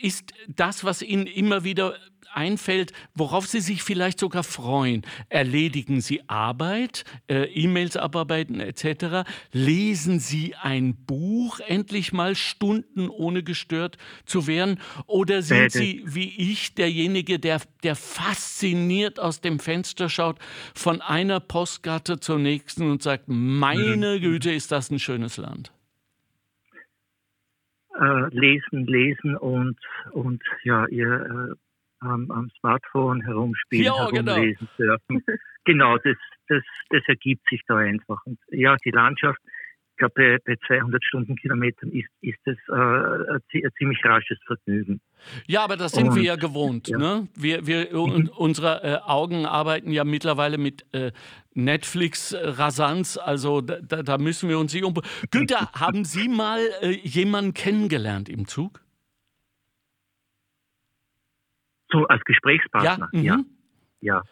ist 0.00 0.32
das, 0.48 0.84
was 0.84 1.02
Ihnen 1.02 1.26
immer 1.26 1.64
wieder 1.64 1.96
einfällt, 2.32 2.92
worauf 3.14 3.46
Sie 3.46 3.60
sich 3.60 3.82
vielleicht 3.82 4.18
sogar 4.18 4.42
freuen. 4.42 5.02
Erledigen 5.28 6.00
Sie 6.00 6.28
Arbeit, 6.28 7.04
äh, 7.28 7.44
E-Mails 7.44 7.96
abarbeiten 7.96 8.60
etc. 8.60 9.28
Lesen 9.52 10.18
Sie 10.18 10.54
ein 10.54 10.94
Buch, 10.94 11.60
endlich 11.60 12.12
mal 12.12 12.34
Stunden 12.34 13.08
ohne 13.08 13.42
gestört 13.42 13.98
zu 14.26 14.46
werden? 14.46 14.80
Oder 15.06 15.42
sind 15.42 15.72
Sie 15.72 16.02
wie 16.06 16.34
ich 16.52 16.74
derjenige, 16.74 17.38
der, 17.38 17.60
der 17.82 17.96
fasziniert 17.96 19.20
aus 19.20 19.40
dem 19.40 19.58
Fenster 19.58 20.08
schaut, 20.08 20.38
von 20.74 21.00
einer 21.00 21.40
Postgatte 21.40 22.20
zur 22.20 22.38
nächsten 22.38 22.90
und 22.90 23.02
sagt, 23.02 23.24
meine 23.26 24.16
mhm. 24.16 24.20
Güte, 24.20 24.52
ist 24.52 24.72
das 24.72 24.90
ein 24.90 24.98
schönes 24.98 25.36
Land? 25.36 25.72
Äh, 28.00 28.28
lesen, 28.30 28.86
lesen 28.86 29.36
und, 29.36 29.78
und 30.12 30.42
ja, 30.62 30.86
ihr 30.86 31.08
äh, 31.52 31.54
am, 32.00 32.30
am, 32.30 32.50
Smartphone 32.58 33.22
herumspielen, 33.22 33.86
ja, 33.86 34.10
genau. 34.10 34.32
herumlesen, 34.32 34.68
genau. 34.76 34.96
surfen. 34.96 35.24
genau, 35.64 35.98
das, 35.98 36.16
das, 36.48 36.62
das 36.90 37.02
ergibt 37.06 37.48
sich 37.48 37.62
da 37.66 37.76
einfach. 37.76 38.20
Und 38.26 38.38
ja, 38.48 38.76
die 38.84 38.90
Landschaft, 38.90 39.40
ich 39.94 39.98
glaube, 39.98 40.14
bei, 40.16 40.38
bei 40.44 40.56
200 40.66 41.04
Stundenkilometern 41.04 41.92
ist, 41.92 42.08
ist 42.20 42.40
es 42.46 42.56
äh, 42.68 42.72
ein, 42.72 43.70
ziemlich 43.78 44.04
rasches 44.04 44.38
Vergnügen. 44.44 45.00
Ja, 45.46 45.62
aber 45.62 45.76
das 45.76 45.92
sind 45.92 46.08
und, 46.08 46.16
wir 46.16 46.22
ja 46.24 46.34
gewohnt. 46.34 46.88
Ja. 46.88 46.98
Ne? 46.98 47.28
Wir, 47.36 47.64
wir, 47.64 47.90
mhm. 47.92 48.28
Unsere 48.36 48.82
äh, 48.82 48.96
Augen 49.04 49.46
arbeiten 49.46 49.92
ja 49.92 50.02
mittlerweile 50.02 50.58
mit 50.58 50.84
äh, 50.92 51.12
Netflix-Rasanz, 51.52 53.18
also 53.18 53.60
da, 53.60 54.02
da, 54.02 54.18
müssen 54.18 54.48
wir 54.48 54.58
uns 54.58 54.74
nicht 54.74 54.82
um. 54.82 54.94
Günther, 55.30 55.70
haben 55.78 56.04
Sie 56.04 56.28
mal 56.28 56.58
äh, 56.80 56.90
jemanden 56.90 57.54
kennengelernt 57.54 58.28
im 58.28 58.48
Zug? 58.48 58.80
So 61.92 62.04
als 62.08 62.24
Gesprächspartner, 62.24 63.10
ja. 63.12 63.36
Mhm. 63.36 63.46
Ja. 64.00 64.22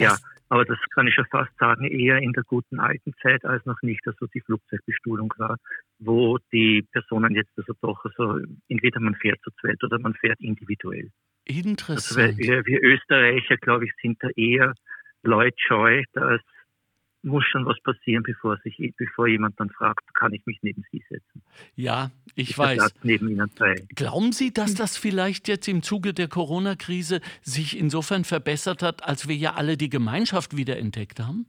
ja. 0.00 0.06
ja. 0.08 0.16
Aber 0.48 0.64
das 0.64 0.78
kann 0.94 1.06
ich 1.06 1.14
schon 1.14 1.26
fast 1.30 1.50
sagen, 1.58 1.84
eher 1.84 2.18
in 2.18 2.32
der 2.32 2.44
guten 2.44 2.78
alten 2.78 3.14
Zeit, 3.22 3.44
als 3.44 3.64
noch 3.64 3.80
nicht 3.82 4.06
also 4.06 4.26
die 4.26 4.40
Flugzeugbestuhlung 4.42 5.32
war, 5.38 5.56
wo 5.98 6.38
die 6.52 6.86
Personen 6.92 7.34
jetzt 7.34 7.52
also 7.56 7.72
doch, 7.80 8.04
also 8.04 8.40
entweder 8.68 9.00
man 9.00 9.14
fährt 9.14 9.40
zu 9.42 9.50
zweit 9.60 9.82
oder 9.82 9.98
man 9.98 10.14
fährt 10.14 10.40
individuell. 10.40 11.10
Interessant. 11.44 12.28
Also 12.28 12.38
wir, 12.38 12.64
wir 12.66 12.82
Österreicher, 12.82 13.56
glaube 13.56 13.86
ich, 13.86 13.92
sind 14.00 14.18
da 14.20 14.28
eher 14.36 14.74
leutscheu, 15.22 16.02
dass 16.12 16.40
muss 17.24 17.44
schon 17.46 17.64
was 17.66 17.80
passieren, 17.82 18.22
bevor, 18.22 18.58
sich, 18.58 18.76
bevor 18.96 19.26
jemand 19.26 19.58
dann 19.58 19.70
fragt, 19.70 20.02
kann 20.14 20.32
ich 20.32 20.44
mich 20.46 20.58
neben 20.62 20.84
Sie 20.90 21.02
setzen? 21.08 21.42
Ja, 21.74 22.10
ich 22.34 22.50
Ist 22.50 22.58
weiß. 22.58 22.94
Neben 23.02 23.28
Ihnen 23.28 23.50
frei. 23.50 23.76
Glauben 23.94 24.32
Sie, 24.32 24.52
dass 24.52 24.74
das 24.74 24.96
vielleicht 24.96 25.48
jetzt 25.48 25.66
im 25.68 25.82
Zuge 25.82 26.14
der 26.14 26.28
Corona-Krise 26.28 27.20
sich 27.42 27.78
insofern 27.78 28.24
verbessert 28.24 28.82
hat, 28.82 29.04
als 29.04 29.28
wir 29.28 29.36
ja 29.36 29.54
alle 29.54 29.76
die 29.76 29.90
Gemeinschaft 29.90 30.56
wiederentdeckt 30.56 31.20
haben? 31.20 31.46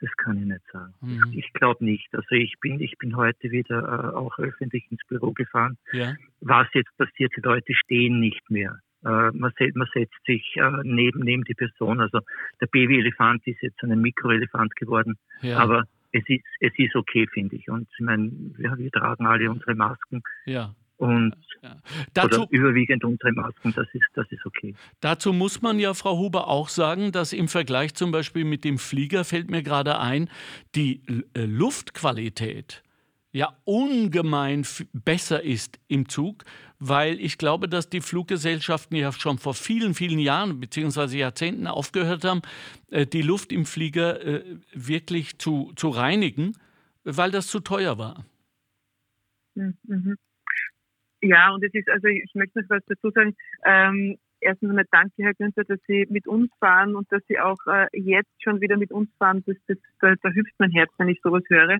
Das 0.00 0.10
kann 0.16 0.36
ich 0.36 0.44
nicht 0.44 0.60
sagen. 0.70 0.92
Mhm. 1.00 1.32
Ich 1.32 1.50
glaube 1.54 1.82
nicht. 1.84 2.14
Also 2.14 2.32
ich 2.32 2.54
bin, 2.60 2.80
ich 2.80 2.98
bin 2.98 3.16
heute 3.16 3.50
wieder 3.50 4.12
äh, 4.12 4.16
auch 4.16 4.38
öffentlich 4.38 4.84
ins 4.90 5.00
Büro 5.08 5.32
gefahren. 5.32 5.78
Ja. 5.92 6.14
Was 6.40 6.66
jetzt 6.74 6.94
passiert, 6.98 7.32
die 7.36 7.40
Leute 7.40 7.72
stehen 7.74 8.20
nicht 8.20 8.50
mehr. 8.50 8.80
Äh, 9.04 9.30
man, 9.32 9.52
set, 9.58 9.76
man, 9.76 9.88
setzt 9.92 10.14
sich 10.26 10.56
äh, 10.56 10.70
neben, 10.82 11.20
neben 11.20 11.44
die 11.44 11.54
Person. 11.54 12.00
Also 12.00 12.20
der 12.60 12.66
Babyelefant 12.66 13.46
ist 13.46 13.60
jetzt 13.62 13.82
ein 13.82 14.00
Mikroelefant 14.00 14.74
geworden. 14.76 15.16
Ja. 15.42 15.58
Aber 15.58 15.84
es 16.12 16.22
ist, 16.28 16.44
es 16.60 16.72
ist 16.78 16.96
okay, 16.96 17.26
finde 17.32 17.56
ich. 17.56 17.68
Und 17.68 17.88
ich 17.92 18.04
meine, 18.04 18.30
wir, 18.56 18.78
wir 18.78 18.90
tragen 18.90 19.26
alle 19.26 19.50
unsere 19.50 19.74
Masken. 19.74 20.22
Ja. 20.46 20.74
Und 20.96 21.34
ja. 21.62 21.76
Dazu, 22.14 22.42
oder 22.42 22.50
überwiegend 22.50 23.04
unsere 23.04 23.32
Masken, 23.32 23.72
das 23.74 23.86
ist, 23.92 24.06
das 24.14 24.30
ist 24.30 24.46
okay. 24.46 24.74
Dazu 25.00 25.32
muss 25.32 25.60
man 25.60 25.78
ja, 25.78 25.92
Frau 25.92 26.16
Huber, 26.16 26.48
auch 26.48 26.68
sagen, 26.68 27.10
dass 27.10 27.32
im 27.32 27.48
Vergleich 27.48 27.94
zum 27.94 28.12
Beispiel 28.12 28.44
mit 28.44 28.64
dem 28.64 28.78
Flieger 28.78 29.24
fällt 29.24 29.50
mir 29.50 29.62
gerade 29.62 29.98
ein, 29.98 30.30
die 30.74 31.02
äh, 31.34 31.44
Luftqualität 31.44 32.82
ja 33.32 33.52
ungemein 33.64 34.64
besser 34.92 35.42
ist 35.42 35.80
im 35.88 36.08
Zug, 36.08 36.44
weil 36.88 37.18
ich 37.20 37.38
glaube, 37.38 37.68
dass 37.68 37.88
die 37.88 38.00
Fluggesellschaften 38.00 38.96
ja 38.96 39.10
schon 39.12 39.38
vor 39.38 39.54
vielen, 39.54 39.94
vielen 39.94 40.18
Jahren 40.18 40.60
bzw. 40.60 41.16
Jahrzehnten 41.16 41.66
aufgehört 41.66 42.24
haben, 42.24 42.42
äh, 42.90 43.06
die 43.06 43.22
Luft 43.22 43.52
im 43.52 43.64
Flieger 43.64 44.20
äh, 44.24 44.44
wirklich 44.72 45.38
zu, 45.38 45.72
zu 45.76 45.88
reinigen, 45.88 46.56
weil 47.04 47.30
das 47.30 47.46
zu 47.46 47.60
teuer 47.60 47.98
war. 47.98 48.24
Mhm. 49.54 50.16
Ja, 51.22 51.54
und 51.54 51.64
es 51.64 51.72
ist, 51.72 51.88
also 51.88 52.08
ich 52.08 52.34
möchte 52.34 52.60
noch 52.60 52.68
was 52.68 52.82
dazu 52.86 53.10
sagen. 53.10 53.34
Ähm, 53.64 54.18
erstens 54.40 54.68
einmal 54.68 54.84
danke, 54.90 55.22
Herr 55.22 55.34
Günther, 55.34 55.64
dass 55.64 55.80
Sie 55.86 56.06
mit 56.10 56.26
uns 56.26 56.50
fahren 56.60 56.94
und 56.96 57.10
dass 57.10 57.22
Sie 57.28 57.40
auch 57.40 57.58
äh, 57.66 57.86
jetzt 57.94 58.42
schon 58.42 58.60
wieder 58.60 58.76
mit 58.76 58.92
uns 58.92 59.08
fahren. 59.18 59.42
Das, 59.46 59.56
das, 59.68 59.78
da, 60.00 60.14
da 60.22 60.30
hüpft 60.30 60.52
mein 60.58 60.70
Herz, 60.72 60.90
wenn 60.98 61.08
ich 61.08 61.20
sowas 61.22 61.44
höre 61.48 61.78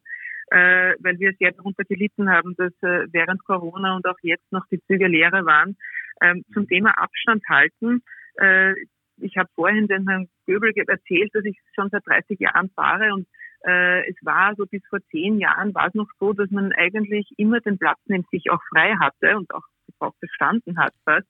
äh, 0.51 0.95
weil 1.01 1.19
wir 1.19 1.33
sehr 1.39 1.53
darunter 1.53 1.85
gelitten 1.85 2.31
haben, 2.31 2.55
dass 2.57 2.73
äh, 2.83 3.07
während 3.13 3.45
Corona 3.45 3.97
und 3.97 4.07
auch 4.07 4.19
jetzt 4.23 4.51
noch 4.53 4.67
die 4.71 4.81
Züge 4.87 5.09
leerer 5.09 5.45
waren. 5.47 5.77
Ähm, 6.21 6.45
zum 6.53 6.69
Thema 6.69 6.97
Abstand 6.97 7.43
halten. 7.49 8.03
Äh, 8.37 8.75
ich 9.17 9.37
habe 9.37 9.49
vorhin 9.55 9.89
den 9.89 10.09
Herrn 10.09 10.29
Göbel 10.47 10.73
erzählt, 10.77 11.31
dass 11.35 11.45
ich 11.45 11.59
schon 11.75 11.89
seit 11.91 12.07
30 12.07 12.39
Jahren 12.41 12.71
fahre 12.71 13.13
und 13.15 13.27
Äh, 13.67 14.11
es 14.11 14.17
war 14.21 14.55
so 14.57 14.67
bis 14.67 14.83
vor 14.91 15.01
zehn 15.11 15.39
Jahren 15.39 15.75
war 15.75 15.89
es 15.89 15.95
noch 15.95 16.11
so, 16.21 16.35
dass 16.35 16.51
man 16.51 16.73
eigentlich 16.73 17.27
immer 17.39 17.61
den 17.61 17.79
Platz 17.79 17.99
neben 18.05 18.27
sich 18.31 18.51
auch 18.51 18.61
frei 18.71 18.95
hatte 19.01 19.39
und 19.39 19.51
auch, 19.55 19.65
auch 20.01 20.15
bestanden 20.21 20.77
hat 20.79 20.93
fast. 21.05 21.27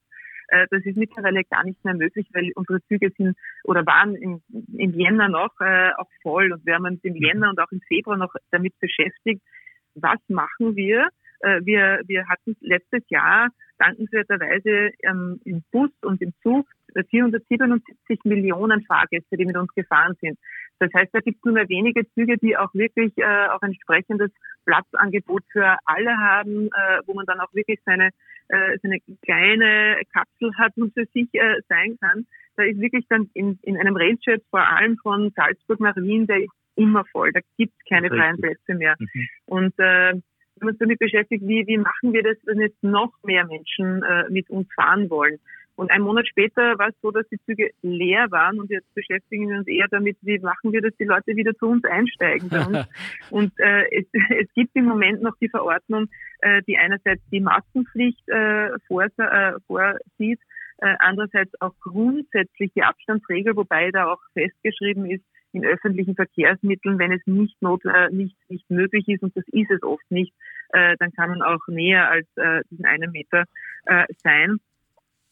Äh, 0.49 0.66
das 0.70 0.84
ist 0.84 0.97
mittlerweile 0.97 1.45
gar 1.45 1.64
nicht 1.64 1.84
mehr 1.84 1.95
möglich, 1.95 2.28
weil 2.32 2.51
unsere 2.55 2.82
Züge 2.86 3.11
sind 3.16 3.36
oder 3.64 3.84
waren 3.86 4.14
im, 4.16 4.42
im 4.76 4.92
Jänner 4.92 5.28
noch 5.28 5.53
äh, 5.61 5.92
auch 5.97 6.09
voll 6.22 6.53
und 6.53 6.64
wir 6.66 6.74
haben 6.74 6.86
uns 6.86 7.03
im 7.05 7.16
Jänner 7.16 7.51
und 7.51 7.61
auch 7.61 7.70
im 7.70 7.80
Februar 7.88 8.16
noch 8.16 8.34
damit 8.51 8.78
beschäftigt, 8.80 9.42
was 9.95 10.18
machen 10.28 10.76
wir? 10.76 11.09
Äh, 11.45 11.61
wir, 11.64 12.01
wir 12.07 12.26
hatten 12.26 12.57
letztes 12.61 13.03
Jahr 13.09 13.49
dankenswerterweise 13.78 14.90
ähm, 15.03 15.40
im 15.45 15.62
Bus 15.70 15.90
und 16.03 16.22
im 16.22 16.32
Zug 16.42 16.66
477 17.11 18.20
Millionen 18.24 18.84
Fahrgäste, 18.84 19.36
die 19.36 19.45
mit 19.45 19.57
uns 19.57 19.72
gefahren 19.74 20.14
sind. 20.20 20.38
Das 20.78 20.92
heißt, 20.95 21.12
da 21.12 21.20
gibt 21.20 21.38
es 21.38 21.45
nur 21.45 21.55
mehr 21.55 21.68
wenige 21.68 22.09
Züge, 22.12 22.36
die 22.38 22.57
auch 22.57 22.72
wirklich 22.72 23.12
äh, 23.18 23.49
auch 23.49 23.61
ein 23.62 23.70
entsprechendes 23.70 24.30
Platzangebot 24.64 25.42
für 25.53 25.76
alle 25.84 26.16
haben, 26.16 26.66
äh, 26.66 27.01
wo 27.07 27.14
man 27.14 27.26
dann 27.26 27.40
auch 27.40 27.53
wirklich 27.53 27.80
seine, 27.84 28.11
äh, 28.49 28.78
seine 28.82 28.99
kleine 29.22 30.03
Kapsel 30.12 30.53
hat 30.57 30.76
und 30.76 30.95
für 30.95 31.07
sich 31.12 31.28
äh, 31.34 31.61
sein 31.68 31.97
kann. 32.01 32.26
Da 32.57 32.64
ist 32.64 32.80
wirklich 32.80 33.07
dann 33.09 33.28
in, 33.34 33.59
in 33.62 33.76
einem 33.76 33.97
Range 33.97 34.40
vor 34.51 34.66
allem 34.66 34.97
von 34.99 35.32
Salzburg 35.34 35.80
nach 35.80 35.97
Wien, 35.97 36.26
der 36.26 36.38
ist 36.38 36.53
immer 36.76 37.05
voll. 37.07 37.32
Da 37.32 37.40
gibt 37.57 37.72
es 37.78 37.88
keine 37.88 38.09
freien 38.09 38.36
Plätze 38.36 38.74
mehr. 38.74 38.97
Mhm. 38.99 39.28
Und 39.47 39.74
äh, 39.78 40.14
haben 40.61 40.69
uns 40.69 40.79
damit 40.79 40.99
beschäftigt, 40.99 41.43
wie, 41.47 41.67
wie 41.67 41.79
machen 41.79 42.13
wir 42.13 42.23
das, 42.23 42.37
wenn 42.45 42.61
jetzt 42.61 42.83
noch 42.83 43.13
mehr 43.23 43.47
Menschen 43.47 44.03
äh, 44.03 44.31
mit 44.31 44.51
uns 44.51 44.69
fahren 44.75 45.11
wollen. 45.11 45.39
Und 45.77 45.91
ein 45.91 46.03
Monat 46.03 46.29
später 46.29 46.79
war 46.79 46.89
es 46.89 46.95
so, 47.03 47.11
dass 47.11 47.29
die 47.29 47.41
Züge 47.47 47.71
leer 47.83 48.31
waren 48.31 48.61
und 48.61 48.71
jetzt 48.71 48.93
beschäftigen 48.95 49.49
wir 49.49 49.59
uns 49.59 49.67
eher 49.67 49.89
damit, 49.91 50.17
wie 50.23 50.39
machen 50.39 50.73
wir, 50.73 50.81
dass 50.81 50.97
die 50.99 51.05
Leute 51.05 51.35
wieder 51.35 51.53
zu 51.55 51.67
uns 51.67 51.85
einsteigen. 51.85 52.49
Uns. 52.49 52.87
und 53.31 53.53
äh, 53.59 53.85
es, 53.91 54.07
es 54.41 54.53
gibt 54.55 54.77
im 54.77 54.85
Moment 54.85 55.23
noch 55.23 55.37
die 55.41 55.49
Verordnung, 55.49 56.07
äh, 56.41 56.63
die 56.69 56.79
einerseits 56.79 57.23
die 57.31 57.41
Maskenpflicht 57.41 58.29
äh, 58.29 58.71
vor, 58.87 59.03
äh, 59.03 59.55
vorsieht, 59.67 60.41
äh, 60.79 60.95
andererseits 61.01 61.51
auch 61.61 61.75
grundsätzlich 61.81 62.73
die 62.77 62.83
Abstandsregel, 62.83 63.57
wobei 63.57 63.91
da 63.91 64.13
auch 64.13 64.21
festgeschrieben 64.33 65.11
ist, 65.11 65.25
in 65.55 65.65
öffentlichen 65.65 66.15
Verkehrsmitteln, 66.15 66.99
wenn 66.99 67.13
es 67.13 67.27
nicht, 67.27 67.61
not, 67.63 67.85
äh, 67.85 68.11
nicht, 68.11 68.37
nicht 68.49 68.69
möglich 68.71 69.09
ist, 69.09 69.23
und 69.23 69.37
das 69.37 69.45
ist 69.49 69.71
es 69.71 69.83
oft 69.83 70.09
nicht, 70.11 70.33
äh, 70.71 70.97
dann 70.99 71.13
kann 71.13 71.31
man 71.31 71.43
auch 71.43 71.67
näher 71.69 72.11
als 72.11 72.27
äh, 72.37 72.63
diesen 72.71 72.85
einen 72.85 73.13
Meter 73.13 73.45
äh, 73.87 74.05
sein 74.23 74.61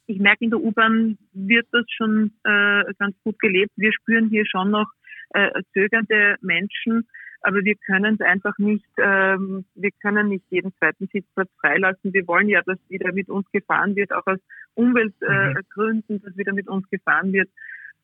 ich 0.07 0.18
merke, 0.18 0.45
in 0.45 0.51
der 0.51 0.61
U-Bahn 0.61 1.18
wird 1.33 1.66
das 1.73 1.85
schon 1.89 2.33
äh, 2.45 2.85
ganz 2.99 3.16
gut 3.25 3.39
gelebt. 3.39 3.73
Wir 3.77 3.93
spüren 3.93 4.29
hier 4.29 4.45
schon 4.47 4.70
noch 4.70 4.91
äh, 5.31 5.62
zögernde 5.73 6.37
Menschen, 6.41 7.09
aber 7.41 7.64
wir 7.64 7.75
können 7.87 8.14
es 8.14 8.20
einfach 8.20 8.57
nicht, 8.59 8.87
ähm, 8.99 9.64
wir 9.75 9.91
können 10.03 10.29
nicht 10.29 10.45
jeden 10.51 10.73
zweiten 10.77 11.09
Sitzplatz 11.12 11.51
freilassen. 11.61 12.12
Wir 12.12 12.27
wollen 12.27 12.49
ja, 12.49 12.62
dass 12.62 12.79
wieder 12.89 13.12
mit 13.12 13.29
uns 13.29 13.51
gefahren 13.53 13.97
wird, 13.97 14.12
auch 14.12 14.27
aus 14.27 14.39
Umweltgründen, 14.75 16.16
äh, 16.16 16.20
dass 16.20 16.37
wieder 16.37 16.53
mit 16.53 16.68
uns 16.68 16.89
gefahren 16.91 17.33
wird. 17.33 17.49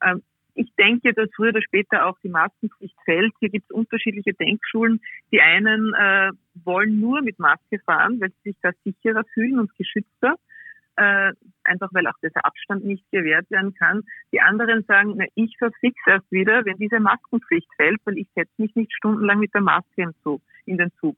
Ähm, 0.03 0.23
ich 0.59 0.74
denke, 0.76 1.12
dass 1.14 1.28
früher 1.34 1.50
oder 1.50 1.62
später 1.62 2.06
auch 2.06 2.18
die 2.22 2.28
Maskenpflicht 2.28 2.96
fällt. 3.04 3.32
Hier 3.40 3.48
gibt 3.50 3.70
es 3.70 3.74
unterschiedliche 3.74 4.34
Denkschulen. 4.34 5.00
Die 5.32 5.40
einen 5.40 5.94
äh, 5.94 6.30
wollen 6.64 7.00
nur 7.00 7.22
mit 7.22 7.38
Maske 7.38 7.78
fahren, 7.86 8.20
weil 8.20 8.30
sie 8.30 8.50
sich 8.50 8.56
da 8.62 8.72
sicherer 8.84 9.24
fühlen 9.34 9.59
und 9.59 9.74
geschützter 9.76 10.36
äh, 10.98 11.32
einfach 11.62 11.88
weil 11.92 12.06
auch 12.09 12.18
dieser 12.22 12.44
Abstand 12.44 12.84
nicht 12.84 13.04
gewährt 13.12 13.48
werden 13.50 13.72
kann. 13.74 14.02
Die 14.32 14.40
anderen 14.40 14.82
sagen, 14.84 15.14
na, 15.16 15.26
ich 15.36 15.56
verfix 15.56 15.96
erst 16.06 16.30
wieder, 16.32 16.64
wenn 16.64 16.76
diese 16.76 16.98
Maskenpflicht 16.98 17.68
fällt, 17.76 18.00
weil 18.04 18.18
ich 18.18 18.26
setze 18.34 18.52
mich 18.56 18.74
nicht 18.74 18.92
stundenlang 18.92 19.38
mit 19.38 19.54
der 19.54 19.61
Maske 19.61 20.12
in 20.66 20.76
den 20.76 20.90
Zug. 21.00 21.16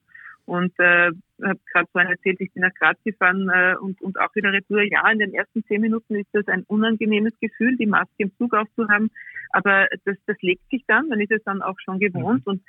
Und 0.51 0.73
äh, 0.81 1.13
habe 1.45 1.61
gerade 1.73 1.89
vorhin 1.93 2.11
erzählt, 2.11 2.41
ich 2.41 2.53
bin 2.53 2.63
nach 2.63 2.75
Graz 2.75 2.99
gefahren 3.05 3.49
äh, 3.55 3.77
und, 3.81 4.03
und 4.03 4.19
auch 4.19 4.35
wieder 4.35 4.53
retour. 4.53 4.83
Ja, 4.83 5.09
in 5.13 5.21
den 5.21 5.33
ersten 5.33 5.63
zehn 5.67 5.81
Minuten 5.81 6.17
ist 6.17 6.29
das 6.33 6.49
ein 6.49 6.65
unangenehmes 6.65 7.35
Gefühl, 7.41 7.77
die 7.77 7.87
Maske 7.87 8.25
im 8.25 8.33
Zug 8.37 8.53
aufzuhaben. 8.53 9.13
Aber 9.51 9.87
das, 10.05 10.17
das 10.27 10.37
legt 10.41 10.69
sich 10.69 10.83
dann, 10.89 11.07
man 11.07 11.21
ist 11.21 11.31
es 11.31 11.45
dann 11.45 11.63
auch 11.63 11.79
schon 11.79 12.01
gewohnt. 12.01 12.45
Mhm. 12.47 12.53
Und 12.53 12.63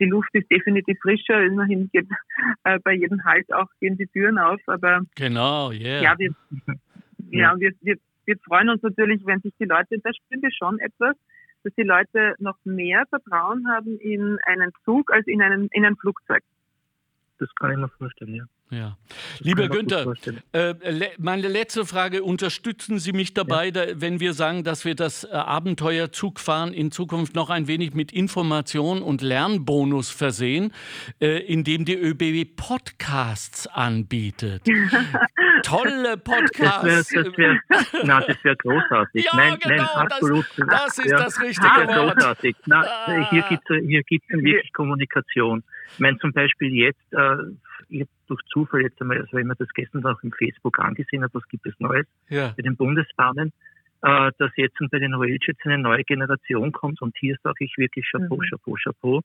die 0.00 0.04
Luft 0.04 0.28
ist 0.34 0.50
definitiv 0.50 0.98
frischer. 1.00 1.42
Immerhin 1.42 1.88
geht 1.94 2.06
äh, 2.64 2.78
bei 2.84 2.92
jedem 2.92 3.24
Halt 3.24 3.50
auch 3.54 3.68
gehen 3.80 3.96
die 3.96 4.06
Türen 4.08 4.36
auf. 4.36 4.60
Aber 4.66 5.00
genau, 5.16 5.70
yeah. 5.70 6.02
ja, 6.02 6.18
wir, 6.18 6.34
ja, 7.30 7.54
wir, 7.58 7.72
wir, 7.80 7.96
wir 8.26 8.36
freuen 8.46 8.68
uns 8.68 8.82
natürlich, 8.82 9.24
wenn 9.24 9.40
sich 9.40 9.54
die 9.58 9.64
Leute, 9.64 9.98
da 10.04 10.10
spüren 10.12 10.42
wir 10.42 10.52
schon 10.52 10.78
etwas, 10.78 11.16
dass 11.62 11.74
die 11.74 11.84
Leute 11.84 12.34
noch 12.38 12.58
mehr 12.64 13.06
Vertrauen 13.08 13.66
haben 13.66 13.98
in 13.98 14.36
einen 14.44 14.72
Zug 14.84 15.10
als 15.10 15.26
in, 15.26 15.40
einen, 15.40 15.68
in 15.72 15.86
ein 15.86 15.96
Flugzeug. 15.96 16.42
Das 17.38 17.48
kann 17.56 17.72
ich 17.72 17.78
mir 17.78 17.88
vorstellen, 17.88 18.34
ja. 18.34 18.44
Ja. 18.70 18.96
Lieber 19.40 19.68
Günther, 19.68 20.14
äh, 20.52 20.74
meine 21.18 21.48
letzte 21.48 21.84
Frage, 21.84 22.24
unterstützen 22.24 22.98
Sie 22.98 23.12
mich 23.12 23.34
dabei, 23.34 23.66
ja. 23.66 23.70
da, 23.70 24.00
wenn 24.00 24.20
wir 24.20 24.32
sagen, 24.32 24.64
dass 24.64 24.84
wir 24.84 24.94
das 24.94 25.24
äh, 25.24 25.28
Abenteuerzugfahren 25.28 26.72
in 26.72 26.90
Zukunft 26.90 27.34
noch 27.34 27.50
ein 27.50 27.68
wenig 27.68 27.94
mit 27.94 28.12
Information 28.12 29.02
und 29.02 29.22
Lernbonus 29.22 30.10
versehen, 30.10 30.72
äh, 31.20 31.40
indem 31.40 31.84
die 31.84 31.94
ÖBW 31.94 32.46
Podcasts 32.56 33.66
anbietet? 33.68 34.62
Tolle 35.62 36.16
Podcasts. 36.16 37.10
Das 37.12 37.12
wäre 37.12 37.36
wär, 37.36 38.36
wär 38.42 38.56
großartig. 38.56 39.24
Ja, 39.24 39.36
nein, 39.36 39.58
genau, 39.60 39.76
nein, 39.76 40.08
absolut. 40.08 40.46
Das, 40.56 40.66
das 40.66 40.98
ist 40.98 41.10
ja, 41.10 41.18
das 41.18 41.40
richtige 41.40 41.68
Wort. 41.68 42.16
Großartig. 42.16 42.56
Na, 42.66 42.82
ah. 42.82 43.30
Hier 43.30 43.42
gibt 43.42 43.70
es 43.70 44.22
wirklich 44.22 44.72
Kommunikation. 44.72 45.62
Ich 45.92 46.00
meine 46.00 46.18
zum 46.18 46.32
Beispiel 46.32 46.74
jetzt, 46.74 47.12
äh, 47.12 47.36
ich 47.88 48.00
habe 48.00 48.10
durch 48.26 48.42
Zufall 48.52 48.82
jetzt 48.82 49.00
einmal, 49.00 49.18
also 49.18 49.32
wenn 49.32 49.46
man 49.46 49.56
das 49.58 49.68
gestern 49.74 50.04
auch 50.04 50.22
im 50.22 50.32
Facebook 50.32 50.78
angesehen 50.78 51.22
hat, 51.22 51.34
was 51.34 51.46
gibt 51.48 51.66
es 51.66 51.74
Neues 51.78 52.06
ja. 52.28 52.52
bei 52.56 52.62
den 52.62 52.76
Bundesbahnen, 52.76 53.52
äh, 54.02 54.32
dass 54.38 54.50
jetzt 54.56 54.76
bei 54.90 54.98
den 54.98 55.14
Railjets 55.14 55.60
eine 55.64 55.78
neue 55.78 56.04
Generation 56.04 56.72
kommt 56.72 57.00
und 57.02 57.16
hier 57.18 57.36
sage 57.42 57.64
ich 57.64 57.76
wirklich 57.76 58.06
Chapeau, 58.10 58.36
mhm. 58.36 58.46
Chapeau, 58.50 58.76
Chapeau, 58.82 59.20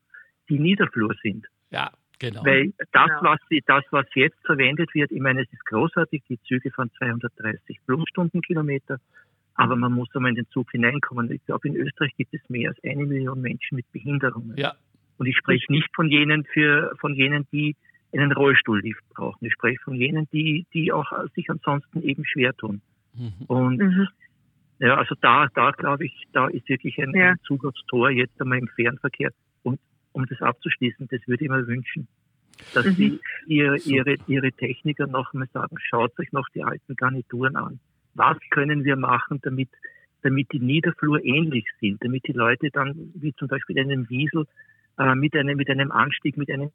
die 0.50 0.60
Niederflur 0.60 1.16
sind. 1.22 1.48
Ja, 1.70 1.92
genau. 2.20 2.46
Weil 2.46 2.74
das, 2.92 3.08
genau. 3.08 3.24
was, 3.24 3.40
das, 3.66 3.84
was 3.92 4.06
jetzt 4.16 4.40
verwendet 4.46 4.94
wird, 4.94 5.12
ich 5.12 5.22
meine, 5.22 5.42
es 5.42 5.52
ist 5.52 5.66
großartig, 5.66 6.24
die 6.30 6.40
Züge 6.44 6.72
von 6.72 6.92
230 6.98 7.80
plus 7.86 8.08
Stundenkilometer, 8.10 9.00
aber 9.56 9.76
man 9.76 9.92
muss 9.92 10.08
einmal 10.16 10.30
in 10.30 10.36
den 10.36 10.48
Zug 10.50 10.72
hineinkommen. 10.72 11.30
Ich 11.32 11.46
glaube, 11.46 11.68
in 11.68 11.76
Österreich 11.76 12.16
gibt 12.16 12.34
es 12.34 12.42
mehr 12.50 12.70
als 12.70 12.78
eine 12.84 13.06
Million 13.06 13.42
Menschen 13.42 13.76
mit 13.76 13.92
Behinderungen. 13.92 14.56
Ja. 14.56 14.76
Und 15.20 15.28
ich 15.28 15.38
spreche 15.38 15.72
nicht 15.72 15.90
von 15.94 16.10
jenen, 16.10 16.46
für, 16.46 16.96
von 17.00 17.14
jenen, 17.14 17.46
die 17.52 17.76
einen 18.14 18.32
Rollstuhllift 18.32 19.04
brauchen. 19.10 19.46
Ich 19.46 19.54
spreche 19.54 19.80
von 19.84 19.96
jenen, 19.96 20.28
die, 20.32 20.66
die 20.74 20.92
auch 20.92 21.12
sich 21.36 21.50
ansonsten 21.50 22.02
eben 22.02 22.26
schwer 22.26 22.56
tun. 22.56 22.82
Mhm. 23.14 23.46
Und 23.48 23.78
mhm. 23.78 24.08
ja, 24.80 24.96
also 24.96 25.16
da, 25.22 25.48
da 25.54 25.72
glaube 25.72 26.06
ich, 26.06 26.28
da 26.32 26.48
ist 26.48 26.68
wirklich 26.70 26.98
ein, 27.00 27.14
ja. 27.14 27.32
ein 27.32 27.40
Zug 27.44 27.66
aufs 27.66 27.86
Tor 27.88 28.10
jetzt 28.10 28.40
einmal 28.42 28.60
im 28.60 28.68
Fernverkehr. 28.70 29.32
Und 29.64 29.80
um 30.14 30.26
das 30.26 30.42
abzuschließen, 30.42 31.08
das 31.12 31.22
würde 31.28 31.44
ich 31.44 31.52
mir 31.52 31.68
wünschen, 31.68 32.08
dass 32.74 32.86
mhm. 32.86 32.92
sie 32.92 33.20
ihr, 33.48 33.76
ihre, 33.86 34.16
ihre 34.28 34.52
Techniker 34.54 35.06
noch 35.06 35.34
mal 35.34 35.48
sagen, 35.54 35.76
schaut 35.80 36.18
euch 36.18 36.32
noch 36.32 36.48
die 36.56 36.64
alten 36.64 36.96
Garnituren 36.96 37.58
an. 37.58 37.80
Was 38.16 38.38
können 38.50 38.86
wir 38.86 38.96
machen, 38.96 39.40
damit, 39.44 39.70
damit 40.24 40.52
die 40.52 40.60
Niederflur 40.60 41.24
ähnlich 41.24 41.66
sind, 41.80 42.04
damit 42.04 42.26
die 42.28 42.34
Leute 42.34 42.70
dann, 42.72 43.12
wie 43.16 43.34
zum 43.34 43.48
Beispiel 43.48 43.78
in 43.78 43.92
einem 43.92 44.10
Wiesel, 44.10 44.46
äh, 45.00 45.16
mit, 45.16 45.36
einem, 45.36 45.58
mit 45.58 45.70
einem 45.70 45.92
Anstieg, 45.92 46.38
mit 46.38 46.52
einem 46.52 46.72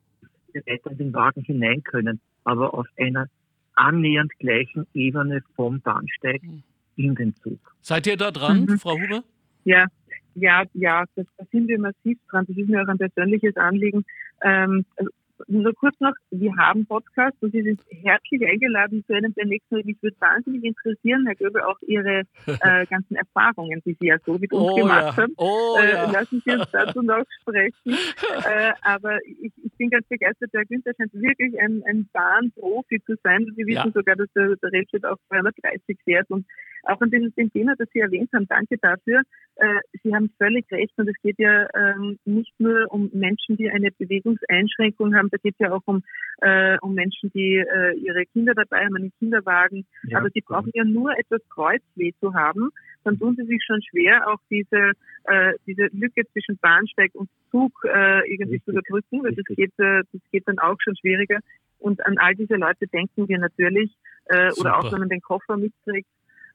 weiter 0.53 0.91
in 0.91 0.99
den 0.99 1.13
Wagen 1.15 1.43
hinein 1.43 1.83
können, 1.83 2.21
aber 2.45 2.75
auf 2.75 2.87
einer 2.99 3.27
annähernd 3.75 4.33
gleichen 4.39 4.87
Ebene 4.95 5.43
vom 5.57 5.81
Bahnsteig 5.81 6.43
hm. 6.43 6.63
in 6.97 7.15
den 7.15 7.35
Zug. 7.37 7.59
Seid 7.81 8.07
ihr 8.07 8.17
da 8.17 8.31
dran, 8.31 8.67
mhm. 8.67 8.79
Frau 8.79 8.93
Huber? 8.93 9.25
Ja, 9.65 9.87
ja, 10.35 10.65
ja, 10.75 11.05
das, 11.15 11.27
da 11.37 11.45
sind 11.51 11.69
wir 11.69 11.79
massiv 11.79 12.19
dran. 12.31 12.45
Das 12.49 12.57
ist 12.57 12.69
mir 12.69 12.83
auch 12.83 12.89
ein 12.89 12.99
persönliches 12.99 13.57
Anliegen. 13.57 14.05
Ähm, 14.43 14.85
also 14.97 15.11
nur 15.49 15.75
kurz 15.75 15.99
noch, 16.01 16.15
wir 16.31 16.57
haben 16.57 16.87
Podcasts 16.87 17.41
und 17.43 17.53
Sie 17.53 17.63
sind 17.63 17.81
herzlich 17.91 18.47
eingeladen 18.47 19.05
zu 19.07 19.15
einem 19.15 19.35
der 19.35 19.47
nächsten. 19.47 19.77
Mich 19.85 20.01
würde 20.03 20.17
wahnsinnig 20.21 20.65
interessieren, 20.65 21.27
Herr 21.27 21.35
Göbel, 21.35 21.63
auch 21.63 21.79
Ihre 21.83 22.23
äh, 22.47 22.87
ganzen 22.91 23.17
Erfahrungen, 23.17 23.83
die 23.85 23.97
Sie 24.01 24.07
ja 24.07 24.17
so 24.25 24.39
mit 24.39 24.53
uns 24.53 24.73
oh, 24.73 24.75
gemacht 24.77 25.05
ja. 25.05 25.17
haben. 25.17 25.35
Oh, 25.37 25.77
äh, 25.81 25.93
ja. 25.93 26.11
Lassen 26.11 26.43
Sie 26.45 26.53
uns 26.53 26.71
dazu 26.71 27.03
noch 27.03 27.25
sprechen. 27.41 27.75
äh, 28.45 28.73
aber 28.83 29.19
ich, 29.25 29.53
ich, 29.63 29.73
bin 29.77 29.91
ganz 29.91 30.07
begeistert, 30.09 30.51
Herr 30.53 30.65
Günther 30.65 30.93
scheint 30.97 31.13
wirklich 31.15 31.59
ein, 31.61 31.83
ein 31.87 32.09
Bahnprofi 32.13 33.03
zu 33.05 33.15
sein. 33.23 33.47
Sie 33.57 33.67
wissen 33.67 33.87
ja. 33.87 33.93
sogar, 33.93 34.17
dass 34.17 34.29
der, 34.35 34.57
der 34.57 34.73
Railjet 34.73 35.05
auch 35.05 35.19
230 35.29 35.99
fährt 36.05 36.31
und 36.31 36.47
auch 36.87 37.01
an 37.01 37.11
dem, 37.11 37.35
dem 37.35 37.53
Thema, 37.53 37.75
das 37.79 37.89
Sie 37.93 38.01
erwähnt 38.01 38.31
haben, 38.35 38.47
danke 38.49 38.77
dafür. 38.79 39.23
Äh, 39.57 39.81
Sie 40.03 40.15
haben 40.15 40.31
völlig 40.39 40.71
recht 40.71 40.93
und 40.97 41.09
es 41.09 41.17
geht 41.23 41.39
ja 41.39 41.67
ähm, 41.75 42.19
nicht 42.25 42.53
nur 42.59 42.93
um 42.93 43.11
Menschen, 43.13 43.57
die 43.57 43.71
eine 43.71 43.91
Bewegungseinschränkung 43.93 45.15
haben, 45.15 45.31
Da 45.35 45.39
geht 45.43 45.55
es 45.55 45.59
ja 45.59 45.73
auch 45.73 45.83
um, 45.87 46.03
äh, 46.43 46.79
um 46.81 46.95
Menschen, 46.95 47.31
die 47.33 47.57
äh, 47.57 47.97
ihre 47.97 48.25
Kinder 48.27 48.55
dabei 48.55 48.85
haben, 48.85 48.97
einen 48.97 49.13
Kinderwagen. 49.19 49.85
Ja. 50.05 50.19
Aber 50.19 50.31
sie 50.31 50.41
brauchen 50.41 50.71
ja 50.75 50.85
nur 50.85 51.19
etwas 51.19 51.41
Kreuzweh 51.49 52.13
zu 52.21 52.35
haben. 52.35 52.71
Dann 53.03 53.19
tun 53.19 53.35
sie 53.37 53.45
sich 53.45 53.63
schon 53.67 53.83
schwer, 53.83 54.29
auch 54.29 54.39
diese, 54.49 54.93
äh, 55.25 55.55
diese 55.67 55.89
Lücke 55.93 56.23
zwischen 56.33 56.57
Bahnsteig 56.59 57.11
und 57.15 57.29
Zug 57.51 57.73
äh, 57.85 58.31
irgendwie 58.31 58.57
Richtig. 58.57 58.65
zu 58.65 58.71
überbrücken. 58.71 59.23
Das 59.25 59.57
geht, 59.57 59.73
äh, 59.79 60.03
das 60.13 60.23
geht 60.31 60.47
dann 60.47 60.59
auch 60.61 60.77
schon 60.81 60.97
schwieriger. 60.97 61.41
Und 61.79 62.05
an 62.07 62.17
all 62.19 62.35
diese 62.35 62.55
Leute 62.55 62.87
denken 62.87 63.29
wir 63.29 63.39
natürlich, 63.39 63.93
äh, 64.27 64.53
oder 64.59 64.79
auch 64.79 64.93
wenn 64.93 65.01
man 65.01 65.09
den 65.09 65.21
Koffer 65.21 65.57
mitträgt, 65.57 66.09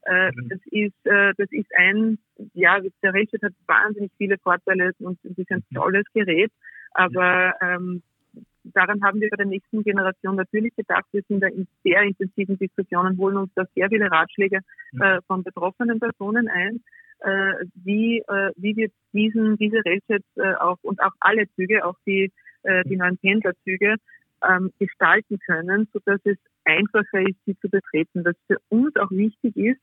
äh, 0.05 0.31
mhm. 0.31 0.49
das 0.49 0.59
ist, 0.71 1.05
äh, 1.05 1.33
das 1.37 1.51
ist 1.51 1.69
ein, 1.77 2.17
ja, 2.53 2.79
der 3.03 3.13
Railjet 3.13 3.43
hat 3.43 3.53
wahnsinnig 3.67 4.11
viele 4.17 4.37
Vorteile 4.37 4.91
und 4.99 5.19
es 5.23 5.37
ist 5.37 5.51
ein 5.51 5.63
mhm. 5.69 5.75
tolles 5.75 6.05
Gerät, 6.13 6.51
aber 6.91 7.53
ähm, 7.61 8.01
daran 8.73 9.03
haben 9.03 9.21
wir 9.21 9.29
bei 9.29 9.37
der 9.37 9.45
nächsten 9.45 9.83
Generation 9.83 10.35
natürlich 10.35 10.75
gedacht. 10.75 11.05
Wir 11.11 11.21
sind 11.27 11.41
da 11.41 11.47
in 11.47 11.67
sehr 11.83 12.01
intensiven 12.03 12.57
Diskussionen, 12.57 13.17
holen 13.17 13.37
uns 13.37 13.51
da 13.55 13.65
sehr 13.75 13.89
viele 13.89 14.09
Ratschläge 14.11 14.59
mhm. 14.91 15.01
äh, 15.01 15.21
von 15.27 15.43
betroffenen 15.43 15.99
Personen 15.99 16.47
ein, 16.47 16.81
äh, 17.19 17.65
wie, 17.75 18.19
äh, 18.19 18.51
wie 18.55 18.75
wir 18.75 18.89
diesen, 19.13 19.57
diese 19.57 19.81
Railsets 19.85 20.25
äh, 20.37 20.53
auch 20.55 20.77
und 20.83 21.01
auch 21.01 21.13
alle 21.19 21.49
Züge, 21.55 21.85
auch 21.85 21.95
die, 22.05 22.31
äh, 22.63 22.83
die 22.85 22.97
neuen 22.97 23.17
Pendlerzüge, 23.17 23.95
ähm, 24.47 24.71
gestalten 24.79 25.37
können, 25.45 25.87
so 25.93 25.99
dass 26.05 26.21
es 26.23 26.37
einfacher 26.63 27.21
ist, 27.27 27.37
sie 27.45 27.57
zu 27.59 27.69
betreten. 27.69 28.23
Was 28.23 28.35
für 28.47 28.57
uns 28.69 28.95
auch 28.95 29.11
wichtig 29.11 29.55
ist, 29.57 29.81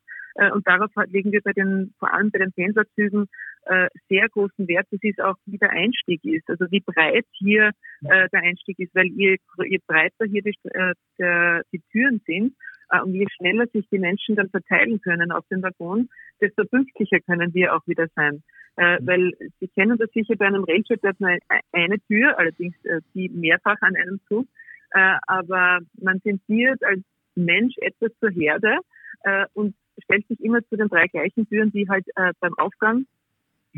und 0.53 0.66
darauf 0.66 0.91
legen 1.07 1.32
wir 1.32 1.41
bei 1.41 1.53
den, 1.53 1.95
vor 1.99 2.12
allem 2.12 2.30
bei 2.30 2.39
den 2.39 2.53
Pendlerzügen 2.53 3.26
äh, 3.66 3.89
sehr 4.09 4.28
großen 4.28 4.68
Wert, 4.68 4.87
das 4.91 5.01
ist 5.03 5.20
auch, 5.20 5.37
wie 5.47 5.59
der 5.59 5.70
Einstieg 5.70 6.24
ist, 6.24 6.49
also 6.49 6.66
wie 6.70 6.80
breit 6.80 7.26
hier 7.32 7.70
äh, 8.05 8.28
der 8.28 8.43
Einstieg 8.43 8.78
ist, 8.78 8.95
weil 8.95 9.07
je, 9.07 9.37
je 9.64 9.78
breiter 9.87 10.24
hier 10.26 10.43
die, 10.43 10.57
äh, 10.64 10.95
der, 11.18 11.62
die 11.72 11.82
Türen 11.91 12.20
sind 12.26 12.55
äh, 12.91 13.01
und 13.01 13.14
je 13.14 13.26
schneller 13.37 13.66
sich 13.72 13.87
die 13.91 13.99
Menschen 13.99 14.37
dann 14.37 14.51
verteilen 14.51 15.01
können 15.01 15.32
auf 15.32 15.45
den 15.51 15.62
Waggon, 15.62 16.09
desto 16.41 16.64
pünktlicher 16.64 17.20
können 17.20 17.55
wir 17.55 17.74
auch 17.74 17.87
wieder 17.87 18.07
sein. 18.14 18.43
Äh, 18.76 19.01
mhm. 19.01 19.07
weil 19.07 19.32
Sie 19.59 19.68
kennen 19.68 19.99
das 19.99 20.11
sicher 20.12 20.37
bei 20.37 20.47
einem 20.47 20.64
Railjet, 20.64 21.03
hat 21.03 21.18
man 21.18 21.39
eine 21.72 21.99
Tür, 22.07 22.39
allerdings 22.39 22.76
äh, 22.84 23.01
die 23.14 23.28
mehrfach 23.30 23.80
an 23.80 23.97
einem 23.97 24.20
Zug, 24.28 24.47
äh, 24.93 25.16
aber 25.26 25.80
man 26.01 26.20
tendiert 26.22 26.84
als 26.84 27.01
Mensch 27.34 27.74
etwas 27.78 28.12
zur 28.20 28.30
Herde 28.30 28.78
äh, 29.22 29.47
und 29.55 29.74
stellt 30.03 30.26
sich 30.28 30.40
immer 30.40 30.62
zu 30.68 30.76
den 30.76 30.88
drei 30.88 31.07
gleichen 31.07 31.49
Türen, 31.49 31.70
die 31.72 31.88
halt 31.88 32.07
äh, 32.16 32.32
beim 32.40 32.55
Aufgang 32.59 33.07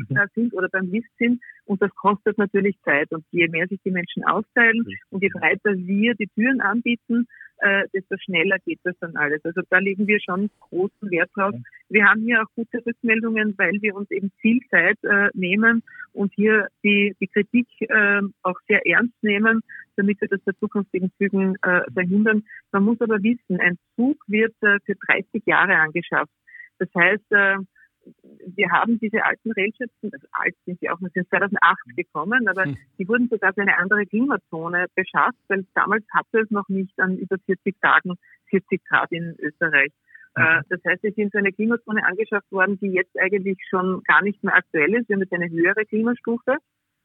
mhm. 0.07 0.17
Sind 0.35 0.53
oder 0.53 0.69
beim 0.69 0.89
Lift 0.89 1.09
sind. 1.17 1.41
Und 1.65 1.81
das 1.81 1.93
kostet 1.95 2.37
natürlich 2.37 2.77
Zeit. 2.83 3.11
Und 3.11 3.25
je 3.31 3.47
mehr 3.47 3.67
sich 3.67 3.79
die 3.83 3.91
Menschen 3.91 4.23
aufteilen 4.23 4.79
mhm. 4.85 4.93
und 5.09 5.23
je 5.23 5.29
breiter 5.29 5.75
wir 5.75 6.15
die 6.15 6.27
Türen 6.27 6.61
anbieten, 6.61 7.27
äh, 7.61 7.87
desto 7.93 8.15
schneller 8.17 8.57
geht 8.65 8.79
das 8.83 8.95
dann 8.99 9.15
alles. 9.17 9.43
Also 9.43 9.61
da 9.69 9.79
legen 9.79 10.07
wir 10.07 10.19
schon 10.21 10.49
großen 10.59 11.11
Wert 11.11 11.29
drauf. 11.35 11.53
Wir 11.89 12.05
haben 12.05 12.21
hier 12.21 12.41
auch 12.41 12.55
gute 12.55 12.85
Rückmeldungen, 12.85 13.55
weil 13.57 13.81
wir 13.81 13.95
uns 13.95 14.09
eben 14.11 14.31
viel 14.39 14.61
Zeit 14.69 14.97
äh, 15.03 15.29
nehmen 15.33 15.83
und 16.13 16.33
hier 16.35 16.67
die, 16.83 17.15
die 17.19 17.27
Kritik 17.27 17.67
äh, 17.81 18.21
auch 18.43 18.59
sehr 18.67 18.85
ernst 18.87 19.15
nehmen, 19.21 19.61
damit 19.95 20.21
wir 20.21 20.27
das 20.29 20.41
bei 20.41 20.53
zukünftigen 20.53 21.11
Zügen 21.17 21.55
äh, 21.61 21.81
verhindern. 21.91 22.43
Man 22.71 22.83
muss 22.83 23.01
aber 23.01 23.21
wissen, 23.21 23.59
ein 23.59 23.77
Zug 23.95 24.17
wird 24.27 24.55
äh, 24.61 24.79
für 24.85 24.95
30 24.95 25.43
Jahre 25.45 25.75
angeschafft. 25.75 26.31
Das 26.77 26.89
heißt, 26.95 27.31
äh, 27.31 27.57
wir 28.55 28.69
haben 28.71 28.99
diese 28.99 29.23
alten 29.23 29.51
Railships, 29.51 29.93
also 30.01 30.27
alt 30.31 30.55
sind 30.65 30.79
sie 30.79 30.89
auch, 30.89 30.99
sind 30.99 31.29
2008 31.29 31.77
gekommen, 31.95 32.47
aber 32.47 32.65
hm. 32.65 32.77
die 32.97 33.07
wurden 33.07 33.29
sogar 33.29 33.53
für 33.53 33.61
eine 33.61 33.77
andere 33.77 34.05
Klimazone 34.05 34.87
beschafft, 34.95 35.37
weil 35.47 35.65
damals 35.75 36.05
hatte 36.13 36.39
es 36.39 36.49
noch 36.49 36.67
nicht 36.69 36.97
an 36.99 37.17
über 37.17 37.37
40 37.45 37.79
Tagen 37.81 38.15
40 38.49 38.83
Grad 38.85 39.11
in 39.11 39.35
Österreich. 39.39 39.91
Mhm. 40.35 40.61
Das 40.69 40.79
heißt, 40.85 41.03
wir 41.03 41.11
sind 41.13 41.31
für 41.31 41.39
eine 41.39 41.51
Klimazone 41.51 42.05
angeschafft 42.05 42.51
worden, 42.51 42.79
die 42.79 42.87
jetzt 42.87 43.17
eigentlich 43.19 43.57
schon 43.69 44.03
gar 44.03 44.21
nicht 44.21 44.43
mehr 44.43 44.55
aktuell 44.55 44.93
ist. 44.93 45.09
Wir 45.09 45.15
haben 45.15 45.21
jetzt 45.21 45.33
eine 45.33 45.49
höhere 45.49 45.85
Klimastufe 45.85 46.57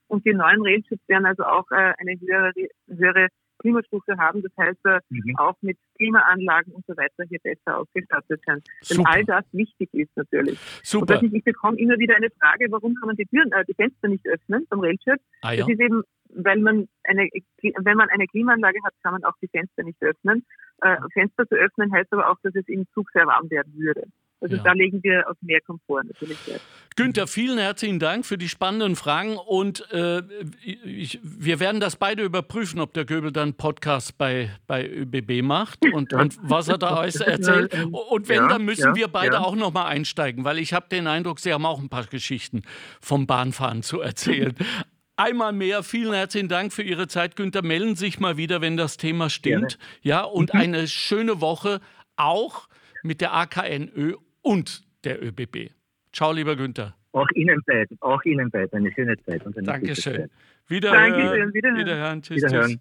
und 0.09 0.25
die 0.27 0.35
neuen 0.35 0.63
Railships 0.63 1.09
werden 1.09 1.27
also 1.27 1.45
auch 1.45 1.71
äh, 1.71 1.95
eine 1.99 2.19
höhere, 2.21 2.53
höhere 2.89 3.29
Klimastufe 3.59 4.17
haben. 4.19 4.43
Das 4.43 4.53
heißt, 4.59 4.85
äh, 4.85 5.01
mhm. 5.09 5.37
auch 5.37 5.57
mit 5.61 5.79
Klimaanlagen 5.97 6.73
und 6.73 6.85
so 6.87 6.97
weiter 6.97 7.25
hier 7.29 7.39
besser 7.41 7.79
ausgestattet 7.79 8.41
sein. 8.47 8.63
Wenn 8.89 9.07
all 9.07 9.25
das 9.25 9.45
wichtig 9.53 9.89
ist 9.93 10.17
natürlich. 10.17 10.59
Super. 10.83 11.21
Und 11.21 11.33
ich 11.33 11.45
bekomme 11.45 11.79
immer 11.79 11.99
wieder 11.99 12.17
eine 12.17 12.31
Frage, 12.31 12.67
warum 12.71 12.95
kann 12.95 13.09
man 13.09 13.17
die 13.17 13.27
Türen, 13.27 13.53
äh, 13.53 13.65
die 13.65 13.75
Fenster 13.75 14.09
nicht 14.09 14.27
öffnen 14.27 14.67
vom 14.69 14.81
Railjet? 14.81 15.21
Ah, 15.43 15.53
ja. 15.53 15.61
Das 15.61 15.69
ist 15.69 15.81
eben, 15.81 16.03
weil 16.35 16.59
man 16.59 16.89
eine, 17.05 17.29
wenn 17.63 17.97
man 17.97 18.09
eine 18.11 18.27
Klimaanlage 18.27 18.79
hat, 18.85 18.95
kann 19.03 19.13
man 19.13 19.25
auch 19.25 19.37
die 19.41 19.49
Fenster 19.49 19.83
nicht 19.83 20.03
öffnen. 20.03 20.45
Äh, 20.83 20.97
Fenster 21.13 21.47
zu 21.47 21.55
öffnen 21.55 21.93
heißt 21.93 22.13
aber 22.13 22.31
auch, 22.31 22.39
dass 22.43 22.55
es 22.55 22.67
im 22.69 22.87
Zug 22.93 23.11
sehr 23.13 23.27
warm 23.27 23.51
werden 23.51 23.73
würde. 23.77 24.05
Also 24.45 24.57
ja. 24.57 24.63
da 24.63 24.73
legen 24.73 25.03
wir 25.03 25.27
auf 25.27 25.39
mehr 25.41 25.63
Komfort 25.63 26.05
natürlich 26.05 26.37
Wert. 26.47 26.61
Günther, 26.97 27.27
vielen 27.27 27.57
herzlichen 27.57 27.99
Dank 27.99 28.27
für 28.27 28.37
die 28.37 28.51
spannenden 28.51 28.95
Fragen 28.95 29.39
und 29.39 29.91
äh, 29.91 30.23
ich, 30.63 31.19
wir 31.23 31.61
werden 31.61 31.81
das 31.81 31.97
beide 31.97 32.23
überprüfen, 32.23 32.79
ob 32.79 32.93
der 32.93 33.07
Göbel 33.07 33.33
dann 33.33 33.55
Podcast 33.55 34.19
bei, 34.19 34.51
bei 34.67 34.87
ÖBB 34.87 35.43
macht 35.43 35.79
und, 35.93 36.13
und 36.13 36.39
was 36.43 36.69
er 36.69 36.77
da 36.77 36.89
alles 36.89 37.17
erzählt. 37.17 37.75
Und 37.87 38.29
wenn, 38.29 38.37
ja, 38.37 38.49
dann 38.49 38.67
müssen 38.67 38.89
ja, 38.89 38.95
wir 38.95 39.09
beide 39.09 39.41
auch 39.41 39.57
nochmal 39.57 39.87
einsteigen, 39.87 40.45
weil 40.45 40.59
ich 40.59 40.75
habe 40.75 40.87
den 40.91 41.07
Eindruck, 41.07 41.41
Sie 41.41 41.55
haben 41.55 41.65
auch 41.65 41.81
ein 41.81 41.89
paar 41.89 42.05
Geschichten 42.05 42.63
vom 43.01 43.27
Bahnfahren 43.27 43.83
zu 43.83 44.03
erzählen. 44.03 44.55
Einmal 45.17 45.53
mehr, 45.53 45.83
vielen 45.85 46.13
herzlichen 46.13 46.49
Dank 46.49 46.73
für 46.73 46.83
Ihre 46.83 47.09
Zeit, 47.09 47.35
Günther. 47.35 47.63
Melden 47.63 47.97
Sie 47.97 48.07
sich 48.07 48.21
mal 48.21 48.37
wieder, 48.37 48.61
wenn 48.61 48.77
das 48.77 48.99
Thema 48.99 49.31
stimmt. 49.31 49.79
Gerne. 49.79 50.01
Ja, 50.03 50.23
und 50.23 50.53
mhm. 50.53 50.61
eine 50.61 50.87
schöne 50.87 51.41
Woche 51.41 51.81
auch 52.17 52.69
mit 53.05 53.21
der 53.21 53.33
AKNÖ 53.35 54.15
und 54.45 54.85
der 55.05 55.23
ÖBB. 55.23 55.71
Ciao, 56.13 56.33
lieber 56.33 56.55
Günther. 56.55 56.95
Auch 57.13 57.29
Ihnen 57.35 57.61
beiden, 57.67 57.97
auch 58.01 58.23
Ihnen 58.25 58.51
beiden 58.51 58.79
eine 58.79 58.93
schöne 58.93 59.17
Zeit. 59.25 59.45
Und 59.45 59.57
eine 59.57 59.67
Dankeschön. 59.67 60.15
Zeit. 60.15 60.31
Wiederhören. 60.69 61.13
Dankeschön. 61.13 61.55
Wiederhören. 61.55 61.79
Wiederhören. 61.79 62.23
Tschüss, 62.23 62.37
Wiederhören. 62.37 62.71
Tschüss. 62.71 62.81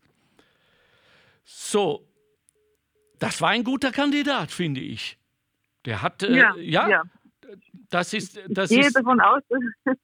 So, 1.45 2.07
das 3.19 3.41
war 3.41 3.49
ein 3.49 3.63
guter 3.63 3.91
Kandidat, 3.91 4.51
finde 4.51 4.81
ich. 4.81 5.17
Der 5.85 6.01
hat, 6.01 6.23
äh, 6.23 6.35
ja, 6.35 6.55
ja, 6.57 6.89
ja, 6.89 7.03
das 7.89 8.13
ist, 8.13 8.39
das 8.47 8.71
ich 8.71 8.77
gehe 8.77 8.87
ist, 8.87 8.95
davon 8.95 9.19
aus, 9.19 9.41
dass, 9.85 9.95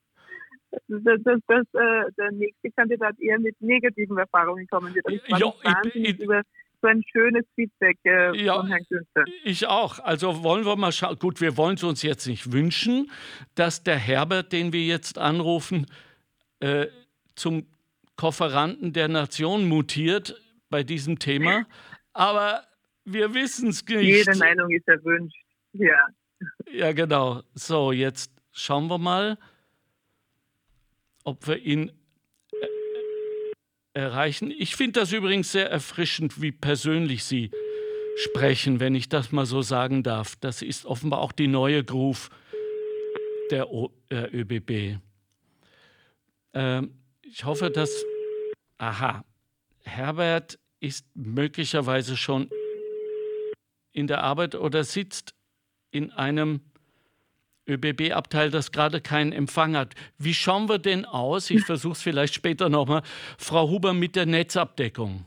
dass, 0.88 1.24
dass, 1.24 1.40
dass 1.48 1.66
äh, 1.74 2.12
der 2.18 2.32
nächste 2.32 2.72
Kandidat 2.72 3.20
eher 3.20 3.40
mit 3.40 3.60
negativen 3.62 4.18
Erfahrungen 4.18 4.68
kommen 4.68 4.94
wird. 4.94 5.06
Ich, 5.10 5.22
ja, 5.28 5.54
ich, 5.86 5.96
ich, 5.96 6.20
über 6.20 6.44
so 6.82 6.88
ein 6.88 7.04
schönes 7.12 7.46
Feedback 7.56 7.98
äh, 8.06 8.44
ja, 8.44 8.56
von 8.56 8.68
Herrn 8.68 8.86
Günther. 8.90 9.24
Ich 9.44 9.68
auch. 9.68 10.00
Also 10.00 10.44
wollen 10.44 10.66
wir 10.66 10.76
mal 10.76 10.92
schauen. 10.92 11.18
Gut, 11.18 11.42
wir 11.42 11.58
wollen 11.58 11.76
es 11.76 11.84
uns 11.84 12.02
jetzt 12.02 12.28
nicht 12.28 12.52
wünschen, 12.52 13.12
dass 13.56 13.84
der 13.84 13.98
Herbert, 13.98 14.52
den 14.52 14.74
wir 14.74 14.84
jetzt 14.84 15.18
anrufen, 15.18 15.86
äh, 16.60 16.88
zum 17.36 17.66
Kofferanten 18.16 18.94
der 18.94 19.08
Nation 19.08 19.68
mutiert 19.68 20.42
bei 20.70 20.84
diesem 20.84 21.20
Thema. 21.20 21.66
Aber 22.14 22.64
wir 23.06 23.34
wissen 23.34 23.70
es 23.70 23.86
nicht. 23.86 24.02
Jede 24.02 24.38
Meinung 24.38 24.70
ist 24.72 24.88
erwünscht. 24.88 25.38
Ja. 25.74 26.08
Ja, 26.72 26.92
genau. 26.92 27.42
So, 27.54 27.92
jetzt 27.92 28.32
schauen 28.52 28.88
wir 28.88 28.98
mal, 28.98 29.38
ob 31.24 31.48
wir 31.48 31.58
ihn 31.58 31.92
erreichen. 34.00 34.52
Ich 34.52 34.76
finde 34.76 35.00
das 35.00 35.12
übrigens 35.12 35.52
sehr 35.52 35.70
erfrischend, 35.70 36.42
wie 36.42 36.52
persönlich 36.52 37.24
Sie 37.24 37.52
sprechen, 38.16 38.80
wenn 38.80 38.96
ich 38.96 39.10
das 39.10 39.32
mal 39.32 39.46
so 39.46 39.62
sagen 39.62 40.04
darf. 40.04 40.36
Das 40.38 40.62
ist 40.62 40.86
offenbar 40.86 41.20
auch 41.20 41.32
die 41.32 41.48
neue 41.48 41.84
Groove 41.84 42.30
der 43.52 43.72
o 43.72 43.92
äh, 44.10 44.26
ÖBB. 44.32 45.00
Ähm, 46.54 46.94
ich 47.22 47.46
hoffe, 47.46 47.70
dass. 47.70 48.06
Aha, 48.78 49.26
Herbert 49.84 50.58
ist 50.80 51.06
möglicherweise 51.14 52.16
schon 52.16 52.50
in 53.92 54.08
der 54.08 54.24
Arbeit 54.24 54.56
oder 54.56 54.86
sitzt 54.86 55.34
in 55.92 56.12
einem 56.12 56.62
ÖBB-Abteil, 57.70 58.50
das 58.50 58.72
gerade 58.72 59.02
keinen 59.02 59.32
Empfang 59.32 59.76
hat. 59.76 59.96
Wie 60.18 60.34
schauen 60.34 60.68
wir 60.68 60.80
denn 60.80 61.06
aus? 61.06 61.50
Ich 61.50 61.62
versuche 61.66 61.94
es 61.94 62.02
vielleicht 62.02 62.34
später 62.34 62.70
nochmal. 62.70 63.02
Frau 63.38 63.70
Huber 63.70 63.94
mit 63.94 64.16
der 64.16 64.26
Netzabdeckung. 64.26 65.26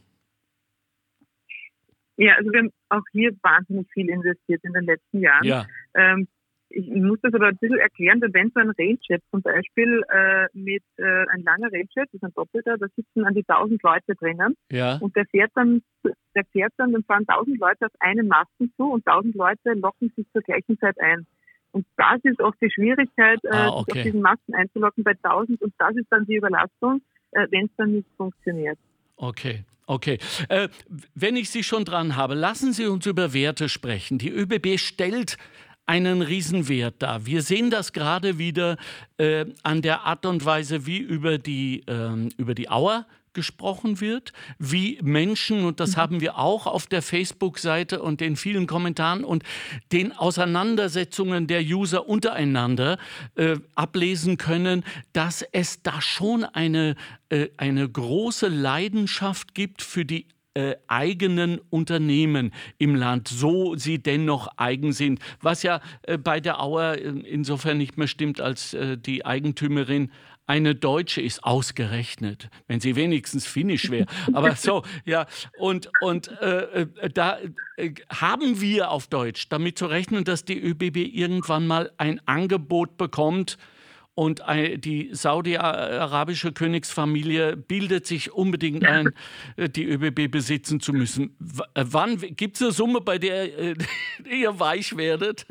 Ja, 2.16 2.34
also 2.34 2.52
wir 2.52 2.60
haben 2.60 2.72
auch 2.90 3.02
hier 3.12 3.32
wahnsinnig 3.42 3.88
viel 3.92 4.08
investiert 4.08 4.62
in 4.64 4.72
den 4.72 4.84
letzten 4.84 5.20
Jahren. 5.20 5.44
Ja. 5.44 5.66
Ähm, 5.94 6.28
ich 6.74 6.88
muss 6.88 7.18
das 7.20 7.34
aber 7.34 7.48
ein 7.48 7.56
bisschen 7.56 7.78
erklären, 7.78 8.20
denn 8.20 8.32
wenn 8.32 8.50
so 8.50 8.60
ein 8.60 8.70
Railjet 8.70 9.22
zum 9.30 9.42
Beispiel 9.42 10.02
äh, 10.08 10.46
mit 10.54 10.82
äh, 10.96 11.26
ein 11.28 11.42
langer 11.42 11.70
Railjet, 11.70 11.88
das 11.96 12.14
ist 12.14 12.24
ein 12.24 12.32
doppelter, 12.34 12.78
da 12.78 12.86
sitzen 12.96 13.24
an 13.24 13.34
die 13.34 13.44
1000 13.46 13.82
Leute 13.82 14.14
drinnen 14.14 14.56
ja. 14.70 14.96
und 14.98 15.14
der 15.16 15.26
fährt 15.26 15.50
dann, 15.54 15.82
der 16.34 16.44
fährt 16.52 16.72
dann, 16.78 16.92
dann 16.92 17.04
fahren 17.04 17.24
1000 17.26 17.58
Leute 17.58 17.86
auf 17.86 17.92
einen 18.00 18.26
Masten 18.26 18.72
zu 18.76 18.84
und 18.90 19.06
1000 19.06 19.34
Leute 19.34 19.72
locken 19.74 20.12
sich 20.16 20.26
zur 20.32 20.42
gleichen 20.42 20.78
Zeit 20.78 20.98
ein. 21.00 21.26
Und 21.72 21.86
das 21.96 22.20
ist 22.22 22.40
oft 22.40 22.58
die 22.60 22.70
Schwierigkeit, 22.70 23.40
äh, 23.44 23.48
ah, 23.50 23.68
okay. 23.70 23.92
auf 23.98 24.02
diesen 24.04 24.20
Masten 24.20 24.54
einzulocken 24.54 25.04
bei 25.04 25.12
1000 25.22 25.60
und 25.62 25.72
das 25.78 25.96
ist 25.96 26.06
dann 26.10 26.26
die 26.26 26.36
Überlastung, 26.36 27.00
äh, 27.32 27.46
wenn 27.50 27.66
es 27.66 27.70
dann 27.76 27.92
nicht 27.92 28.08
funktioniert. 28.16 28.78
Okay. 29.16 29.64
Okay. 29.86 30.18
Äh, 30.48 30.68
wenn 31.14 31.36
ich 31.36 31.50
Sie 31.50 31.62
schon 31.62 31.84
dran 31.84 32.16
habe, 32.16 32.34
lassen 32.34 32.72
Sie 32.72 32.86
uns 32.86 33.04
über 33.04 33.34
Werte 33.34 33.68
sprechen. 33.68 34.16
Die 34.16 34.30
ÖBB 34.30 34.78
stellt 34.78 35.36
einen 35.86 36.22
Riesenwert 36.22 37.02
dar. 37.02 37.26
Wir 37.26 37.42
sehen 37.42 37.70
das 37.70 37.92
gerade 37.92 38.38
wieder 38.38 38.76
äh, 39.18 39.46
an 39.62 39.82
der 39.82 40.02
Art 40.02 40.24
und 40.24 40.44
Weise, 40.44 40.86
wie 40.86 40.98
über 40.98 41.38
die, 41.38 41.82
äh, 41.86 42.28
über 42.36 42.54
die 42.54 42.70
Auer 42.70 43.06
gesprochen 43.34 44.00
wird, 44.00 44.32
wie 44.58 44.98
Menschen, 45.02 45.64
und 45.64 45.80
das 45.80 45.92
mhm. 45.92 46.00
haben 46.00 46.20
wir 46.20 46.38
auch 46.38 46.66
auf 46.66 46.86
der 46.86 47.02
Facebook-Seite 47.02 48.02
und 48.02 48.20
den 48.20 48.36
vielen 48.36 48.66
Kommentaren 48.66 49.24
und 49.24 49.42
den 49.92 50.12
Auseinandersetzungen 50.12 51.46
der 51.46 51.62
User 51.62 52.08
untereinander 52.08 52.98
äh, 53.34 53.56
ablesen 53.74 54.36
können, 54.36 54.84
dass 55.12 55.42
es 55.52 55.82
da 55.82 56.00
schon 56.00 56.44
eine, 56.44 56.96
äh, 57.28 57.48
eine 57.56 57.88
große 57.88 58.48
Leidenschaft 58.48 59.54
gibt 59.54 59.82
für 59.82 60.04
die 60.04 60.26
äh, 60.54 60.76
eigenen 60.86 61.60
Unternehmen 61.70 62.52
im 62.76 62.94
Land, 62.94 63.28
so 63.28 63.74
sie 63.76 64.02
dennoch 64.02 64.48
eigen 64.58 64.92
sind. 64.92 65.18
Was 65.40 65.62
ja 65.62 65.80
äh, 66.02 66.18
bei 66.18 66.40
der 66.40 66.62
Auer 66.62 66.98
insofern 66.98 67.78
nicht 67.78 67.96
mehr 67.96 68.06
stimmt, 68.06 68.38
als 68.38 68.74
äh, 68.74 68.98
die 68.98 69.24
Eigentümerin 69.24 70.10
eine 70.46 70.74
Deutsche 70.74 71.20
ist, 71.20 71.44
ausgerechnet, 71.44 72.48
wenn 72.66 72.80
sie 72.80 72.96
wenigstens 72.96 73.46
Finnisch 73.46 73.90
wäre. 73.90 74.06
Aber 74.32 74.56
so, 74.56 74.82
ja, 75.04 75.26
und, 75.58 75.90
und 76.00 76.28
äh, 76.40 76.82
äh, 76.82 77.10
da 77.10 77.38
äh, 77.76 77.92
haben 78.10 78.60
wir 78.60 78.90
auf 78.90 79.06
Deutsch 79.06 79.48
damit 79.48 79.78
zu 79.78 79.86
rechnen, 79.86 80.24
dass 80.24 80.44
die 80.44 80.60
ÖBB 80.60 80.96
irgendwann 80.96 81.66
mal 81.66 81.92
ein 81.96 82.20
Angebot 82.26 82.96
bekommt, 82.96 83.56
und 84.14 84.42
die 84.76 85.08
saudi-arabische 85.12 86.52
Königsfamilie 86.52 87.56
bildet 87.56 88.06
sich 88.06 88.32
unbedingt 88.32 88.86
ein, 88.86 89.10
äh, 89.56 89.68
die 89.68 89.86
ÖBB 89.88 90.30
besitzen 90.30 90.80
zu 90.80 90.92
müssen. 90.92 91.34
W 91.38 91.62
äh, 91.74 91.84
wann 91.90 92.18
gibt 92.18 92.56
es 92.56 92.62
eine 92.62 92.72
Summe, 92.72 93.00
bei 93.00 93.18
der 93.18 93.58
äh, 93.58 93.74
ihr 94.30 94.58
weich 94.60 94.96
werdet? 94.96 95.46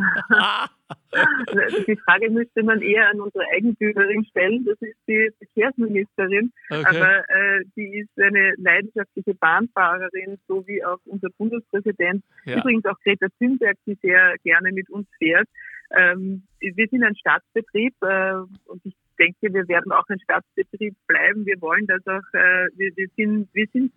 die 1.87 1.97
Frage 2.05 2.29
müsste 2.29 2.63
man 2.63 2.81
eher 2.81 3.09
an 3.09 3.21
unsere 3.21 3.45
Eigentümerin 3.53 4.25
stellen. 4.25 4.65
Das 4.65 4.77
ist 4.81 4.97
die 5.07 5.29
Verkehrsministerin. 5.37 6.51
Okay. 6.69 6.83
Aber 6.85 7.29
äh, 7.29 7.63
die 7.75 7.99
ist 7.99 8.21
eine 8.21 8.53
leidenschaftliche 8.57 9.33
Bahnfahrerin, 9.35 10.37
so 10.47 10.65
wie 10.67 10.83
auch 10.83 10.99
unser 11.05 11.29
Bundespräsident. 11.37 12.23
Ja. 12.45 12.57
Übrigens 12.57 12.85
auch 12.85 12.99
Greta 13.03 13.27
Thunberg, 13.39 13.77
die 13.85 13.97
sehr 14.01 14.35
gerne 14.43 14.71
mit 14.71 14.89
uns 14.89 15.07
fährt. 15.17 15.47
Ähm, 15.95 16.43
wir 16.59 16.87
sind 16.87 17.03
ein 17.03 17.15
Staatsbetrieb 17.15 17.93
äh, 18.01 18.35
und 18.65 18.85
ich 18.85 18.95
denke, 19.19 19.53
wir 19.53 19.67
werden 19.67 19.91
auch 19.91 20.07
ein 20.09 20.19
Staatsbetrieb 20.19 20.95
bleiben. 21.07 21.45
Wir 21.45 21.59
wollen 21.61 21.85
das 21.87 22.05
auch, 22.07 22.33
äh, 22.33 22.67
wir, 22.75 22.91
wir, 22.95 23.07
sind, 23.15 23.49
wir 23.53 23.67
sind 23.73 23.91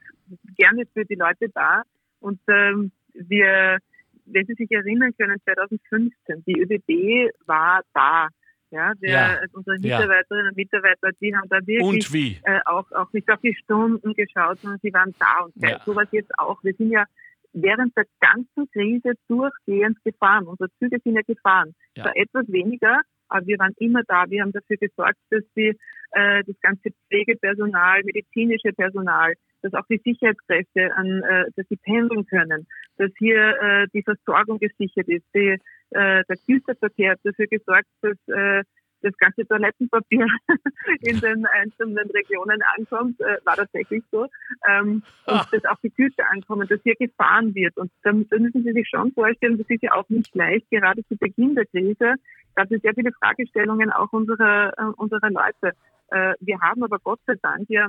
gerne 0.56 0.84
für 0.92 1.04
die 1.04 1.14
Leute 1.14 1.48
da 1.54 1.82
und 2.20 2.40
ähm, 2.48 2.90
wir, 3.14 3.78
wenn 4.26 4.46
Sie 4.46 4.54
sich 4.54 4.70
erinnern 4.70 5.12
können, 5.16 5.40
2015, 5.44 6.44
die 6.46 6.60
ÖBB 6.60 7.32
war 7.46 7.82
da. 7.92 8.28
Ja, 8.70 8.92
der, 8.94 9.10
ja. 9.10 9.38
unsere 9.52 9.78
Mitarbeiterinnen 9.78 10.48
und 10.48 10.56
Mitarbeiter, 10.56 11.10
die 11.20 11.36
haben 11.36 11.48
da 11.48 11.58
wirklich 11.64 12.40
äh, 12.42 12.58
auch, 12.64 12.90
auch 12.90 13.12
nicht 13.12 13.30
auf 13.30 13.40
die 13.40 13.54
Stunden 13.54 14.14
geschaut, 14.14 14.58
sondern 14.58 14.80
sie 14.82 14.92
waren 14.92 15.14
da 15.20 15.44
und 15.44 15.54
ja. 15.62 15.80
sowas 15.84 16.08
jetzt 16.10 16.36
auch. 16.40 16.58
Wir 16.64 16.74
sind 16.74 16.90
ja 16.90 17.04
während 17.54 17.96
der 17.96 18.04
ganzen 18.20 18.70
Krise 18.70 19.12
durchgehend 19.28 19.98
gefahren. 20.04 20.46
Unsere 20.46 20.70
Züge 20.78 20.98
sind 21.02 21.14
ja 21.14 21.22
gefahren. 21.26 21.74
Ja. 21.96 22.04
Zwar 22.04 22.16
etwas 22.16 22.52
weniger, 22.52 23.00
aber 23.28 23.46
wir 23.46 23.58
waren 23.58 23.74
immer 23.78 24.02
da. 24.06 24.24
Wir 24.28 24.42
haben 24.42 24.52
dafür 24.52 24.76
gesorgt, 24.76 25.18
dass 25.30 25.42
die, 25.56 25.76
äh, 26.12 26.42
das 26.44 26.60
ganze 26.60 26.90
Pflegepersonal, 27.08 28.02
medizinische 28.04 28.72
Personal, 28.72 29.34
dass 29.62 29.74
auch 29.74 29.86
die 29.88 30.00
Sicherheitskräfte, 30.04 30.94
an, 30.94 31.22
äh, 31.22 31.44
dass 31.56 31.66
sie 31.68 31.76
pendeln 31.76 32.26
können, 32.26 32.66
dass 32.98 33.10
hier 33.18 33.56
äh, 33.60 33.86
die 33.94 34.02
Versorgung 34.02 34.58
gesichert 34.58 35.08
ist. 35.08 35.24
Die, 35.34 35.56
äh, 35.90 36.24
der 36.28 36.36
Güterverkehr 36.46 37.12
hat 37.12 37.20
dafür 37.24 37.46
gesorgt, 37.46 37.88
dass 38.02 38.18
äh, 38.28 38.62
das 39.04 39.16
ganze 39.18 39.46
Toilettenpapier 39.46 40.26
in 41.00 41.20
den 41.20 41.46
einzelnen 41.46 42.10
Regionen 42.10 42.60
ankommt, 42.76 43.20
äh, 43.20 43.38
war 43.44 43.56
tatsächlich 43.56 44.02
so. 44.10 44.26
Ähm, 44.68 45.02
und 45.26 45.34
ah. 45.34 45.46
dass 45.50 45.64
auch 45.66 45.78
die 45.82 45.90
Güter 45.90 46.24
ankommen, 46.30 46.66
dass 46.68 46.80
hier 46.82 46.94
gefahren 46.96 47.54
wird. 47.54 47.76
Und 47.76 47.90
da, 48.02 48.12
da 48.12 48.38
müssen 48.38 48.64
Sie 48.64 48.72
sich 48.72 48.88
schon 48.88 49.12
vorstellen, 49.12 49.58
das 49.58 49.68
ist 49.68 49.82
ja 49.82 49.92
auch 49.92 50.08
nicht 50.08 50.34
leicht, 50.34 50.68
gerade 50.70 51.04
zu 51.06 51.16
Beginn 51.16 51.54
der 51.54 51.66
Krise 51.66 52.14
gab 52.56 52.70
es 52.70 52.82
sehr 52.82 52.94
viele 52.94 53.10
Fragestellungen 53.12 53.90
auch 53.90 54.12
unserer, 54.12 54.72
äh, 54.78 54.92
unserer 54.96 55.30
Leute. 55.30 55.76
Äh, 56.08 56.34
wir 56.40 56.60
haben 56.60 56.84
aber 56.84 56.98
Gott 56.98 57.20
sei 57.26 57.34
Dank 57.42 57.68
ja 57.68 57.88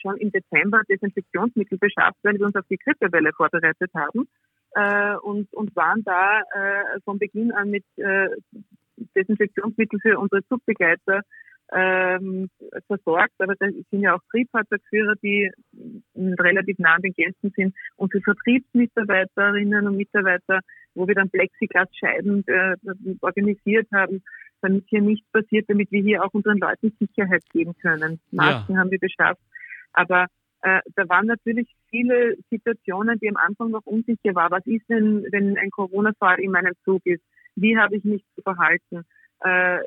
schon 0.00 0.16
im 0.18 0.30
Dezember 0.30 0.82
Desinfektionsmittel 0.88 1.78
beschafft, 1.78 2.16
weil 2.22 2.38
wir 2.38 2.46
uns 2.46 2.54
auf 2.54 2.64
die 2.70 2.76
Grippewelle 2.76 3.32
vorbereitet 3.32 3.90
haben 3.92 4.28
äh, 4.74 5.16
und, 5.16 5.52
und 5.52 5.74
waren 5.76 6.02
da 6.04 6.40
äh, 6.40 7.00
von 7.04 7.18
Beginn 7.18 7.52
an 7.52 7.70
mit 7.70 7.84
äh, 7.96 8.28
Desinfektionsmittel 9.16 9.98
für 10.00 10.18
unsere 10.18 10.44
Zugbegleiter 10.46 11.22
ähm, 11.72 12.50
versorgt, 12.86 13.34
aber 13.38 13.54
da 13.58 13.66
sind 13.68 14.00
ja 14.00 14.14
auch 14.14 14.20
Triebfahrzeugführer, 14.30 15.14
die 15.22 15.50
relativ 16.16 16.78
nah 16.78 16.94
an 16.94 17.02
den 17.02 17.14
Gästen 17.14 17.52
sind 17.56 17.74
und 17.96 18.12
für 18.12 18.20
Vertriebsmitarbeiterinnen 18.20 19.86
und 19.86 19.96
Mitarbeiter, 19.96 20.60
wo 20.94 21.08
wir 21.08 21.14
dann 21.14 21.30
Plexiglasscheiben 21.30 22.44
äh, 22.46 22.76
organisiert 23.20 23.88
haben, 23.92 24.22
damit 24.60 24.84
hier 24.88 25.00
nichts 25.00 25.26
passiert, 25.32 25.64
damit 25.68 25.90
wir 25.90 26.02
hier 26.02 26.22
auch 26.22 26.32
unseren 26.32 26.58
Leuten 26.58 26.94
Sicherheit 26.98 27.44
geben 27.52 27.74
können. 27.80 28.20
Masken 28.30 28.74
ja. 28.74 28.78
haben 28.78 28.90
wir 28.90 29.00
beschafft, 29.00 29.40
aber 29.92 30.26
äh, 30.60 30.80
da 30.96 31.08
waren 31.08 31.26
natürlich 31.26 31.68
viele 31.90 32.36
Situationen, 32.50 33.18
die 33.20 33.28
am 33.28 33.36
Anfang 33.36 33.70
noch 33.70 33.84
unsicher 33.84 34.34
waren. 34.34 34.52
Was 34.52 34.66
ist 34.66 34.88
denn, 34.88 35.26
wenn 35.30 35.58
ein 35.58 35.70
Corona-Fall 35.70 36.40
in 36.40 36.52
meinem 36.52 36.74
Zug 36.84 37.02
ist? 37.04 37.22
Wie 37.56 37.76
habe 37.78 37.96
ich 37.96 38.04
mich 38.04 38.24
zu 38.34 38.42
verhalten. 38.42 39.04
Äh, 39.40 39.78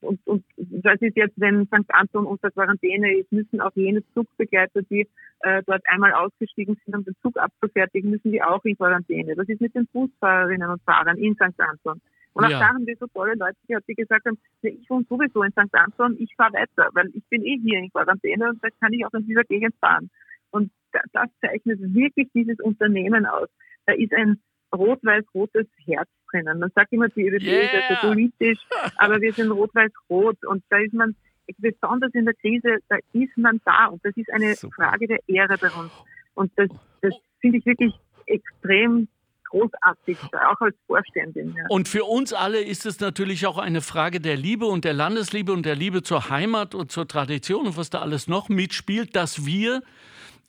und, 0.00 0.26
und 0.26 0.44
das 0.56 1.00
ist 1.00 1.16
jetzt, 1.16 1.38
wenn 1.38 1.66
St. 1.66 1.88
Anton 1.88 2.26
unter 2.26 2.50
Quarantäne 2.50 3.16
ist, 3.18 3.30
müssen 3.30 3.60
auch 3.60 3.70
jene 3.74 4.02
Zugbegleiter, 4.12 4.82
die 4.82 5.06
äh, 5.40 5.62
dort 5.66 5.82
einmal 5.86 6.12
ausgestiegen 6.12 6.76
sind, 6.84 6.96
um 6.96 7.04
den 7.04 7.14
Zug 7.22 7.36
abzufertigen, 7.36 8.10
müssen 8.10 8.32
die 8.32 8.42
auch 8.42 8.64
in 8.64 8.76
Quarantäne. 8.76 9.36
Das 9.36 9.48
ist 9.48 9.60
mit 9.60 9.74
den 9.74 9.86
Fußfahrerinnen 9.92 10.68
und 10.68 10.82
Fahrern 10.82 11.16
in 11.18 11.34
St. 11.34 11.58
Anton. 11.58 12.00
Und 12.34 12.44
auch 12.44 12.50
ja. 12.50 12.58
da 12.58 12.68
haben 12.68 12.86
wir 12.86 12.96
so 12.98 13.06
tolle 13.08 13.34
Leute 13.34 13.58
gehabt, 13.68 13.86
die 13.88 13.94
gesagt 13.94 14.24
haben, 14.26 14.38
ich 14.62 14.88
wohne 14.88 15.04
sowieso 15.08 15.42
in 15.42 15.52
St. 15.52 15.72
Anton, 15.72 16.16
ich 16.18 16.34
fahre 16.34 16.54
weiter, 16.54 16.88
weil 16.94 17.10
ich 17.14 17.24
bin 17.28 17.44
eh 17.44 17.58
hier 17.58 17.78
in 17.78 17.90
Quarantäne 17.90 18.48
und 18.48 18.64
da 18.64 18.68
kann 18.80 18.92
ich 18.92 19.04
auch 19.04 19.12
in 19.12 19.26
dieser 19.26 19.44
Gegend 19.44 19.74
fahren. 19.80 20.10
Und 20.50 20.72
das 21.12 21.30
zeichnet 21.40 21.78
wirklich 21.80 22.28
dieses 22.34 22.58
Unternehmen 22.60 23.26
aus. 23.26 23.48
Da 23.86 23.92
ist 23.92 24.12
ein 24.12 24.40
rot-weiß-rotes 24.74 25.66
Herz 25.84 26.08
drinnen. 26.32 26.58
Man 26.58 26.70
sagt 26.74 26.92
immer, 26.92 27.08
die 27.08 27.28
ÖVP 27.28 27.42
yeah. 27.42 27.62
ist 27.62 27.90
also 27.90 28.08
politisch, 28.08 28.58
aber 28.96 29.20
wir 29.20 29.32
sind 29.32 29.50
rot-weiß-rot 29.50 30.44
und 30.46 30.64
da 30.70 30.78
ist 30.78 30.94
man, 30.94 31.14
besonders 31.58 32.12
in 32.14 32.24
der 32.24 32.34
Krise, 32.34 32.78
da 32.88 32.96
ist 33.12 33.36
man 33.36 33.60
da 33.64 33.86
und 33.86 34.04
das 34.04 34.16
ist 34.16 34.32
eine 34.32 34.54
Super. 34.54 34.74
Frage 34.76 35.06
der 35.06 35.18
Ehre 35.26 35.58
bei 35.58 35.68
uns. 35.70 35.92
Und 36.34 36.50
das, 36.56 36.68
das 37.02 37.14
finde 37.40 37.58
ich 37.58 37.66
wirklich 37.66 37.92
extrem 38.26 39.08
großartig, 39.52 40.16
auch 40.32 40.60
als 40.60 40.74
Vorständin. 40.86 41.54
Ja. 41.56 41.64
Und 41.68 41.88
für 41.88 42.04
uns 42.04 42.32
alle 42.32 42.62
ist 42.62 42.86
es 42.86 43.00
natürlich 43.00 43.46
auch 43.46 43.58
eine 43.58 43.82
Frage 43.82 44.18
der 44.18 44.36
Liebe 44.36 44.64
und 44.64 44.84
der 44.84 44.94
Landesliebe 44.94 45.52
und 45.52 45.66
der 45.66 45.76
Liebe 45.76 46.02
zur 46.02 46.30
Heimat 46.30 46.74
und 46.74 46.90
zur 46.90 47.06
Tradition 47.06 47.66
und 47.66 47.76
was 47.76 47.90
da 47.90 48.00
alles 48.00 48.28
noch 48.28 48.48
mitspielt, 48.48 49.14
dass 49.14 49.44
wir 49.44 49.82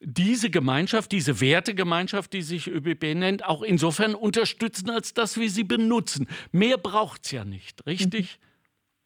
diese 0.04 0.49
Gemeinschaft, 0.49 1.12
diese 1.12 1.39
Wertegemeinschaft, 1.39 2.34
die 2.34 2.41
sich 2.41 2.68
ÖBB 2.68 3.16
nennt, 3.16 3.45
auch 3.45 3.62
insofern 3.62 4.16
unterstützen, 4.16 4.89
als 4.89 5.14
dass 5.14 5.38
wir 5.38 5.49
sie 5.49 5.64
benutzen. 5.64 6.28
Mehr 6.51 6.78
braucht 6.78 7.26
es 7.26 7.32
ja 7.32 7.45
nicht, 7.45 7.86
richtig? 7.86 8.39
Mhm. 8.39 8.53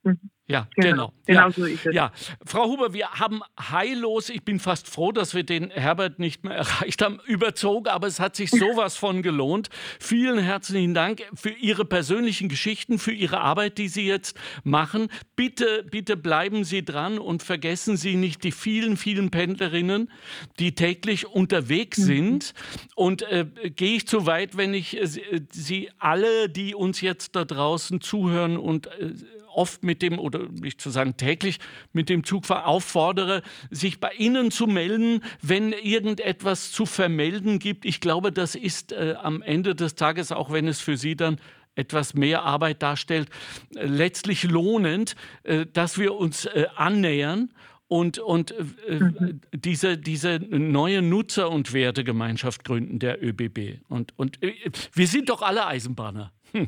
Mhm. 0.08 0.30
Ja, 0.50 0.70
genau. 0.76 0.90
Genau, 0.90 1.14
genau 1.26 1.42
ja. 1.42 1.52
so 1.52 1.66
ist 1.66 1.86
es. 1.86 1.94
Ja, 1.94 2.12
Frau 2.46 2.70
Huber, 2.70 2.94
wir 2.94 3.12
haben 3.12 3.42
heillos, 3.60 4.30
ich 4.30 4.46
bin 4.46 4.62
fast 4.62 4.88
froh, 4.88 5.12
dass 5.12 5.36
wir 5.36 5.44
den 5.44 5.72
Herbert 5.72 6.20
nicht 6.20 6.46
mehr 6.46 6.56
erreicht 6.58 7.02
haben, 7.02 7.20
überzogen, 7.26 7.90
aber 7.90 8.08
es 8.08 8.22
hat 8.22 8.38
sich 8.38 8.50
sowas 8.50 8.96
von 8.96 9.22
gelohnt. 9.24 9.70
Vielen 10.00 10.40
herzlichen 10.40 10.94
Dank 10.94 11.22
für 11.34 11.50
Ihre 11.50 11.84
persönlichen 11.84 12.48
Geschichten, 12.48 12.98
für 12.98 13.12
Ihre 13.12 13.42
Arbeit, 13.42 13.78
die 13.78 13.90
Sie 13.90 14.08
jetzt 14.08 14.38
machen. 14.64 15.10
Bitte, 15.36 15.86
bitte 15.92 16.16
bleiben 16.16 16.64
Sie 16.64 16.86
dran 16.86 17.20
und 17.20 17.44
vergessen 17.44 17.98
Sie 17.98 18.16
nicht 18.16 18.46
die 18.46 18.54
vielen, 18.54 18.96
vielen 18.96 19.32
Pendlerinnen, 19.32 20.10
die 20.60 20.76
täglich 20.76 21.28
unterwegs 21.28 21.98
mhm. 21.98 22.04
sind. 22.04 22.54
Und 22.96 23.24
äh, 23.24 23.48
gehe 23.76 23.98
ich 23.98 24.08
zu 24.08 24.26
weit, 24.26 24.56
wenn 24.56 24.74
ich 24.74 24.96
äh, 24.96 25.08
Sie 25.52 25.90
alle, 26.00 26.48
die 26.48 26.74
uns 26.74 27.02
jetzt 27.02 27.36
da 27.36 27.44
draußen 27.44 28.00
zuhören 28.00 28.56
und 28.56 28.88
äh, 28.88 29.12
oft 29.58 29.84
mit 29.84 30.02
dem, 30.02 30.20
oder 30.20 30.48
nicht 30.50 30.80
zu 30.80 30.90
sagen 30.90 31.18
täglich, 31.18 31.60
mit 31.92 32.10
dem 32.10 32.24
Zugfahrer 32.24 32.68
auffordere, 32.68 33.42
sich 33.70 34.00
bei 34.00 34.12
Ihnen 34.14 34.52
zu 34.52 34.68
melden, 34.68 35.22
wenn 35.42 35.74
irgendetwas 35.74 36.72
zu 36.72 36.86
vermelden 36.86 37.60
gibt. 37.60 37.84
Ich 37.86 38.00
glaube, 38.00 38.32
das 38.32 38.56
ist 38.56 38.92
äh, 38.92 39.16
am 39.22 39.42
Ende 39.42 39.76
des 39.76 39.96
Tages, 39.96 40.32
auch 40.32 40.52
wenn 40.52 40.68
es 40.68 40.80
für 40.80 40.98
Sie 40.98 41.16
dann 41.16 41.40
etwas 41.76 42.14
mehr 42.14 42.44
Arbeit 42.44 42.82
darstellt, 42.84 43.30
äh, 43.76 43.86
letztlich 43.86 44.44
lohnend, 44.44 45.16
äh, 45.44 45.66
dass 45.66 45.98
wir 45.98 46.16
uns 46.16 46.46
äh, 46.46 46.68
annähern 46.76 47.52
und, 47.88 48.20
und 48.20 48.52
äh, 48.88 49.00
mhm. 49.00 49.42
diese, 49.54 49.98
diese 49.98 50.40
neue 50.40 51.02
Nutzer- 51.02 51.50
und 51.50 51.74
Wertegemeinschaft 51.74 52.64
gründen 52.64 53.00
der 53.00 53.24
ÖBB. 53.24 53.82
Und, 53.88 54.18
und 54.18 54.44
äh, 54.44 54.54
wir 54.94 55.08
sind 55.08 55.30
doch 55.30 55.42
alle 55.42 55.66
Eisenbahner. 55.66 56.32
ja, 56.54 56.68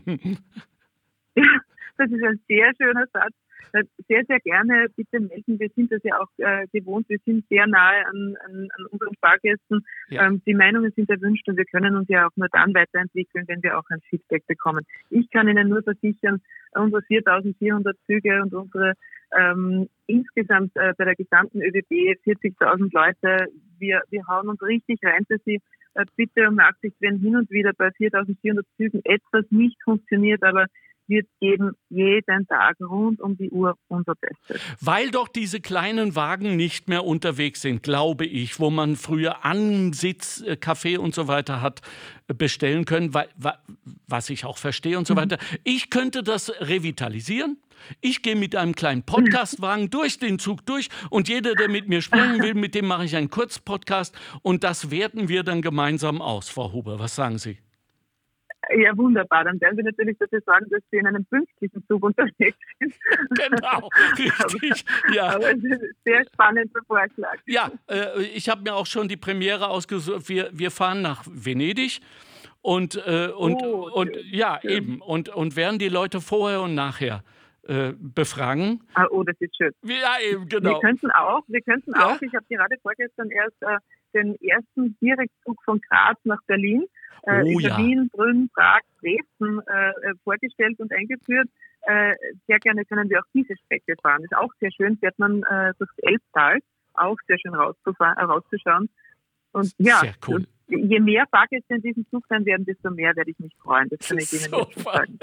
das 1.99 2.11
ist 2.11 2.23
ein 2.23 2.39
sehr 2.47 2.71
schöner 2.79 3.05
Satz. 3.13 3.33
Äh, 3.73 3.83
sehr, 4.07 4.23
sehr 4.25 4.39
gerne 4.39 4.87
bitte 4.95 5.19
melden. 5.19 5.59
Wir 5.59 5.69
sind 5.75 5.91
das 5.91 6.01
ja 6.03 6.19
auch 6.19 6.29
äh, 6.37 6.65
gewohnt. 6.73 7.07
Wir 7.09 7.19
sind 7.25 7.45
sehr 7.49 7.67
nahe 7.67 8.05
an, 8.07 8.35
an, 8.45 8.67
an 8.75 8.85
unseren 8.89 9.13
Fahrgästen. 9.21 9.85
Ja. 10.09 10.25
Ähm, 10.25 10.41
die 10.45 10.55
Meinungen 10.55 10.91
sind 10.95 11.09
erwünscht 11.09 11.47
und 11.47 11.57
wir 11.57 11.65
können 11.65 11.95
uns 11.95 12.07
ja 12.09 12.27
auch 12.27 12.35
nur 12.35 12.47
dann 12.51 12.73
weiterentwickeln, 12.73 13.45
wenn 13.47 13.61
wir 13.61 13.77
auch 13.77 13.83
ein 13.89 14.01
Feedback 14.09 14.47
bekommen. 14.47 14.85
Ich 15.09 15.29
kann 15.29 15.47
Ihnen 15.47 15.69
nur 15.69 15.83
versichern, 15.83 16.41
unsere 16.71 17.03
4400 17.03 17.95
Züge 18.07 18.41
und 18.41 18.53
unsere 18.53 18.93
ähm, 19.37 19.89
insgesamt 20.07 20.75
äh, 20.75 20.93
bei 20.97 21.05
der 21.05 21.15
gesamten 21.15 21.61
ÖBB 21.61 22.17
40.000 22.25 22.89
Leute, 22.91 23.51
wir, 23.77 24.01
wir 24.09 24.27
hauen 24.27 24.49
uns 24.49 24.61
richtig 24.63 24.99
rein 25.03 25.25
für 25.27 25.37
Sie. 25.45 25.59
Äh, 25.93 26.05
bitte 26.15 26.47
um 26.47 26.55
Nachsicht, 26.55 26.95
wenn 26.99 27.19
hin 27.19 27.35
und 27.35 27.49
wieder 27.51 27.73
bei 27.77 27.89
4.400 27.89 28.63
Zügen 28.77 29.01
etwas 29.03 29.45
nicht 29.51 29.77
funktioniert, 29.83 30.43
aber 30.43 30.65
wir 31.10 31.24
geben 31.41 31.72
jeden 31.89 32.47
Tag 32.47 32.78
rund 32.80 33.20
um 33.20 33.36
die 33.36 33.49
Uhr 33.49 33.76
unser 33.88 34.14
Bestes. 34.16 34.62
Weil 34.80 35.10
doch 35.12 35.28
diese 35.28 35.60
kleinen 35.60 36.16
Wagen 36.16 36.55
nicht 36.55 36.88
mehr 36.88 37.03
unterwegs 37.03 37.62
sind, 37.62 37.84
glaube 37.84 38.26
ich, 38.26 38.60
wo 38.60 38.70
man 38.70 38.95
früher 38.95 39.43
Ansitz, 39.43 40.41
äh, 40.41 40.55
Kaffee 40.55 40.97
und 40.97 41.16
so 41.16 41.28
weiter 41.28 41.62
hat 41.62 41.82
äh, 42.28 42.34
bestellen 42.34 42.86
können, 42.86 43.14
was 44.07 44.30
ich 44.30 44.45
auch 44.45 44.57
verstehe 44.57 44.97
und 44.97 45.07
so 45.07 45.16
mhm. 45.16 45.20
weiter. 45.20 45.38
Ich 45.64 45.89
könnte 45.89 46.24
das 46.24 46.51
revitalisieren. 46.62 47.57
Ich 48.01 48.22
gehe 48.22 48.36
mit 48.36 48.55
einem 48.55 48.76
kleinen 48.76 49.03
Podcastwagen 49.03 49.89
durch 49.89 50.20
den 50.20 50.38
Zug 50.38 50.66
durch 50.66 50.89
und 51.10 51.28
jeder, 51.28 51.55
der 51.55 51.70
mit 51.70 51.88
mir 51.88 52.01
sprechen 52.01 52.41
will, 52.41 52.53
mit 52.53 52.76
dem 52.76 52.86
mache 52.86 53.05
ich 53.05 53.16
einen 53.16 53.30
Kurzpodcast 53.30 54.16
und 54.41 54.64
das 54.64 54.91
werten 54.91 55.28
wir 55.28 55.43
dann 55.43 55.62
gemeinsam 55.62 56.22
aus, 56.22 56.49
Frau 56.49 56.72
Huber. 56.72 56.99
Was 56.99 57.16
sagen 57.16 57.38
Sie? 57.38 57.57
Ja, 58.76 58.95
wunderbar. 58.97 59.43
Dann 59.45 59.60
werden 59.62 59.78
wir 59.78 59.84
natürlich 59.84 60.18
dafür 60.18 60.41
sorgen, 60.45 60.68
dass 60.70 60.82
wir 60.91 60.99
in 60.99 61.07
einem 61.07 61.26
pünktlichen 61.26 61.86
Zug 61.88 62.03
unterwegs 62.03 62.57
sind. 62.80 62.93
Genau, 63.30 63.89
richtig. 64.18 64.86
Ja. 65.14 65.36
Aber 65.36 65.51
ist 65.51 65.64
ein 65.64 65.80
sehr 66.05 66.26
spannender 66.34 66.82
Vorschlag. 66.88 67.38
Ja, 67.45 67.72
äh, 67.88 68.22
ich 68.24 68.49
habe 68.49 68.62
mir 68.62 68.76
auch 68.76 68.86
schon 68.86 69.07
die 69.07 69.18
Premiere 69.18 69.70
ausgesucht. 69.70 70.30
Wir, 70.30 70.49
wir 70.51 70.72
fahren 70.72 71.01
nach 71.01 71.24
Venedig. 71.28 71.99
Und, 72.62 72.95
äh, 73.07 73.30
und, 73.30 73.62
oh, 73.64 73.89
und 73.93 74.18
ja, 74.32 74.60
schön. 74.62 74.72
eben. 74.72 75.01
Und, 75.01 75.30
und 75.30 75.55
werden 75.55 75.80
die 75.80 75.89
Leute 75.89 76.20
vorher 76.20 76.62
und 76.62 76.76
nachher 76.76 77.24
äh, 77.64 77.93
befragen. 77.97 78.84
Ah, 78.95 79.05
oh, 79.12 79.24
das 79.24 79.36
ist 79.39 79.55
schön. 79.55 79.72
Ja, 79.84 80.18
eben, 80.22 80.49
genau. 80.49 80.72
Wir 80.72 80.80
könnten 80.82 81.12
auch, 81.12 81.43
wir 81.47 81.62
könnten 81.62 81.93
ja? 81.95 82.07
auch, 82.07 82.22
ich 82.22 82.34
habe 82.34 82.45
gerade 82.49 82.76
vorgestern 82.82 83.30
erst 83.30 83.62
äh, 83.62 83.78
den 84.14 84.36
ersten 84.41 84.97
Direktzug 84.99 85.64
von 85.64 85.80
Graz 85.89 86.18
nach 86.24 86.41
Berlin 86.47 86.86
äh, 87.24 87.43
oh, 87.43 87.59
ja. 87.59 87.78
Wien, 87.78 88.09
Brünn, 88.09 88.49
Prag, 88.53 88.82
Dresden 89.01 89.61
äh, 89.67 89.89
äh, 89.89 90.13
vorgestellt 90.24 90.80
und 90.80 90.91
eingeführt. 90.91 91.49
Äh, 91.82 92.13
sehr 92.47 92.59
gerne 92.59 92.86
können 92.86 93.09
wir 93.09 93.20
auch 93.20 93.30
diese 93.34 93.55
Strecke 93.65 93.95
fahren. 94.01 94.24
Ist 94.24 94.36
auch 94.36 94.51
sehr 94.59 94.72
schön, 94.72 94.97
fährt 94.97 95.17
man 95.17 95.43
äh, 95.43 95.74
durchs 95.78 95.97
Elbtal, 95.99 96.59
auch 96.93 97.17
sehr 97.28 97.39
schön 97.39 97.53
rauszuschauen. 97.55 98.89
Und 99.51 99.74
ja, 99.78 99.99
sehr 99.99 100.13
cool 100.28 100.45
je 100.70 100.99
mehr 100.99 101.26
Fahrgäste 101.30 101.76
in 101.76 101.82
diesem 101.82 102.05
Zug 102.09 102.26
sein 102.30 102.45
werden, 102.45 102.65
desto 102.65 102.89
mehr 102.91 103.15
werde 103.15 103.32
ich 103.32 103.39
mich 103.39 103.55
freuen. 103.61 103.89
Das 103.89 104.07
kann 104.07 104.17
ich 104.17 104.34
Ihnen 104.34 104.59
jetzt 104.59 104.84
sagen. 104.84 105.20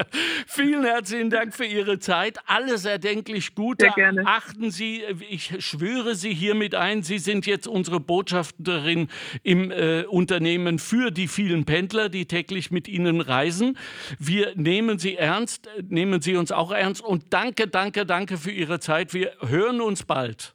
Vielen 0.47 0.84
herzlichen 0.84 1.30
Dank 1.30 1.55
für 1.55 1.64
Ihre 1.64 1.99
Zeit. 1.99 2.38
Alles 2.47 2.84
erdenklich 2.84 3.55
gut. 3.55 3.80
Sehr 3.80 3.90
gerne. 3.92 4.22
Achten 4.26 4.70
Sie, 4.70 5.03
ich 5.30 5.64
schwöre 5.64 6.14
Sie 6.14 6.32
hiermit 6.32 6.74
ein, 6.74 7.03
Sie 7.03 7.18
sind 7.18 7.47
jetzt 7.47 7.66
unsere 7.66 8.01
Botschafterin 8.01 9.09
im 9.42 9.70
äh, 9.70 10.05
Unternehmen 10.05 10.78
für 10.78 11.11
die 11.11 11.28
vielen 11.28 11.64
Pendler, 11.64 12.09
die 12.09 12.26
täglich 12.26 12.70
mit 12.70 12.88
Ihnen 12.88 13.20
reisen. 13.20 13.76
Wir 14.18 14.55
nehmen 14.57 14.99
Sie 14.99 15.16
ernst, 15.16 15.68
nehmen 15.88 16.20
Sie 16.20 16.36
uns 16.36 16.53
auch 16.53 16.72
ernst 16.72 17.05
und 17.05 17.32
danke, 17.32 17.68
danke, 17.68 18.07
danke 18.07 18.36
für 18.36 18.51
Ihre 18.51 18.80
Zeit. 18.80 19.14
Wir 19.14 19.32
hören 19.40 19.80
uns 19.80 20.05
bald. 20.05 20.55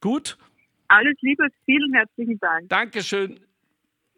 Gut? 0.00 0.38
Alles 0.88 1.16
Liebe, 1.20 1.46
vielen 1.64 1.92
herzlichen 1.94 2.38
Dank. 2.38 2.68
Dankeschön. 2.68 3.40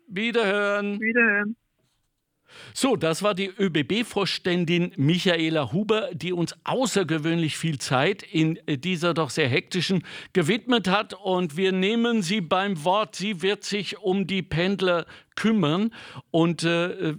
Wiederhören. 0.08 1.00
Wiederhören. 1.00 1.56
So, 2.72 2.96
das 2.96 3.22
war 3.22 3.34
die 3.34 3.50
ÖBB-Vorständin 3.58 4.92
Michaela 4.96 5.72
Huber, 5.72 6.10
die 6.14 6.32
uns 6.32 6.54
außergewöhnlich 6.64 7.58
viel 7.58 7.78
Zeit 7.78 8.22
in 8.22 8.58
dieser 8.66 9.14
doch 9.14 9.30
sehr 9.30 9.48
hektischen 9.48 10.02
gewidmet 10.32 10.88
hat. 10.88 11.14
Und 11.14 11.56
wir 11.56 11.72
nehmen 11.72 12.22
sie 12.22 12.40
beim 12.40 12.84
Wort. 12.84 13.16
Sie 13.16 13.42
wird 13.42 13.64
sich 13.64 13.98
um 13.98 14.26
die 14.26 14.42
Pendler 14.42 15.06
kümmern. 15.36 15.92
Und 16.30 16.64
äh, 16.64 17.14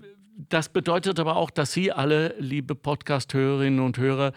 das 0.47 0.69
bedeutet 0.69 1.19
aber 1.19 1.35
auch, 1.35 1.49
dass 1.49 1.73
Sie 1.73 1.91
alle, 1.91 2.33
liebe 2.39 2.73
Podcast-Hörerinnen 2.73 3.81
und 3.81 3.97
Hörer, 3.97 4.31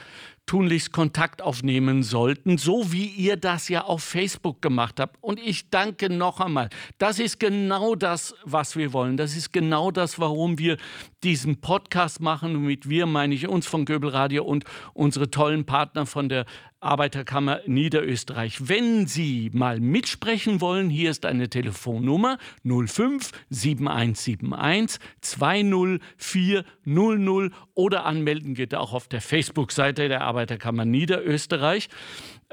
tunlichst 0.47 0.93
Kontakt 0.93 1.41
aufnehmen 1.41 2.03
sollten, 2.03 2.59
so 2.59 2.93
wie 2.93 3.07
ihr 3.07 3.37
das 3.37 3.69
ja 3.69 3.85
auf 3.85 4.03
Facebook 4.03 4.61
gemacht 4.61 5.01
habt. 5.01 5.17
Und 5.23 5.41
ich 5.41 5.71
danke 5.71 6.11
noch 6.11 6.41
einmal. 6.41 6.69
Das 6.99 7.19
ist 7.19 7.41
genau 7.41 7.95
das, 7.95 8.35
was 8.45 8.77
wir 8.77 8.93
wollen. 8.93 9.17
Das 9.17 9.37
ist 9.37 9.53
genau 9.53 9.91
das, 9.91 10.19
warum 10.19 10.59
wir 10.59 10.77
diesen 11.23 11.61
Podcast 11.61 12.21
machen. 12.21 12.57
Und 12.57 12.63
mit 12.65 12.89
wir 12.89 13.07
meine 13.07 13.35
ich 13.35 13.49
uns 13.49 13.67
von 13.67 13.85
Göbel 13.85 14.11
Radio 14.11 14.45
und 14.45 14.65
unsere 14.95 15.31
tollen 15.31 15.65
Partner 15.65 16.07
von 16.07 16.29
der 16.29 16.45
Arbeiterkammer 16.83 17.61
Niederösterreich. 17.67 18.69
Wenn 18.69 19.07
Sie 19.07 19.51
mal 19.53 19.81
mitsprechen 19.81 20.61
wollen, 20.61 20.91
hier 20.91 21.11
ist 21.11 21.25
eine 21.25 21.49
Telefonnummer 21.49 22.39
05 22.65 23.31
7171 23.51 25.01
20400 25.21 27.53
oder 27.75 28.05
anmelden 28.05 28.55
geht 28.55 28.75
auch 28.75 28.93
auf 28.93 29.09
der 29.09 29.21
Facebook-Seite 29.21 30.09
der 30.09 30.23
Arbeiterkammer 30.23 30.85
Niederösterreich 30.85 31.89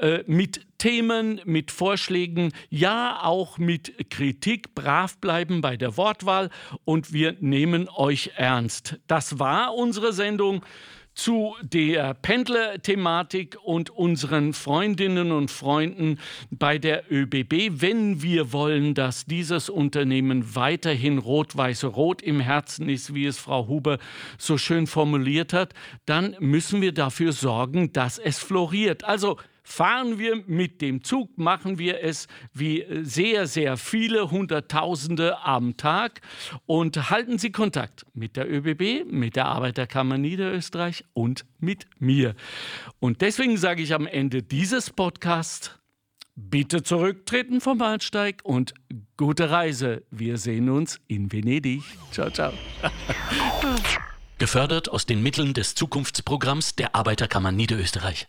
äh, 0.00 0.24
mit 0.26 0.66
Themen, 0.78 1.42
mit 1.44 1.70
Vorschlägen, 1.70 2.52
ja 2.70 3.20
auch 3.22 3.58
mit 3.58 4.08
Kritik. 4.08 4.74
Brav 4.74 5.18
bleiben 5.18 5.60
bei 5.60 5.76
der 5.76 5.98
Wortwahl 5.98 6.48
und 6.84 7.12
wir 7.12 7.36
nehmen 7.40 7.86
euch 7.88 8.32
ernst. 8.36 8.98
Das 9.06 9.38
war 9.38 9.74
unsere 9.74 10.14
Sendung 10.14 10.64
zu 11.14 11.54
der 11.62 12.14
Pendler-Thematik 12.14 13.58
und 13.62 13.90
unseren 13.90 14.52
Freundinnen 14.52 15.32
und 15.32 15.50
Freunden 15.50 16.18
bei 16.50 16.78
der 16.78 17.10
ÖBB. 17.10 17.80
Wenn 17.80 18.22
wir 18.22 18.52
wollen, 18.52 18.94
dass 18.94 19.26
dieses 19.26 19.68
Unternehmen 19.68 20.54
weiterhin 20.54 21.18
rot-weiß-rot 21.18 22.22
im 22.22 22.40
Herzen 22.40 22.88
ist, 22.88 23.14
wie 23.14 23.26
es 23.26 23.38
Frau 23.38 23.66
Huber 23.66 23.98
so 24.38 24.56
schön 24.56 24.86
formuliert 24.86 25.52
hat, 25.52 25.74
dann 26.06 26.36
müssen 26.38 26.80
wir 26.80 26.92
dafür 26.92 27.32
sorgen, 27.32 27.92
dass 27.92 28.18
es 28.18 28.38
floriert. 28.38 29.04
Also 29.04 29.36
Fahren 29.62 30.18
wir 30.18 30.42
mit 30.46 30.80
dem 30.80 31.04
Zug, 31.04 31.36
machen 31.38 31.78
wir 31.78 32.02
es 32.02 32.26
wie 32.52 32.84
sehr, 33.02 33.46
sehr 33.46 33.76
viele 33.76 34.30
Hunderttausende 34.30 35.42
am 35.42 35.76
Tag 35.76 36.20
und 36.66 37.10
halten 37.10 37.38
Sie 37.38 37.50
Kontakt 37.50 38.06
mit 38.14 38.36
der 38.36 38.50
ÖBB, 38.50 39.10
mit 39.10 39.36
der 39.36 39.46
Arbeiterkammer 39.46 40.18
Niederösterreich 40.18 41.04
und 41.12 41.44
mit 41.58 41.86
mir. 41.98 42.34
Und 42.98 43.20
deswegen 43.20 43.56
sage 43.56 43.82
ich 43.82 43.94
am 43.94 44.06
Ende 44.06 44.42
dieses 44.42 44.90
Podcasts, 44.90 45.78
bitte 46.36 46.82
zurücktreten 46.82 47.60
vom 47.60 47.78
Bahnsteig 47.78 48.40
und 48.44 48.74
gute 49.16 49.50
Reise. 49.50 50.04
Wir 50.10 50.38
sehen 50.38 50.70
uns 50.70 51.00
in 51.06 51.30
Venedig. 51.32 51.82
Ciao, 52.10 52.30
ciao. 52.30 52.52
Gefördert 54.38 54.88
aus 54.88 55.04
den 55.04 55.22
Mitteln 55.22 55.52
des 55.52 55.74
Zukunftsprogramms 55.74 56.74
der 56.74 56.94
Arbeiterkammer 56.94 57.52
Niederösterreich. 57.52 58.26